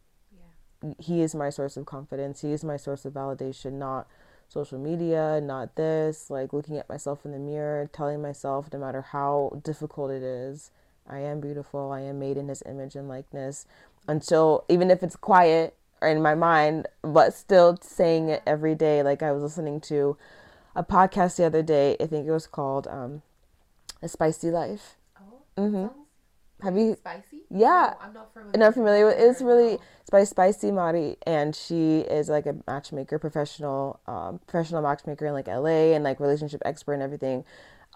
That. 0.81 0.95
he 0.99 1.21
is 1.21 1.33
my 1.35 1.49
source 1.49 1.77
of 1.77 1.85
confidence. 1.85 2.41
He 2.41 2.51
is 2.51 2.63
my 2.63 2.77
source 2.77 3.05
of 3.05 3.13
validation 3.13 3.73
not 3.73 4.07
social 4.51 4.77
media 4.77 5.39
not 5.41 5.77
this 5.77 6.29
like 6.29 6.51
looking 6.51 6.77
at 6.77 6.89
myself 6.89 7.23
in 7.23 7.31
the 7.31 7.39
mirror 7.39 7.89
telling 7.93 8.21
myself 8.21 8.67
no 8.73 8.77
matter 8.77 9.01
how 9.01 9.49
difficult 9.63 10.11
it 10.11 10.21
is 10.21 10.71
i 11.07 11.19
am 11.19 11.39
beautiful 11.39 11.89
i 11.89 12.01
am 12.01 12.19
made 12.19 12.35
in 12.35 12.49
his 12.49 12.61
image 12.65 12.93
and 12.93 13.07
likeness 13.07 13.65
until 14.07 14.65
even 14.69 14.89
if 14.91 15.03
it's 15.03 15.15
quiet 15.15 15.75
or 16.01 16.07
in 16.07 16.21
my 16.21 16.33
mind 16.35 16.87
but 17.03 17.33
still 17.33 17.77
saying 17.81 18.29
it 18.29 18.41
every 18.47 18.75
day 18.75 19.03
like 19.03 19.21
i 19.21 19.31
was 19.31 19.43
listening 19.43 19.79
to 19.79 20.17
a 20.75 20.83
podcast 20.83 21.35
the 21.37 21.43
other 21.45 21.61
day 21.61 21.95
i 21.99 22.05
think 22.05 22.27
it 22.27 22.31
was 22.31 22.47
called 22.47 22.87
um 22.87 23.21
a 24.01 24.07
spicy 24.07 24.49
life 24.49 24.95
Oh, 25.19 25.41
Mm-hmm. 25.61 25.75
sounds 25.83 25.91
have 26.63 26.77
you 26.77 26.95
spicy? 26.95 27.41
Yeah. 27.49 27.93
No, 27.99 28.05
I'm 28.05 28.13
not 28.13 28.33
familiar. 28.33 28.59
not 28.59 28.73
familiar 28.75 29.05
with 29.07 29.15
it's 29.17 29.41
really 29.41 29.79
by 30.11 30.23
Spicy 30.23 30.71
Mari 30.71 31.17
and 31.25 31.55
she 31.55 31.99
is 32.01 32.29
like 32.29 32.45
a 32.45 32.55
matchmaker 32.67 33.17
professional 33.17 33.99
um, 34.07 34.39
professional 34.45 34.81
matchmaker 34.83 35.25
in 35.25 35.33
like 35.33 35.47
LA 35.47 35.93
and 35.95 36.03
like 36.03 36.19
relationship 36.19 36.61
expert 36.65 36.93
and 36.93 37.01
everything. 37.01 37.45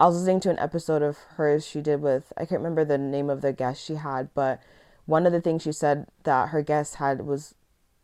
I 0.00 0.06
was 0.06 0.16
listening 0.16 0.40
to 0.40 0.50
an 0.50 0.58
episode 0.58 1.02
of 1.02 1.16
hers 1.36 1.64
she 1.66 1.80
did 1.80 2.00
with 2.00 2.32
I 2.36 2.40
can't 2.40 2.60
remember 2.60 2.84
the 2.84 2.98
name 2.98 3.30
of 3.30 3.40
the 3.40 3.52
guest 3.52 3.84
she 3.84 3.94
had, 3.94 4.30
but 4.34 4.60
one 5.06 5.26
of 5.26 5.32
the 5.32 5.40
things 5.40 5.62
she 5.62 5.72
said 5.72 6.06
that 6.24 6.50
her 6.50 6.62
guest 6.62 6.96
had 6.96 7.26
was 7.26 7.54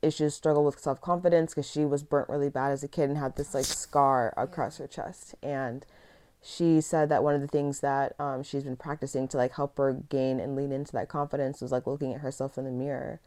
issues, 0.03 0.35
struggle 0.35 0.65
with 0.65 0.81
self 0.81 1.01
confidence 1.01 1.55
because 1.55 1.71
she 1.71 1.85
was 1.85 2.03
burnt 2.03 2.29
really 2.29 2.49
bad 2.49 2.73
as 2.73 2.83
a 2.83 2.89
kid 2.89 3.09
and 3.09 3.19
had 3.19 3.37
this 3.37 3.55
like 3.55 3.65
scar 3.65 4.35
across 4.37 4.79
her 4.79 4.87
chest. 4.87 5.35
And 5.43 5.87
she 6.43 6.81
said 6.81 7.09
that 7.09 7.23
one 7.23 7.35
of 7.35 7.41
the 7.41 7.47
things 7.47 7.81
that 7.81 8.15
um, 8.19 8.43
she's 8.43 8.65
been 8.65 8.77
practicing 8.77 9.29
to 9.29 9.37
like 9.37 9.55
help 9.55 9.79
her 9.79 9.93
gain 9.93 10.41
and 10.41 10.57
lean 10.57 10.73
into 10.73 10.93
that 10.93 11.09
confidence 11.09 11.61
was 11.61 11.71
like 11.71 11.87
looking 11.87 12.13
at 12.15 12.21
herself 12.21 12.59
in 12.59 12.65
the 12.65 12.71
mirror. 12.71 13.21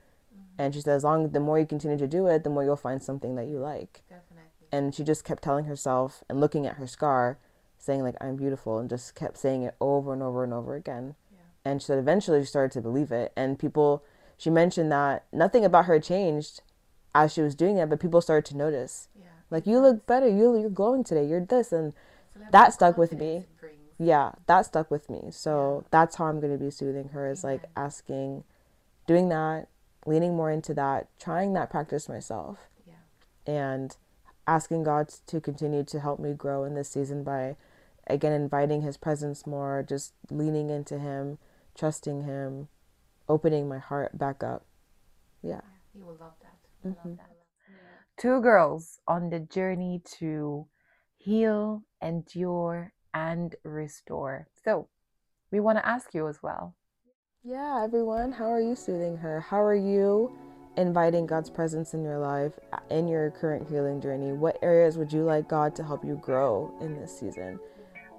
And 0.57 0.73
she 0.73 0.81
said, 0.81 0.95
as 0.95 1.03
long 1.03 1.29
the 1.29 1.39
more 1.39 1.59
you 1.59 1.65
continue 1.65 1.97
to 1.97 2.07
do 2.07 2.27
it, 2.27 2.43
the 2.43 2.49
more 2.49 2.63
you'll 2.63 2.77
find 2.77 3.03
something 3.03 3.35
that 3.35 3.47
you 3.47 3.59
like. 3.59 4.03
Definitely. 4.09 4.43
And 4.71 4.95
she 4.95 5.03
just 5.03 5.23
kept 5.23 5.43
telling 5.43 5.65
herself 5.65 6.23
and 6.29 6.39
looking 6.39 6.65
at 6.65 6.75
her 6.75 6.87
scar, 6.87 7.37
saying 7.77 8.03
like 8.03 8.15
I'm 8.21 8.35
beautiful, 8.35 8.79
and 8.79 8.89
just 8.89 9.15
kept 9.15 9.37
saying 9.37 9.63
it 9.63 9.75
over 9.81 10.13
and 10.13 10.23
over 10.23 10.43
and 10.43 10.53
over 10.53 10.75
again. 10.75 11.15
Yeah. 11.65 11.71
And 11.71 11.81
she 11.81 11.85
said 11.87 11.97
eventually 11.99 12.41
she 12.41 12.47
started 12.47 12.71
to 12.73 12.81
believe 12.81 13.11
it. 13.11 13.33
And 13.35 13.57
people, 13.57 14.03
she 14.37 14.49
mentioned 14.49 14.91
that 14.91 15.25
nothing 15.33 15.65
about 15.65 15.85
her 15.85 15.99
changed 15.99 16.61
as 17.13 17.33
she 17.33 17.41
was 17.41 17.55
doing 17.55 17.77
it, 17.77 17.89
but 17.89 17.99
people 17.99 18.21
started 18.21 18.45
to 18.51 18.57
notice. 18.57 19.07
Yeah. 19.17 19.25
Like 19.49 19.65
you 19.65 19.79
look 19.79 20.05
better, 20.05 20.27
you 20.27 20.57
you're 20.59 20.69
glowing 20.69 21.03
today, 21.03 21.25
you're 21.25 21.39
this, 21.45 21.71
and 21.71 21.93
So 22.33 22.41
that 22.51 22.73
stuck 22.73 22.97
with 22.97 23.13
me. 23.13 23.45
yeah, 23.97 24.33
that 24.47 24.65
stuck 24.65 24.91
with 24.91 25.09
me. 25.09 25.27
So 25.31 25.85
that's 25.91 26.17
how 26.17 26.25
I'm 26.25 26.39
going 26.39 26.51
to 26.51 26.63
be 26.63 26.69
soothing 26.71 27.09
her 27.09 27.29
is 27.29 27.43
like 27.43 27.63
asking, 27.75 28.43
doing 29.07 29.29
that, 29.29 29.67
leaning 30.05 30.35
more 30.35 30.51
into 30.51 30.73
that, 30.73 31.07
trying 31.19 31.53
that 31.53 31.69
practice 31.69 32.09
myself, 32.09 32.57
Yeah. 32.85 32.93
and 33.47 33.95
asking 34.47 34.83
God 34.83 35.07
to 35.27 35.39
continue 35.39 35.83
to 35.85 35.99
help 35.99 36.19
me 36.19 36.33
grow 36.33 36.65
in 36.65 36.73
this 36.75 36.89
season 36.89 37.23
by, 37.23 37.55
again, 38.07 38.33
inviting 38.33 38.81
His 38.81 38.97
presence 38.97 39.47
more, 39.47 39.83
just 39.87 40.13
leaning 40.29 40.69
into 40.69 40.99
Him, 40.99 41.37
trusting 41.75 42.23
Him, 42.23 42.67
opening 43.27 43.67
my 43.67 43.79
heart 43.79 44.17
back 44.17 44.43
up. 44.43 44.65
Yeah. 45.41 45.61
You 45.93 46.05
will 46.05 46.17
love 46.19 46.33
that. 46.41 46.89
Mhm. 46.89 47.05
love 47.05 47.17
that. 47.17 47.31
Two 48.17 48.41
girls 48.41 48.99
on 49.07 49.29
the 49.29 49.39
journey 49.39 50.01
to 50.19 50.67
heal, 51.17 51.83
endure, 52.01 52.93
and 53.13 53.55
restore. 53.63 54.47
So, 54.63 54.87
we 55.51 55.59
want 55.59 55.77
to 55.77 55.85
ask 55.85 56.13
you 56.13 56.27
as 56.27 56.41
well. 56.41 56.75
Yeah, 57.43 57.83
everyone, 57.83 58.31
how 58.31 58.51
are 58.51 58.61
you 58.61 58.75
soothing 58.75 59.17
her? 59.17 59.39
How 59.39 59.61
are 59.61 59.75
you 59.75 60.35
inviting 60.77 61.25
God's 61.25 61.49
presence 61.49 61.93
in 61.93 62.03
your 62.03 62.17
life 62.17 62.53
uh, 62.73 62.79
in 62.89 63.07
your 63.07 63.31
current 63.31 63.69
healing 63.69 64.01
journey? 64.01 64.33
What 64.33 64.57
areas 64.61 64.97
would 64.97 65.13
you 65.13 65.23
like 65.23 65.47
God 65.47 65.75
to 65.75 65.83
help 65.83 66.03
you 66.03 66.15
grow 66.15 66.73
in 66.81 66.95
this 66.95 67.17
season? 67.17 67.59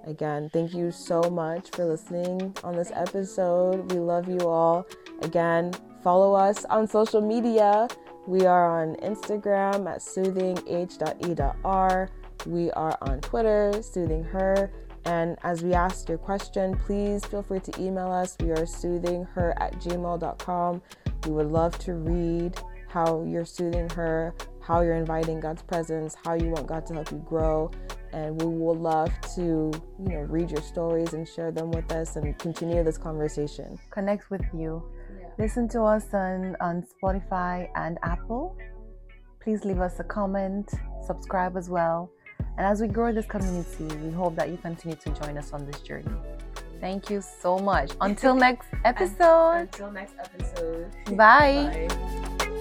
Again, 0.07 0.49
thank 0.53 0.73
you 0.73 0.93
so 0.93 1.21
much 1.23 1.71
for 1.71 1.85
listening 1.85 2.57
on 2.63 2.77
this 2.77 2.93
episode. 2.95 3.91
We 3.91 3.99
love 3.99 4.29
you 4.29 4.49
all. 4.49 4.87
Again, 5.23 5.73
follow 6.03 6.33
us 6.33 6.65
on 6.67 6.87
social 6.87 7.21
media. 7.21 7.89
We 8.27 8.47
are 8.47 8.81
on 8.81 8.95
Instagram 8.97 9.89
at 9.91 9.99
soothingh.e.r. 9.99 10.51
We 12.47 12.71
are 12.71 12.99
on 13.03 13.21
Twitter, 13.21 13.73
soothing 13.83 14.23
her. 14.25 14.71
And 15.07 15.37
as 15.43 15.63
we 15.63 15.75
asked 15.75 16.09
your 16.09 16.19
question, 16.19 16.77
please 16.77 17.25
feel 17.25 17.43
free 17.43 17.61
to 17.61 17.81
email 17.81 18.11
us. 18.11 18.37
We 18.41 18.51
are 18.51 18.65
soothingher 18.65 19.55
at 19.61 19.73
gmail.com. 19.81 20.83
We 21.25 21.31
would 21.33 21.51
love 21.51 21.79
to 21.81 21.95
read 21.95 22.57
how 22.89 23.25
you're 23.25 23.45
soothing 23.45 23.89
her, 23.91 24.35
how 24.61 24.83
you're 24.83 24.95
inviting 24.95 25.41
God's 25.41 25.63
presence, 25.63 26.17
how 26.25 26.35
you 26.35 26.51
want 26.51 26.67
God 26.67 26.87
to 26.87 26.95
help 26.95 27.11
you 27.11 27.19
grow. 27.19 27.71
And 28.13 28.41
we 28.41 28.47
will 28.47 28.75
love 28.75 29.13
to, 29.35 29.41
you 29.43 30.09
know, 30.09 30.21
read 30.21 30.51
your 30.51 30.63
stories 30.63 31.13
and 31.13 31.29
share 31.29 31.51
them 31.51 31.71
with 31.71 31.91
us 31.93 32.17
and 32.17 32.39
continue 32.39 32.83
this 32.83 32.99
conversation. 32.99 33.79
Connect 33.91 34.31
with 34.31 34.43
you. 34.55 34.83
Yeah. 35.19 35.29
Listen 35.39 35.69
to 35.71 35.83
us 35.83 36.13
on, 36.15 36.57
on 36.61 36.83
Spotify 36.83 37.69
and 37.75 37.99
Apple. 38.03 38.57
Please 39.41 39.65
leave 39.65 39.81
us 39.81 40.01
a 40.01 40.05
comment, 40.05 40.71
subscribe 41.07 41.57
as 41.57 41.69
well. 41.69 42.11
And 42.59 42.67
as 42.67 42.81
we 42.81 42.89
grow 42.89 43.13
this 43.13 43.27
community, 43.27 43.85
we 43.97 44.11
hope 44.11 44.35
that 44.37 44.49
you 44.49 44.57
continue 44.57 44.97
to 44.97 45.11
join 45.11 45.37
us 45.37 45.53
on 45.53 45.67
this 45.67 45.81
journey. 45.83 46.11
Thank 46.81 47.11
you 47.11 47.21
so 47.21 47.59
much. 47.59 47.93
Until 48.01 48.35
next 48.49 48.69
episode. 48.85 49.69
Until 49.73 49.91
next 49.91 50.15
episode. 50.19 50.91
Bye. 51.17 51.89
Bye. 51.89 52.53